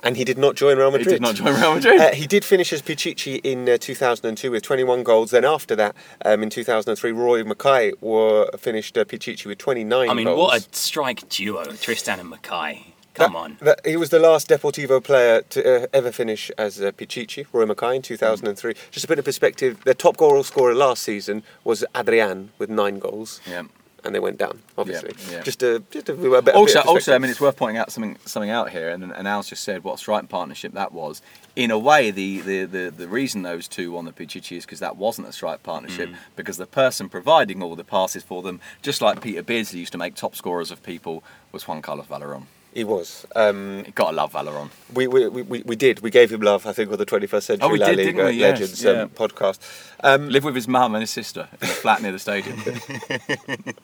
And 0.02 0.16
he 0.16 0.24
did 0.24 0.38
not 0.38 0.56
join 0.56 0.78
Real 0.78 0.92
Madrid. 0.92 1.08
He 1.08 1.20
Madrid. 1.20 1.36
did 1.36 1.44
not 1.44 1.52
join 1.52 1.62
Real 1.62 1.76
Madrid. 1.76 2.00
Uh, 2.00 2.12
he 2.16 2.26
did 2.26 2.46
finish 2.46 2.72
as 2.72 2.82
Pichichi 2.82 3.42
in 3.44 3.68
uh, 3.68 3.78
2002 3.78 4.50
with 4.52 4.64
21 4.64 5.04
goals. 5.04 5.32
Then 5.32 5.44
after 5.44 5.76
that, 5.76 5.94
um, 6.24 6.42
in 6.42 6.50
2003, 6.50 7.12
Roy 7.12 7.44
Makaay 7.44 7.92
were 8.00 8.50
finished 8.58 8.98
uh, 8.98 9.04
Pichichi 9.04 9.46
with 9.48 9.58
29 9.58 10.10
I 10.10 10.14
mean, 10.14 10.26
goals. 10.26 10.40
what 10.40 10.58
a 10.62 10.76
strike 10.76 11.28
duo, 11.28 11.66
Tristan 11.66 12.20
and 12.22 12.32
Makaay. 12.32 12.94
Come 13.16 13.34
That- 13.34 13.40
on. 13.40 13.58
that- 13.62 13.86
he 13.86 13.98
was 13.98 14.10
the 14.10 14.20
last 14.20 14.48
Deportivo 14.50 15.04
player 15.04 15.42
to 15.42 15.84
uh, 15.84 15.88
ever 15.94 16.12
finish 16.12 16.52
as 16.58 16.80
uh, 16.82 16.92
Pichichi, 16.92 17.46
Roy 17.52 17.66
Makaay, 17.66 17.96
in 17.98 18.02
2003. 18.02 18.76
Just 18.92 19.06
a 19.06 19.08
bit 19.08 19.18
in 19.18 19.24
perspective, 19.24 19.80
the 19.84 19.94
top 19.96 20.16
goal 20.18 20.44
scorer 20.44 20.76
last 20.76 21.04
season 21.04 21.44
was 21.64 21.84
Adrian 21.96 22.52
with 22.60 22.70
nine 22.70 23.00
goals. 23.00 23.42
Yeah. 23.50 23.64
And 24.06 24.16
they 24.16 24.20
went 24.22 24.38
down, 24.38 24.62
obviously. 24.78 25.12
yeah. 25.30 25.42
Just 25.42 25.62
a, 25.62 25.84
just 25.92 26.08
a, 26.08 26.14
a 26.14 26.32
a 26.40 26.52
also, 26.54 26.80
also, 26.84 27.14
I 27.14 27.18
mean, 27.18 27.30
it's 27.30 27.42
worth 27.42 27.58
pointing 27.58 27.76
out 27.76 27.92
something 27.92 28.16
something 28.24 28.50
out 28.50 28.70
here, 28.70 28.88
and, 28.88 29.04
and 29.04 29.28
Al's 29.28 29.50
just 29.50 29.62
said 29.62 29.84
what 29.84 29.96
a 29.96 29.98
striking 29.98 30.30
partnership 30.30 30.72
that 30.72 30.94
was. 30.94 31.22
In 31.58 31.70
a 31.70 31.78
way, 31.78 32.10
the 32.10 32.40
the, 32.40 32.64
the, 32.64 32.94
the 32.96 33.08
reason 33.10 33.42
those 33.42 33.68
two 33.68 33.92
won 33.92 34.06
the 34.06 34.14
Pichichi 34.14 34.56
is 34.56 34.66
because 34.66 34.80
that 34.80 34.96
wasn't 34.96 35.28
a 35.28 35.34
strike 35.34 35.64
partnership, 35.64 36.12
because 36.38 36.56
the 36.56 36.66
person 36.66 37.10
providing 37.10 37.62
all 37.62 37.76
the 37.76 37.84
passes 37.84 38.24
for 38.24 38.42
them, 38.42 38.62
just 38.82 39.02
like 39.02 39.20
Peter 39.20 39.44
Beardsley 39.44 39.80
used 39.82 39.92
to 39.92 39.98
make 39.98 40.16
top 40.16 40.34
scorers 40.34 40.72
of 40.72 40.82
people, 40.82 41.22
was 41.52 41.68
Juan 41.68 41.82
Carlos 41.82 42.06
Valeron. 42.08 42.44
He 42.74 42.84
was. 42.84 43.26
Um, 43.36 43.84
gotta 43.96 44.16
love 44.16 44.34
Valeron. 44.34 44.70
we, 44.94 45.08
we, 45.08 45.28
we, 45.28 45.62
we 45.64 45.76
did. 45.76 46.02
We 46.02 46.12
gave 46.12 46.32
him 46.32 46.42
love, 46.42 46.66
I 46.68 46.72
think, 46.74 46.92
on 46.92 46.98
the 46.98 47.06
21st 47.06 47.44
Century 47.44 47.68
Oh, 47.68 47.72
we 47.72 47.80
La 47.80 47.88
did, 47.88 47.98
Liga 47.98 48.12
didn't 48.12 48.26
we? 48.28 48.32
Yes, 48.34 48.52
Legends 48.60 48.84
yeah. 48.84 48.92
um, 48.92 49.10
podcast. 49.10 49.60
Um, 50.04 50.30
Lived 50.30 50.46
with 50.46 50.56
his 50.56 50.68
mum 50.68 50.94
and 50.96 51.02
his 51.02 51.10
sister 51.10 51.48
in 51.62 51.68
a 51.68 51.72
flat 51.72 52.02
near 52.02 52.12
the 52.12 52.20
stadium. 52.20 52.62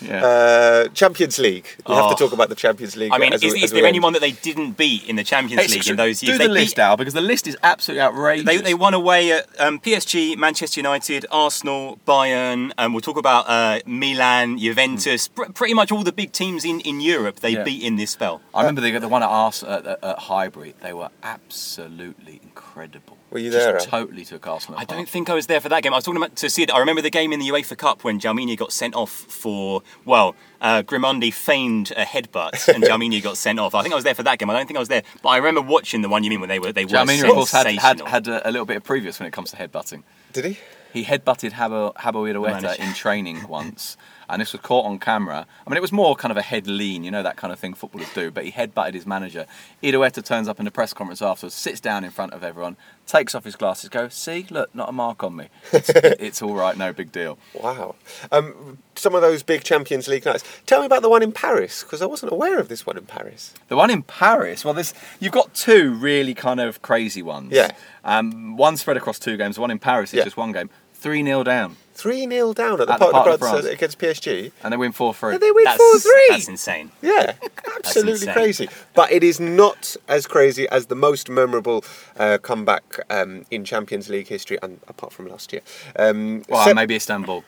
yeah. 0.00 0.24
uh, 0.24 0.88
Champions 0.88 1.38
League. 1.38 1.66
We 1.86 1.94
have 1.94 2.04
Oh. 2.04 2.10
to 2.10 2.16
talk 2.16 2.32
about 2.32 2.48
the 2.48 2.54
Champions 2.54 2.96
League. 2.96 3.12
I 3.12 3.18
mean, 3.18 3.32
is, 3.32 3.42
is 3.42 3.70
there 3.70 3.86
anyone 3.86 4.12
that 4.14 4.20
they 4.20 4.32
didn't 4.32 4.72
beat 4.76 5.08
in 5.08 5.16
the 5.16 5.24
Champions 5.24 5.62
Hey, 5.62 5.68
League 5.68 5.88
in 5.88 5.96
those 5.96 6.20
years? 6.20 6.20
do 6.20 6.26
years? 6.26 6.38
the 6.38 6.44
they 6.44 6.60
list, 6.60 6.76
beat, 6.76 6.82
Al, 6.82 6.96
because 6.96 7.14
the 7.14 7.20
list 7.20 7.46
is 7.46 7.56
absolutely 7.62 8.02
outrageous. 8.02 8.46
They, 8.46 8.58
they 8.58 8.74
won 8.74 8.94
away 8.94 9.32
at 9.32 9.48
um, 9.60 9.78
PSG, 9.80 10.36
Manchester 10.36 10.80
United, 10.80 11.26
Arsenal, 11.30 11.98
Bayern, 12.06 12.72
and 12.78 12.92
we'll 12.92 13.00
talk 13.00 13.16
about 13.16 13.44
uh, 13.48 13.80
Milan, 13.86 14.58
Juventus. 14.58 15.28
Pr- 15.28 15.52
pretty 15.52 15.74
much 15.74 15.90
all 15.92 16.02
the 16.02 16.12
big 16.12 16.32
teams 16.32 16.64
in, 16.64 16.80
in 16.80 17.00
Europe 17.00 17.40
they 17.40 17.50
Yeah. 17.50 17.64
beat 17.64 17.82
in 17.82 17.96
this 17.96 18.10
spell. 18.12 18.40
I 18.54 18.60
remember 18.62 18.80
they 18.80 18.92
got 18.92 19.00
the 19.00 19.08
one 19.08 19.22
at 19.22 19.28
Ars 19.28 19.62
at, 19.62 19.86
at, 19.86 20.02
at 20.04 20.18
Highbury. 20.20 20.74
They 20.80 20.92
were 20.92 21.10
absolutely 21.22 22.40
incredible. 22.42 23.16
Were 23.34 23.40
you 23.40 23.50
Just 23.50 23.66
there, 23.66 23.76
Al? 23.76 23.84
Totally 23.84 24.24
took 24.24 24.46
Arsenal. 24.46 24.78
I 24.78 24.84
apart. 24.84 24.96
don't 24.96 25.08
think 25.08 25.28
I 25.28 25.34
was 25.34 25.48
there 25.48 25.60
for 25.60 25.68
that 25.68 25.82
game. 25.82 25.92
I 25.92 25.96
was 25.96 26.04
talking 26.04 26.22
about 26.22 26.36
to 26.36 26.48
see 26.48 26.62
it. 26.62 26.72
I 26.72 26.78
remember 26.78 27.02
the 27.02 27.10
game 27.10 27.32
in 27.32 27.40
the 27.40 27.48
UEFA 27.48 27.76
Cup 27.76 28.04
when 28.04 28.20
Djalminha 28.20 28.56
got 28.56 28.72
sent 28.72 28.94
off 28.94 29.10
for 29.10 29.82
well, 30.04 30.36
uh, 30.60 30.84
Grimandi 30.84 31.32
feigned 31.32 31.90
a 31.96 32.04
headbutt 32.04 32.72
and 32.72 32.84
Djalminha 32.84 33.20
got 33.20 33.36
sent 33.36 33.58
off. 33.58 33.74
I 33.74 33.82
think 33.82 33.92
I 33.92 33.96
was 33.96 34.04
there 34.04 34.14
for 34.14 34.22
that 34.22 34.38
game. 34.38 34.48
I 34.50 34.52
don't 34.52 34.66
think 34.68 34.76
I 34.76 34.80
was 34.80 34.88
there, 34.88 35.02
but 35.20 35.30
I 35.30 35.38
remember 35.38 35.62
watching 35.62 36.02
the 36.02 36.08
one 36.08 36.22
you 36.22 36.30
mean 36.30 36.38
when 36.38 36.48
they 36.48 36.60
were 36.60 36.70
they 36.70 36.84
were 36.84 36.92
Djalminha, 36.92 37.24
of 37.24 37.34
course, 37.34 37.50
had, 37.50 37.66
had, 37.66 38.00
had 38.02 38.28
a, 38.28 38.48
a 38.48 38.52
little 38.52 38.66
bit 38.66 38.76
of 38.76 38.84
previous 38.84 39.18
when 39.18 39.26
it 39.26 39.32
comes 39.32 39.50
to 39.50 39.56
headbutting. 39.56 40.04
Did 40.32 40.44
he? 40.44 40.58
He 40.92 41.04
headbutted 41.04 41.50
Habo, 41.50 41.92
Jabo 41.96 42.32
Irureta 42.32 42.78
in 42.78 42.94
training 42.94 43.48
once, 43.48 43.96
and 44.28 44.40
this 44.40 44.52
was 44.52 44.60
caught 44.62 44.84
on 44.86 44.98
camera. 44.98 45.46
I 45.66 45.70
mean, 45.70 45.76
it 45.76 45.82
was 45.82 45.92
more 45.92 46.14
kind 46.16 46.30
of 46.30 46.36
a 46.36 46.42
head 46.42 46.66
lean, 46.66 47.04
you 47.04 47.10
know, 47.10 47.22
that 47.22 47.36
kind 47.36 47.52
of 47.52 47.58
thing 47.58 47.74
footballers 47.74 48.12
do, 48.14 48.30
but 48.30 48.44
he 48.44 48.52
headbutted 48.52 48.94
his 48.94 49.06
manager. 49.06 49.46
Irureta 49.82 50.24
turns 50.24 50.48
up 50.48 50.58
in 50.58 50.64
the 50.64 50.70
press 50.70 50.92
conference 50.92 51.22
afterwards, 51.22 51.54
sits 51.54 51.80
down 51.80 52.04
in 52.04 52.10
front 52.10 52.32
of 52.32 52.42
everyone, 52.44 52.76
takes 53.06 53.34
off 53.34 53.44
his 53.44 53.56
glasses, 53.56 53.88
goes, 53.90 54.14
See, 54.14 54.46
look, 54.50 54.74
not 54.74 54.88
a 54.88 54.92
mark 54.92 55.22
on 55.22 55.36
me. 55.36 55.48
It's, 55.72 55.88
it's 55.94 56.42
all 56.42 56.54
right, 56.54 56.76
no 56.76 56.92
big 56.92 57.12
deal. 57.12 57.38
Wow. 57.54 57.94
Um, 58.32 58.78
some 58.94 59.14
of 59.14 59.20
those 59.22 59.42
big 59.42 59.64
Champions 59.64 60.08
League 60.08 60.24
nights. 60.24 60.44
Tell 60.66 60.80
me 60.80 60.86
about 60.86 61.02
the 61.02 61.10
one 61.10 61.22
in 61.22 61.32
Paris, 61.32 61.82
because 61.82 62.00
I 62.02 62.06
wasn't 62.06 62.32
aware 62.32 62.58
of 62.58 62.68
this 62.68 62.86
one 62.86 62.96
in 62.96 63.04
Paris. 63.06 63.54
The 63.68 63.76
one 63.76 63.90
in 63.90 64.02
Paris, 64.02 64.64
well, 64.64 64.74
there's, 64.74 64.94
you've 65.20 65.32
got 65.32 65.54
two 65.54 65.92
really 65.94 66.34
kind 66.34 66.60
of 66.60 66.80
crazy 66.82 67.22
ones. 67.22 67.52
Yeah. 67.52 67.72
Um, 68.04 68.56
one 68.56 68.76
spread 68.76 68.96
across 68.96 69.18
two 69.18 69.36
games, 69.36 69.58
one 69.58 69.70
in 69.70 69.78
Paris 69.78 70.10
is 70.10 70.18
Yeah. 70.18 70.24
just 70.24 70.36
one 70.36 70.52
game. 70.52 70.70
3 70.94 71.22
0 71.22 71.44
down, 71.44 71.76
3 71.94 72.28
0 72.28 72.52
down 72.54 72.80
at 72.80 72.86
the 72.88 72.92
At 72.94 72.98
the 72.98 73.10
Parc 73.10 73.12
Parc 73.12 73.26
des 73.26 73.32
de 73.32 73.38
Princes 73.38 73.60
France. 73.60 73.74
against 73.74 73.98
PSG. 73.98 74.52
and 74.62 74.72
they 74.72 74.76
win 74.76 74.92
4 74.92 75.14
3. 75.14 75.34
And 75.34 75.40
they 75.42 75.50
win 75.52 75.64
4 75.66 75.98
3. 75.98 76.10
That's 76.30 76.48
insane. 76.48 76.90
Yeah, 77.02 77.34
absolutely 77.76 78.12
insane. 78.12 78.34
crazy. 78.34 78.68
But 78.94 79.12
it 79.12 79.22
is 79.22 79.38
not 79.40 79.96
as 80.08 80.26
crazy 80.26 80.68
as 80.70 80.86
the 80.86 80.96
most 80.96 81.28
memorable 81.30 81.84
uh, 82.18 82.38
comeback 82.42 82.98
um, 83.10 83.44
in 83.50 83.64
Champions 83.64 84.08
League 84.08 84.28
history, 84.28 84.58
and 84.62 84.80
apart 84.88 85.12
from 85.12 85.28
last 85.28 85.52
year. 85.52 85.62
Um, 85.96 86.42
Well, 86.48 86.74
maybe 86.74 86.96
Istanbul 86.96 87.44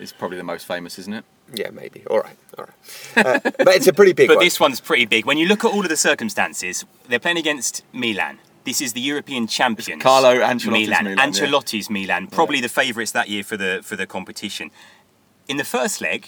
is 0.00 0.12
probably 0.12 0.36
the 0.36 0.44
most 0.44 0.66
famous, 0.66 0.98
isn't 0.98 1.14
it? 1.14 1.24
Yeah, 1.54 1.70
maybe. 1.70 2.02
All 2.10 2.18
right, 2.20 2.36
all 2.58 2.64
right. 2.66 3.24
Uh, 3.24 3.38
but 3.58 3.68
it's 3.76 3.86
a 3.86 3.92
pretty 3.92 4.12
big 4.12 4.26
But 4.32 4.38
one. 4.38 4.44
this 4.46 4.58
one's 4.58 4.80
pretty 4.80 5.04
big. 5.06 5.26
When 5.26 5.38
you 5.38 5.46
look 5.46 5.64
at 5.64 5.70
all 5.72 5.82
of 5.84 5.88
the 5.88 5.96
circumstances, 5.96 6.84
they're 7.08 7.20
playing 7.20 7.38
against 7.38 7.84
Milan. 7.92 8.40
This 8.66 8.80
is 8.80 8.94
the 8.94 9.00
European 9.00 9.46
champions. 9.46 10.02
Carlo 10.02 10.40
Ancelotti's 10.40 10.88
Milan. 10.88 11.04
Milan, 11.04 11.32
yeah. 11.32 11.88
Milan. 11.88 12.26
Probably 12.26 12.60
the 12.60 12.68
favourites 12.68 13.12
that 13.12 13.28
year 13.28 13.44
for 13.44 13.56
the 13.56 13.80
for 13.84 13.94
the 13.94 14.06
competition. 14.06 14.72
In 15.46 15.56
the 15.56 15.64
first 15.64 16.00
leg 16.00 16.26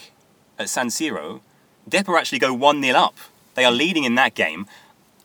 at 0.57 0.69
San 0.69 0.87
Siro, 0.87 1.41
Depor 1.91 2.17
actually 2.17 2.39
go 2.39 2.55
1 2.55 2.81
0 2.81 2.97
up. 2.97 3.17
They 3.57 3.65
are 3.65 3.73
leading 3.73 4.05
in 4.05 4.15
that 4.15 4.37
game. 4.37 4.67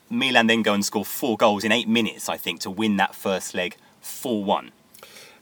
Milan 0.09 0.47
then 0.47 0.63
go 0.63 0.73
and 0.73 0.83
score 0.83 1.05
four 1.05 1.37
goals 1.37 1.63
in 1.63 1.71
eight 1.71 1.87
minutes, 1.87 2.29
I 2.29 2.37
think, 2.37 2.61
to 2.61 2.71
win 2.71 2.97
that 2.97 3.13
first 3.13 3.53
leg 3.53 3.77
4 4.01 4.43
1. 4.43 4.71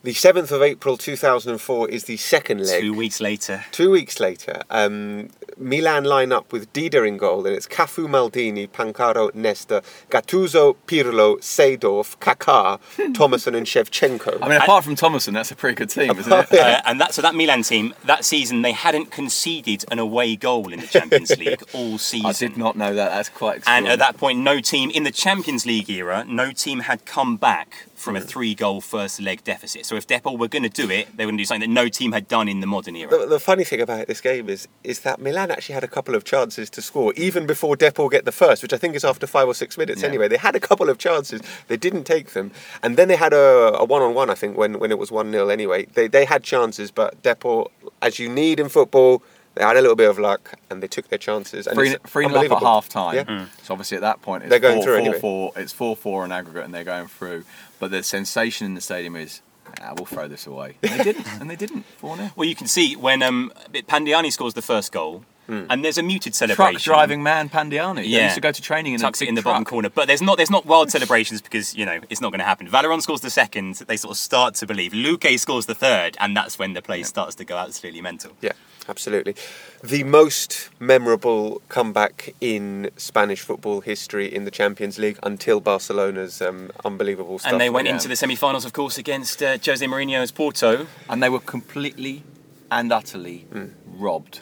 The 0.03 0.13
7th 0.13 0.51
of 0.51 0.63
April 0.63 0.97
2004 0.97 1.89
is 1.89 2.05
the 2.05 2.17
second 2.17 2.65
leg. 2.65 2.81
Two 2.81 2.91
weeks 2.91 3.21
later. 3.21 3.65
Two 3.69 3.91
weeks 3.91 4.19
later, 4.19 4.63
um, 4.71 5.29
Milan 5.57 6.05
line 6.05 6.31
up 6.31 6.51
with 6.51 6.73
Dida 6.73 7.07
in 7.07 7.17
goal, 7.17 7.45
and 7.45 7.55
it's 7.55 7.67
Cafu, 7.67 8.07
Maldini, 8.07 8.67
Pancaro, 8.67 9.31
Nesta, 9.35 9.83
Gattuso, 10.09 10.75
Pirlo, 10.87 11.37
Seedorf, 11.37 12.17
Kaká, 12.17 12.79
Tomasson, 13.13 13.55
and 13.55 13.67
Shevchenko. 13.67 14.39
I 14.41 14.49
mean, 14.49 14.59
apart 14.59 14.83
from 14.83 14.95
Tomasson, 14.95 15.33
that's 15.33 15.51
a 15.51 15.55
pretty 15.55 15.75
good 15.75 15.91
team, 15.91 16.17
isn't 16.17 16.33
it? 16.33 16.47
Uh, 16.61 16.81
and 16.85 17.01
that 17.01 17.13
so 17.13 17.21
that 17.21 17.33
Milan 17.33 17.63
team 17.63 17.93
that 18.05 18.23
season 18.23 18.61
they 18.61 18.71
hadn't 18.71 19.09
conceded 19.09 19.83
an 19.91 19.99
away 19.99 20.35
goal 20.35 20.71
in 20.71 20.79
the 20.79 20.87
Champions 20.87 21.35
League 21.39 21.63
all 21.73 21.97
season. 21.97 22.27
I 22.27 22.33
did 22.33 22.55
not 22.55 22.75
know 22.75 22.93
that. 22.93 23.09
That's 23.09 23.29
quite. 23.29 23.63
And 23.65 23.87
at 23.87 23.99
that 23.99 24.17
point, 24.17 24.39
no 24.39 24.59
team 24.59 24.89
in 24.91 25.03
the 25.03 25.11
Champions 25.11 25.65
League 25.65 25.89
era, 25.89 26.23
no 26.27 26.51
team 26.51 26.81
had 26.81 27.05
come 27.05 27.35
back 27.37 27.87
from 28.01 28.15
a 28.15 28.21
three-goal 28.21 28.81
first 28.81 29.21
leg 29.21 29.43
deficit. 29.43 29.85
So 29.85 29.95
if 29.95 30.05
Depor 30.07 30.37
were 30.37 30.47
going 30.47 30.63
to 30.63 30.69
do 30.69 30.89
it, 30.89 31.15
they 31.15 31.25
were 31.25 31.31
going 31.31 31.37
to 31.37 31.41
do 31.41 31.45
something 31.45 31.69
that 31.69 31.73
no 31.73 31.87
team 31.87 32.11
had 32.11 32.27
done 32.27 32.47
in 32.49 32.59
the 32.59 32.67
modern 32.67 32.95
era. 32.95 33.09
the, 33.09 33.25
the 33.25 33.39
funny 33.39 33.63
thing 33.63 33.79
about 33.81 34.07
this 34.07 34.21
game 34.21 34.49
is 34.49 34.67
is 34.83 35.01
that 35.01 35.19
Milan 35.21 35.51
actually 35.51 35.73
had 35.75 35.83
a 35.83 35.87
couple 35.87 36.15
of 36.15 36.23
chances 36.23 36.69
to 36.71 36.81
score 36.81 37.13
even 37.15 37.45
before 37.45 37.75
Depor 37.77 38.09
get 38.11 38.25
the 38.25 38.31
first, 38.31 38.61
which 38.63 38.73
I 38.73 38.77
think 38.77 38.95
is 38.95 39.05
after 39.05 39.27
five 39.27 39.47
or 39.47 39.53
six 39.53 39.77
minutes 39.77 40.01
Yeah. 40.01 40.07
anyway. 40.09 40.27
They 40.27 40.37
had 40.37 40.55
a 40.55 40.59
couple 40.59 40.89
of 40.89 40.97
chances, 40.97 41.41
they 41.67 41.77
didn't 41.77 42.03
take 42.05 42.31
them, 42.33 42.51
and 42.83 42.97
then 42.97 43.07
they 43.07 43.15
had 43.15 43.33
a, 43.33 43.77
a 43.77 43.85
one-on-one. 43.85 44.29
I 44.29 44.35
think 44.35 44.57
when, 44.57 44.79
when 44.79 44.91
it 44.91 44.97
was 44.99 45.11
one 45.11 45.31
0 45.31 45.49
anyway, 45.49 45.85
they 45.93 46.07
they 46.07 46.25
had 46.25 46.43
chances, 46.43 46.91
but 46.91 47.21
Depor, 47.23 47.67
as 48.01 48.19
you 48.19 48.27
need 48.29 48.59
in 48.59 48.67
football, 48.69 49.21
they 49.55 49.63
had 49.65 49.75
a 49.75 49.81
little 49.81 49.97
bit 49.97 50.09
of 50.09 50.17
luck 50.17 50.57
and 50.69 50.81
they 50.81 50.87
took 50.87 51.09
their 51.09 51.19
chances. 51.19 51.67
And 51.67 51.75
Three, 51.75 51.89
it's 51.89 52.09
three 52.11 52.25
nil 52.25 52.37
up 52.37 52.51
at 52.53 52.59
half 52.63 52.87
time. 52.87 53.15
Yeah. 53.15 53.45
So 53.63 53.73
obviously 53.73 53.97
at 53.97 54.01
that 54.01 54.21
point 54.21 54.43
it's 54.43 54.49
They're 54.49 54.59
going 54.59 54.75
four, 54.77 54.83
through 54.85 54.93
four, 54.93 55.01
anyway. 55.01 55.19
four- 55.19 55.51
it's 55.57 55.73
four 55.73 55.95
four 55.97 56.23
on 56.23 56.31
aggregate 56.31 56.63
and 56.63 56.73
they're 56.73 56.85
going 56.85 57.07
through. 57.07 57.43
But 57.81 57.89
the 57.89 58.03
sensation 58.03 58.67
in 58.67 58.75
the 58.75 58.81
stadium 58.81 59.15
is, 59.15 59.41
ah, 59.81 59.93
we'll 59.95 60.05
throw 60.05 60.27
this 60.27 60.45
away. 60.45 60.77
And 60.83 60.91
they 60.99 61.03
didn't, 61.03 61.27
and 61.41 61.49
they 61.49 61.55
didn't. 61.55 61.83
Four 61.97 62.15
0 62.15 62.29
Well, 62.35 62.47
you 62.47 62.55
can 62.55 62.67
see 62.67 62.95
when 62.95 63.23
um, 63.23 63.51
Pandiani 63.73 64.31
scores 64.31 64.53
the 64.53 64.61
first 64.61 64.91
goal, 64.91 65.25
and 65.47 65.83
there's 65.83 65.97
a 65.97 66.03
muted 66.03 66.33
celebration. 66.33 66.73
Truck 66.75 66.83
driving 66.83 67.23
man 67.23 67.49
Pandiani. 67.49 67.95
They 67.95 68.03
Yeah. 68.03 68.23
used 68.25 68.35
to 68.35 68.41
go 68.41 68.51
to 68.53 68.61
training 68.61 68.93
in 68.93 68.99
tucks 69.01 69.19
a 69.19 69.25
it 69.25 69.29
in 69.29 69.35
the 69.35 69.41
bottom 69.41 69.65
corner. 69.65 69.89
But 69.89 70.07
there's 70.07 70.21
not 70.21 70.37
there's 70.37 70.51
not 70.51 70.65
wild 70.65 70.91
celebrations 70.91 71.41
because 71.41 71.75
you 71.75 71.85
know 71.85 71.99
it's 72.09 72.21
not 72.21 72.31
going 72.31 72.39
to 72.39 72.45
happen. 72.45 72.67
Valeron 72.69 73.01
scores 73.01 73.19
the 73.21 73.31
second. 73.31 73.75
They 73.75 73.97
sort 73.97 74.11
of 74.11 74.17
start 74.17 74.53
to 74.55 74.65
believe. 74.67 74.91
Luque 74.93 75.37
scores 75.39 75.65
the 75.65 75.75
third, 75.75 76.15
and 76.21 76.37
that's 76.37 76.57
when 76.59 76.71
the 76.73 76.81
place 76.81 77.07
starts 77.09 77.35
to 77.35 77.43
go 77.43 77.57
absolutely 77.57 78.01
mental. 78.01 78.31
Yeah, 78.41 78.51
absolutely. 78.89 79.35
The 79.83 80.03
most 80.03 80.69
memorable 80.79 81.61
comeback 81.69 82.33
in 82.41 82.89
Spanish 82.97 83.41
football 83.41 83.81
history 83.81 84.33
in 84.33 84.45
the 84.45 84.51
Champions 84.51 84.97
League 84.99 85.19
until 85.23 85.59
Barcelona's 85.59 86.41
um, 86.41 86.71
unbelievable 86.83 87.39
stuff. 87.39 87.51
And 87.51 87.61
they 87.61 87.69
went 87.69 87.87
yeah. 87.87 87.93
into 87.93 88.07
the 88.07 88.15
semi-finals, 88.15 88.65
of 88.65 88.73
course, 88.73 88.97
against 88.97 89.41
uh, 89.41 89.57
Jose 89.65 89.85
Mourinho's 89.85 90.31
Porto. 90.31 90.87
And 91.09 91.21
they 91.21 91.29
were 91.29 91.39
completely 91.39 92.23
and 92.69 92.91
utterly 92.91 93.39
Hmm. 93.51 93.67
robbed. 93.85 94.41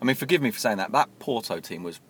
I 0.00 0.04
mean, 0.04 0.16
forgive 0.16 0.42
me 0.42 0.50
for 0.50 0.58
saying 0.58 0.76
that. 0.76 0.92
That 0.92 1.08
Porto 1.18 1.58
team 1.60 1.82
was 1.82 2.00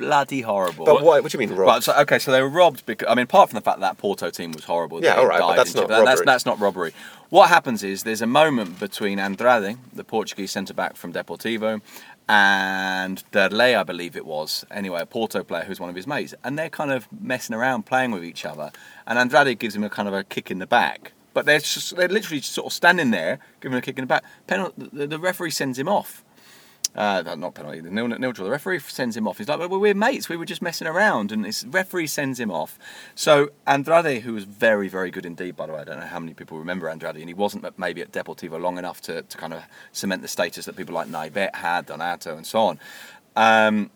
bloody 0.00 0.40
horrible. 0.40 0.84
But 0.84 1.02
why? 1.02 1.20
What 1.20 1.30
do 1.30 1.36
you 1.38 1.46
mean, 1.46 1.56
Right, 1.56 1.66
robbed? 1.66 1.84
so, 1.84 1.94
okay, 2.00 2.18
so 2.18 2.32
they 2.32 2.42
were 2.42 2.48
robbed 2.48 2.84
because 2.86 3.06
I 3.08 3.14
mean, 3.14 3.24
apart 3.24 3.50
from 3.50 3.56
the 3.56 3.60
fact 3.62 3.80
that, 3.80 3.86
that 3.86 3.98
Porto 3.98 4.30
team 4.30 4.52
was 4.52 4.64
horrible. 4.64 5.02
Yeah, 5.02 5.14
all 5.14 5.26
right, 5.26 5.40
but 5.40 5.56
that's 5.56 5.74
not 5.74 5.88
that- 5.88 6.04
That's, 6.04 6.08
robbery. 6.20 6.24
that's 6.26 6.46
not 6.46 6.60
robbery. 6.60 6.92
What 7.28 7.48
happens 7.48 7.82
is 7.84 8.02
there's 8.02 8.22
a 8.22 8.26
moment 8.26 8.80
between 8.80 9.18
Andrade, 9.18 9.76
the 9.92 10.02
Portuguese 10.04 10.50
centre 10.50 10.74
back 10.74 10.96
from 10.96 11.12
Deportivo, 11.12 11.80
and 12.28 13.22
Derlei, 13.32 13.76
I 13.78 13.82
believe 13.82 14.16
it 14.16 14.24
was. 14.26 14.64
Anyway, 14.70 15.00
a 15.00 15.06
Porto 15.06 15.42
player 15.44 15.64
who's 15.64 15.80
one 15.80 15.90
of 15.90 15.96
his 15.96 16.06
mates, 16.06 16.34
and 16.44 16.58
they're 16.58 16.70
kind 16.70 16.90
of 16.92 17.08
messing 17.20 17.54
around, 17.54 17.86
playing 17.86 18.12
with 18.12 18.24
each 18.24 18.44
other. 18.44 18.70
And 19.06 19.18
Andrade 19.18 19.58
gives 19.58 19.74
him 19.76 19.84
a 19.84 19.90
kind 19.90 20.06
of 20.08 20.14
a 20.14 20.24
kick 20.24 20.50
in 20.50 20.58
the 20.60 20.66
back. 20.66 21.12
But 21.34 21.46
they're 21.46 21.60
just, 21.60 21.94
they're 21.96 22.08
literally 22.08 22.40
just 22.40 22.52
sort 22.54 22.66
of 22.66 22.72
standing 22.72 23.10
there, 23.12 23.38
giving 23.60 23.74
him 23.74 23.78
a 23.78 23.82
kick 23.82 23.98
in 23.98 24.02
the 24.02 24.06
back. 24.08 24.24
Penal- 24.46 24.72
the, 24.76 25.06
the 25.06 25.18
referee 25.18 25.50
sends 25.52 25.78
him 25.78 25.88
off. 25.88 26.24
Uh, 26.94 27.22
not 27.38 27.54
penalty, 27.54 27.80
the 27.80 27.90
nil, 27.90 28.08
nil 28.08 28.32
draw. 28.32 28.44
The 28.44 28.50
referee 28.50 28.80
sends 28.80 29.16
him 29.16 29.28
off. 29.28 29.38
He's 29.38 29.48
like, 29.48 29.60
well, 29.60 29.68
we're 29.68 29.94
mates. 29.94 30.28
We 30.28 30.36
were 30.36 30.44
just 30.44 30.60
messing 30.60 30.88
around. 30.88 31.30
And 31.30 31.44
this 31.44 31.64
referee 31.64 32.08
sends 32.08 32.40
him 32.40 32.50
off. 32.50 32.78
So 33.14 33.50
Andrade, 33.66 34.22
who 34.22 34.32
was 34.32 34.44
very, 34.44 34.88
very 34.88 35.12
good 35.12 35.24
indeed, 35.24 35.56
by 35.56 35.66
the 35.66 35.72
way, 35.72 35.80
I 35.80 35.84
don't 35.84 36.00
know 36.00 36.06
how 36.06 36.18
many 36.18 36.34
people 36.34 36.58
remember 36.58 36.88
Andrade, 36.88 37.16
and 37.16 37.28
he 37.28 37.34
wasn't 37.34 37.78
maybe 37.78 38.02
at 38.02 38.10
Deportivo 38.10 38.60
long 38.60 38.76
enough 38.76 39.00
to, 39.02 39.22
to 39.22 39.38
kind 39.38 39.54
of 39.54 39.62
cement 39.92 40.22
the 40.22 40.28
status 40.28 40.64
that 40.64 40.76
people 40.76 40.94
like 40.94 41.06
Naybet 41.06 41.54
had, 41.54 41.86
Donato, 41.86 42.36
and 42.36 42.44
so 42.44 42.60
on. 42.60 42.80
Um, 43.36 43.90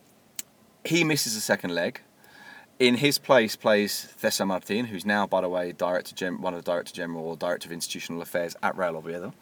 he 0.84 1.02
misses 1.02 1.34
the 1.34 1.40
second 1.40 1.74
leg. 1.74 2.00
In 2.78 2.96
his 2.96 3.18
place 3.18 3.56
plays 3.56 4.08
Cesar 4.18 4.46
Martin, 4.46 4.86
who's 4.86 5.06
now, 5.06 5.26
by 5.26 5.40
the 5.40 5.48
way, 5.48 5.72
director 5.72 6.32
one 6.32 6.54
of 6.54 6.64
the 6.64 6.70
director 6.70 6.92
general 6.92 7.24
or 7.24 7.36
director 7.36 7.68
of 7.68 7.72
institutional 7.72 8.20
affairs 8.20 8.56
at 8.62 8.76
Real 8.76 8.96
Oviedo. 8.96 9.32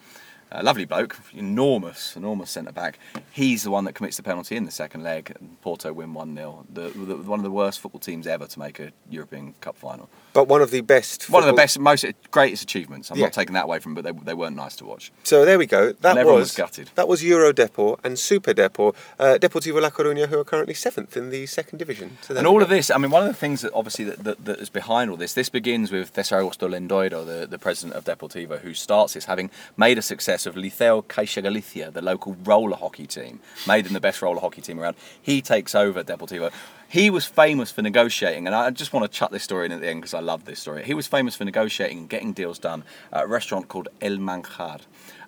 A 0.55 0.63
lovely 0.63 0.85
bloke, 0.85 1.17
enormous, 1.35 2.17
enormous 2.17 2.51
centre 2.51 2.73
back. 2.73 2.99
He's 3.31 3.63
the 3.63 3.71
one 3.71 3.85
that 3.85 3.95
commits 3.95 4.17
the 4.17 4.23
penalty 4.23 4.57
in 4.57 4.65
the 4.65 4.71
second 4.71 5.03
leg. 5.03 5.35
And 5.39 5.61
Porto 5.63 5.93
win 5.93 6.13
1 6.15 6.37
0. 6.37 6.67
The, 6.73 6.89
the, 6.91 7.17
one 7.17 7.39
of 7.39 7.45
the 7.45 7.51
worst 7.51 7.81
football 7.81 8.01
teams 8.01 8.27
ever 8.27 8.47
to 8.47 8.59
make 8.59 8.79
a 8.81 8.93
European 9.11 9.55
Cup 9.61 9.77
final. 9.77 10.09
but 10.35 10.49
one 10.49 10.61
of 10.63 10.71
the 10.71 10.81
best. 10.81 11.31
One 11.31 11.43
of 11.43 11.47
the 11.47 11.53
best, 11.55 11.79
most 11.79 12.05
greatest 12.31 12.63
achievements. 12.63 13.11
I'm 13.11 13.17
Yeah. 13.19 13.25
not 13.27 13.33
taking 13.33 13.55
that 13.55 13.65
away 13.65 13.79
from 13.79 13.95
them, 13.95 14.05
but 14.05 14.19
they, 14.25 14.25
they 14.33 14.35
weren't 14.35 14.57
nice 14.57 14.77
to 14.77 14.85
watch. 14.85 15.11
So 15.23 15.45
there 15.45 15.59
we 15.59 15.67
go. 15.67 15.93
That 16.01 16.17
was, 16.27 16.35
was 16.35 16.55
gutted. 16.55 16.91
That 16.97 17.09
was 17.09 17.23
Euro 17.25 17.53
Depor 17.53 17.99
and 18.05 18.19
Super 18.19 18.53
Depor, 18.53 18.95
uh, 19.19 19.39
Deportivo 19.41 19.81
La 19.81 19.91
Coruña, 19.91 20.29
who 20.29 20.39
are 20.39 20.45
currently 20.45 20.75
seventh 20.75 21.17
in 21.17 21.31
the 21.31 21.47
second 21.47 21.79
division. 21.79 22.19
So 22.23 22.35
And 22.37 22.47
all 22.47 22.59
go. 22.59 22.65
of 22.65 22.69
this, 22.69 22.91
I 22.91 22.99
mean, 22.99 23.11
one 23.11 23.23
of 23.23 23.29
the 23.29 23.35
things 23.35 23.63
that 23.63 23.73
obviously 23.73 24.05
that, 24.07 24.25
that, 24.25 24.45
that 24.45 24.59
is 24.59 24.69
behind 24.71 25.11
all 25.11 25.17
this, 25.17 25.33
this 25.35 25.49
begins 25.49 25.91
with 25.93 26.13
Cesar 26.15 26.37
Augusto 26.41 26.69
Lendoiro, 26.69 27.25
the, 27.25 27.47
the 27.47 27.59
president 27.59 27.95
of 27.97 28.05
Deportivo, 28.05 28.61
who 28.61 28.75
starts 28.75 29.15
this 29.15 29.25
having 29.27 29.51
made 29.77 29.97
a 29.99 30.03
success 30.03 30.42
of 30.47 30.55
Liceo 30.55 31.05
Caixa 31.05 31.43
Galicia, 31.43 31.91
the 31.91 32.03
local 32.03 32.37
roller 32.45 32.77
hockey 32.77 33.07
team, 33.07 33.41
made 33.67 33.85
them 33.85 33.93
the 33.93 34.01
best 34.01 34.23
roller 34.23 34.41
hockey 34.41 34.61
team 34.61 34.81
around. 34.81 34.97
He 35.21 35.43
takes 35.43 35.75
over 35.75 36.03
Deportivo. 36.03 36.53
He 36.89 37.09
was 37.09 37.25
famous 37.25 37.71
for 37.71 37.81
negotiating, 37.81 38.47
and 38.47 38.55
I 38.55 38.71
just 38.71 38.93
want 38.93 39.11
to 39.11 39.19
chuck 39.19 39.31
this 39.31 39.43
story 39.43 39.67
in 39.67 39.73
at 39.73 39.81
the 39.81 39.89
end 39.89 40.03
because 40.03 40.15
I 40.15 40.21
love 40.21 40.45
this 40.45 40.61
story. 40.61 40.85
He 40.85 40.95
was 40.95 41.07
famous 41.07 41.35
for 41.35 41.45
negotiating 41.45 41.99
and 41.99 42.09
getting 42.09 42.33
deals 42.33 42.59
done 42.59 42.85
at 43.13 43.25
a 43.25 43.27
restaurant 43.27 43.69
called 43.69 43.89
El 44.01 44.19
Manjar. 44.19 44.81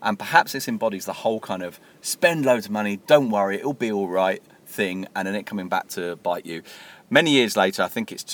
And 0.03 0.19
perhaps 0.19 0.53
this 0.53 0.69
embodies 0.69 1.07
the 1.07 1.15
whole 1.15 1.41
kind 1.41 1.63
of 1.63 1.81
spend 2.03 2.45
loads 2.45 2.67
of 2.67 2.73
money, 2.73 2.99
don't 3.07 3.31
worry, 3.31 3.57
it'll 3.57 3.73
be 3.73 3.91
all 3.91 4.09
right 4.09 4.43
thing, 4.67 5.07
and 5.17 5.27
then 5.27 5.35
it 5.35 5.47
coming 5.47 5.69
back 5.69 5.89
to 5.89 6.17
bite 6.17 6.45
you. 6.45 6.63
Many 7.11 7.31
years 7.31 7.57
later, 7.57 7.83
I 7.83 7.89
think 7.89 8.11
it's 8.13 8.25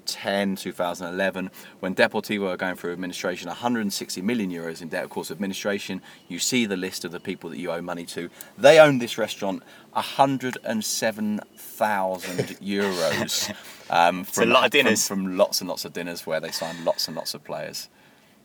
2010, 0.00 0.56
2011, 0.56 1.50
when 1.80 1.94
Deportivo 1.94 2.48
are 2.48 2.56
going 2.56 2.76
through 2.76 2.92
administration, 2.92 3.48
160 3.48 4.22
million 4.22 4.50
euros 4.50 4.80
in 4.82 4.88
debt. 4.88 5.04
Of 5.04 5.10
course, 5.10 5.30
administration, 5.30 6.00
you 6.28 6.38
see 6.38 6.66
the 6.66 6.76
list 6.76 7.04
of 7.04 7.12
the 7.12 7.20
people 7.20 7.50
that 7.50 7.58
you 7.58 7.70
owe 7.70 7.82
money 7.82 8.04
to. 8.06 8.30
They 8.56 8.78
own 8.78 8.98
this 8.98 9.18
restaurant 9.18 9.62
107,000 9.92 12.38
euros. 12.62 13.54
Um, 13.90 14.26
a 14.36 14.46
lot 14.46 14.64
of 14.64 14.64
from- 14.64 14.70
dinners. 14.70 15.08
From, 15.08 15.36
lots 15.36 15.60
and 15.60 15.68
lots 15.68 15.84
of 15.84 15.92
dinners 15.92 16.26
where 16.26 16.40
they 16.40 16.50
signed 16.50 16.84
lots 16.84 17.06
and 17.08 17.16
lots 17.16 17.34
of 17.34 17.44
players. 17.44 17.88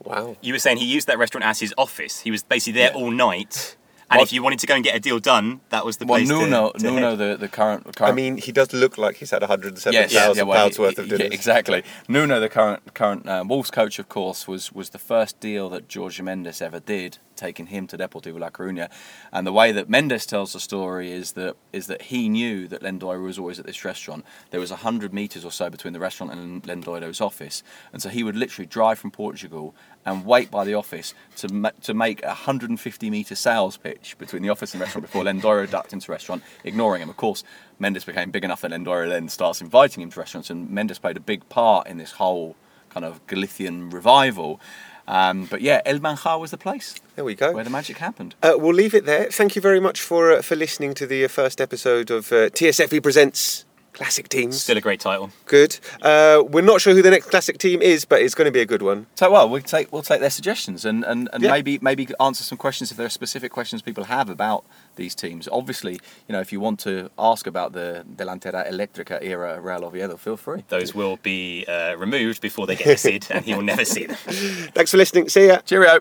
Wow. 0.04 0.36
You 0.42 0.54
were 0.54 0.60
saying 0.60 0.78
he 0.78 0.86
used 0.86 1.08
that 1.08 1.18
restaurant 1.18 1.46
as 1.46 1.60
his 1.60 1.74
office. 1.78 2.20
He 2.22 2.32
was 2.32 2.44
basically 2.44 2.74
there 2.82 2.92
Yeah. 2.94 2.98
all 2.98 3.12
night. 3.12 3.78
And 4.14 4.20
Well- 4.20 4.24
if 4.26 4.32
you 4.34 4.44
wanted 4.44 4.60
to 4.60 4.68
go 4.68 4.76
and 4.76 4.84
get 4.84 4.96
a 4.96 5.00
deal 5.00 5.18
done, 5.20 5.62
that 5.70 5.84
was 5.86 5.98
the 5.98 6.06
Well, 6.06 6.20
place 6.20 6.30
to- 6.30 6.36
Nuno, 6.36 6.72
to 6.74 6.84
Nuno, 6.84 7.10
head. 7.10 7.18
the, 7.18 7.38
the 7.38 7.48
current, 7.48 7.84
I 7.88 7.92
current 7.94 8.16
mean, 8.16 8.38
he 8.38 8.52
does 8.52 8.72
look 8.72 9.00
like 9.00 9.16
he's 9.16 9.32
had 9.32 9.42
107,000 9.42 9.94
Yes, 9.94 10.38
yeah, 10.38 10.44
well, 10.44 10.56
pounds 10.58 10.76
he- 10.78 10.82
worth 10.84 11.00
of 11.00 11.06
he- 11.06 11.10
dinners. 11.10 11.28
yeah, 11.30 11.34
exactly. 11.34 11.84
Nuno, 12.08 12.40
the 12.40 12.48
current 12.48 12.94
current 12.94 13.28
uh, 13.28 13.44
Wolves 13.48 13.72
coach, 13.72 13.98
of 13.98 14.08
course, 14.10 14.48
was 14.48 14.72
was 14.72 14.90
the 14.92 15.00
first 15.00 15.40
deal 15.40 15.68
that 15.70 15.92
Jorge 15.92 16.22
Mendes 16.22 16.62
ever 16.62 16.80
did, 16.80 17.18
taking 17.36 17.68
him 17.68 17.88
to 17.88 17.98
Deportivo 17.98 18.40
La 18.40 18.52
Coruña. 18.52 18.88
And 19.32 19.48
the 19.48 19.52
way 19.52 19.72
that 19.72 19.90
Mendes 19.90 20.28
tells 20.28 20.54
the 20.54 20.60
story 20.60 21.12
is 21.12 21.32
that 21.32 21.56
is 21.72 21.88
that 21.88 22.04
he 22.04 22.30
knew 22.30 22.68
that 22.68 22.84
Lendoiro 22.84 23.24
was 23.24 23.40
always 23.40 23.58
at 23.60 23.66
this 23.66 23.84
restaurant. 23.84 24.24
There 24.52 24.60
was 24.60 24.70
hundred 24.70 25.12
meters 25.12 25.44
or 25.44 25.52
so 25.52 25.72
between 25.72 25.94
the 25.94 26.00
restaurant 26.00 26.32
and 26.34 26.62
Lendoiro's 26.64 27.20
office, 27.20 27.64
and 27.92 28.00
so 28.00 28.10
he 28.10 28.24
would 28.24 28.36
literally 28.36 28.68
drive 28.68 29.00
from 29.00 29.10
Portugal 29.10 29.74
and 30.06 30.26
wait 30.26 30.52
by 30.52 30.64
the 30.66 30.74
office 30.74 31.14
to 31.38 31.48
ma- 31.54 31.72
to 31.82 31.94
make 31.94 32.22
a 32.24 32.28
150 32.28 33.10
meter 33.10 33.36
sales 33.36 33.78
pitch 33.78 34.16
between 34.18 34.42
the 34.42 34.50
office 34.50 34.74
and 34.74 34.82
restaurant 34.82 35.06
before 35.06 35.24
Lendoiro 35.24 35.70
ducked 35.70 35.94
into 35.94 36.08
the 36.08 36.12
restaurant, 36.12 36.44
ignoring 36.64 37.02
him. 37.02 37.10
Of 37.10 37.18
course, 37.18 37.44
Mendes 37.80 38.04
became 38.06 38.32
big 38.32 38.44
enough 38.44 38.62
that 38.62 38.72
Lendoiro 38.72 39.10
then 39.10 39.30
starts 39.30 39.62
inviting 39.62 40.04
him 40.04 40.10
to 40.12 40.20
restaurants, 40.20 40.50
and 40.50 40.70
Mendes 40.70 41.00
played 41.00 41.18
a 41.18 41.22
big 41.22 41.48
part 41.50 41.88
in 41.88 41.98
this 41.98 42.14
whole 42.14 42.56
kind 42.90 43.06
of 43.06 43.26
Galician 43.28 43.90
revival. 43.90 44.60
Um, 45.08 45.48
but 45.48 45.60
yeah, 45.62 45.82
El 45.86 46.00
Manjar 46.00 46.40
was 46.40 46.52
the 46.52 46.58
place 46.58 46.96
There 47.16 47.26
we 47.26 47.36
go. 47.36 47.52
where 47.52 47.64
the 47.66 47.70
magic 47.70 47.98
happened. 47.98 48.36
Uh, 48.42 48.54
we'll 48.56 48.74
leave 48.74 48.94
it 48.94 49.06
there. 49.06 49.26
Thank 49.30 49.56
you 49.56 49.62
very 49.62 49.82
much 49.82 50.00
for 50.02 50.32
uh, 50.32 50.42
for 50.42 50.56
listening 50.56 50.94
to 50.94 51.06
the 51.06 51.26
uh, 51.26 51.28
first 51.28 51.60
episode 51.60 52.10
of 52.10 52.32
uh, 52.32 52.50
TSFP 52.50 53.04
Presents 53.04 53.66
Classic 53.94 54.28
teams. 54.28 54.62
Still 54.62 54.78
a 54.78 54.82
great 54.82 55.00
title. 55.00 55.30
Good. 55.46 55.80
Uh, 56.02 56.44
we're 56.48 56.62
not 56.64 56.82
sure 56.82 56.94
who 56.96 57.02
the 57.04 57.12
next 57.12 57.28
classic 57.30 57.60
team 57.60 57.82
is, 57.82 58.06
but 58.06 58.22
it's 58.22 58.34
going 58.34 58.46
to 58.48 58.52
be 58.52 58.60
a 58.60 58.66
good 58.66 58.82
one. 58.82 59.06
So 59.16 59.32
well, 59.32 59.48
we'll 59.48 59.62
take 59.62 59.92
we'll 59.94 60.02
take 60.02 60.20
their 60.20 60.32
suggestions 60.32 60.84
and, 60.84 61.04
and, 61.04 61.30
and 61.32 61.44
Yeah. 61.44 61.52
maybe 61.52 61.78
maybe 61.82 62.08
answer 62.20 62.44
some 62.44 62.58
questions 62.58 62.90
if 62.92 62.98
there 62.98 63.06
are 63.06 63.10
specific 63.10 63.52
questions 63.52 63.82
people 63.84 64.06
have 64.06 64.30
about 64.30 64.66
these 64.96 65.14
teams. 65.14 65.48
Obviously, 65.52 65.94
you 66.28 66.34
know, 66.34 66.40
if 66.42 66.52
you 66.52 66.60
want 66.60 66.80
to 66.82 67.12
ask 67.20 67.46
about 67.48 67.74
the 67.74 68.04
Delantera 68.16 68.68
Electrica 68.70 69.24
era 69.24 69.54
at 69.56 69.64
Real 69.64 69.86
Oviedo, 69.86 70.18
feel 70.18 70.38
free. 70.38 70.64
Those 70.70 70.96
will 70.96 71.18
be 71.22 71.64
uh, 71.68 71.96
removed 71.96 72.42
before 72.42 72.66
they 72.66 72.76
get 72.76 72.86
to 72.86 72.98
Sid, 72.98 73.28
and 73.30 73.46
he 73.46 73.54
will 73.54 73.62
never 73.62 73.86
see 73.86 74.06
them. 74.08 74.18
Thanks 74.74 74.90
for 74.92 74.98
listening. 74.98 75.30
See 75.30 75.48
ya. 75.48 75.60
Cheerio. 75.60 76.00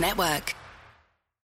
Network. 0.00 0.54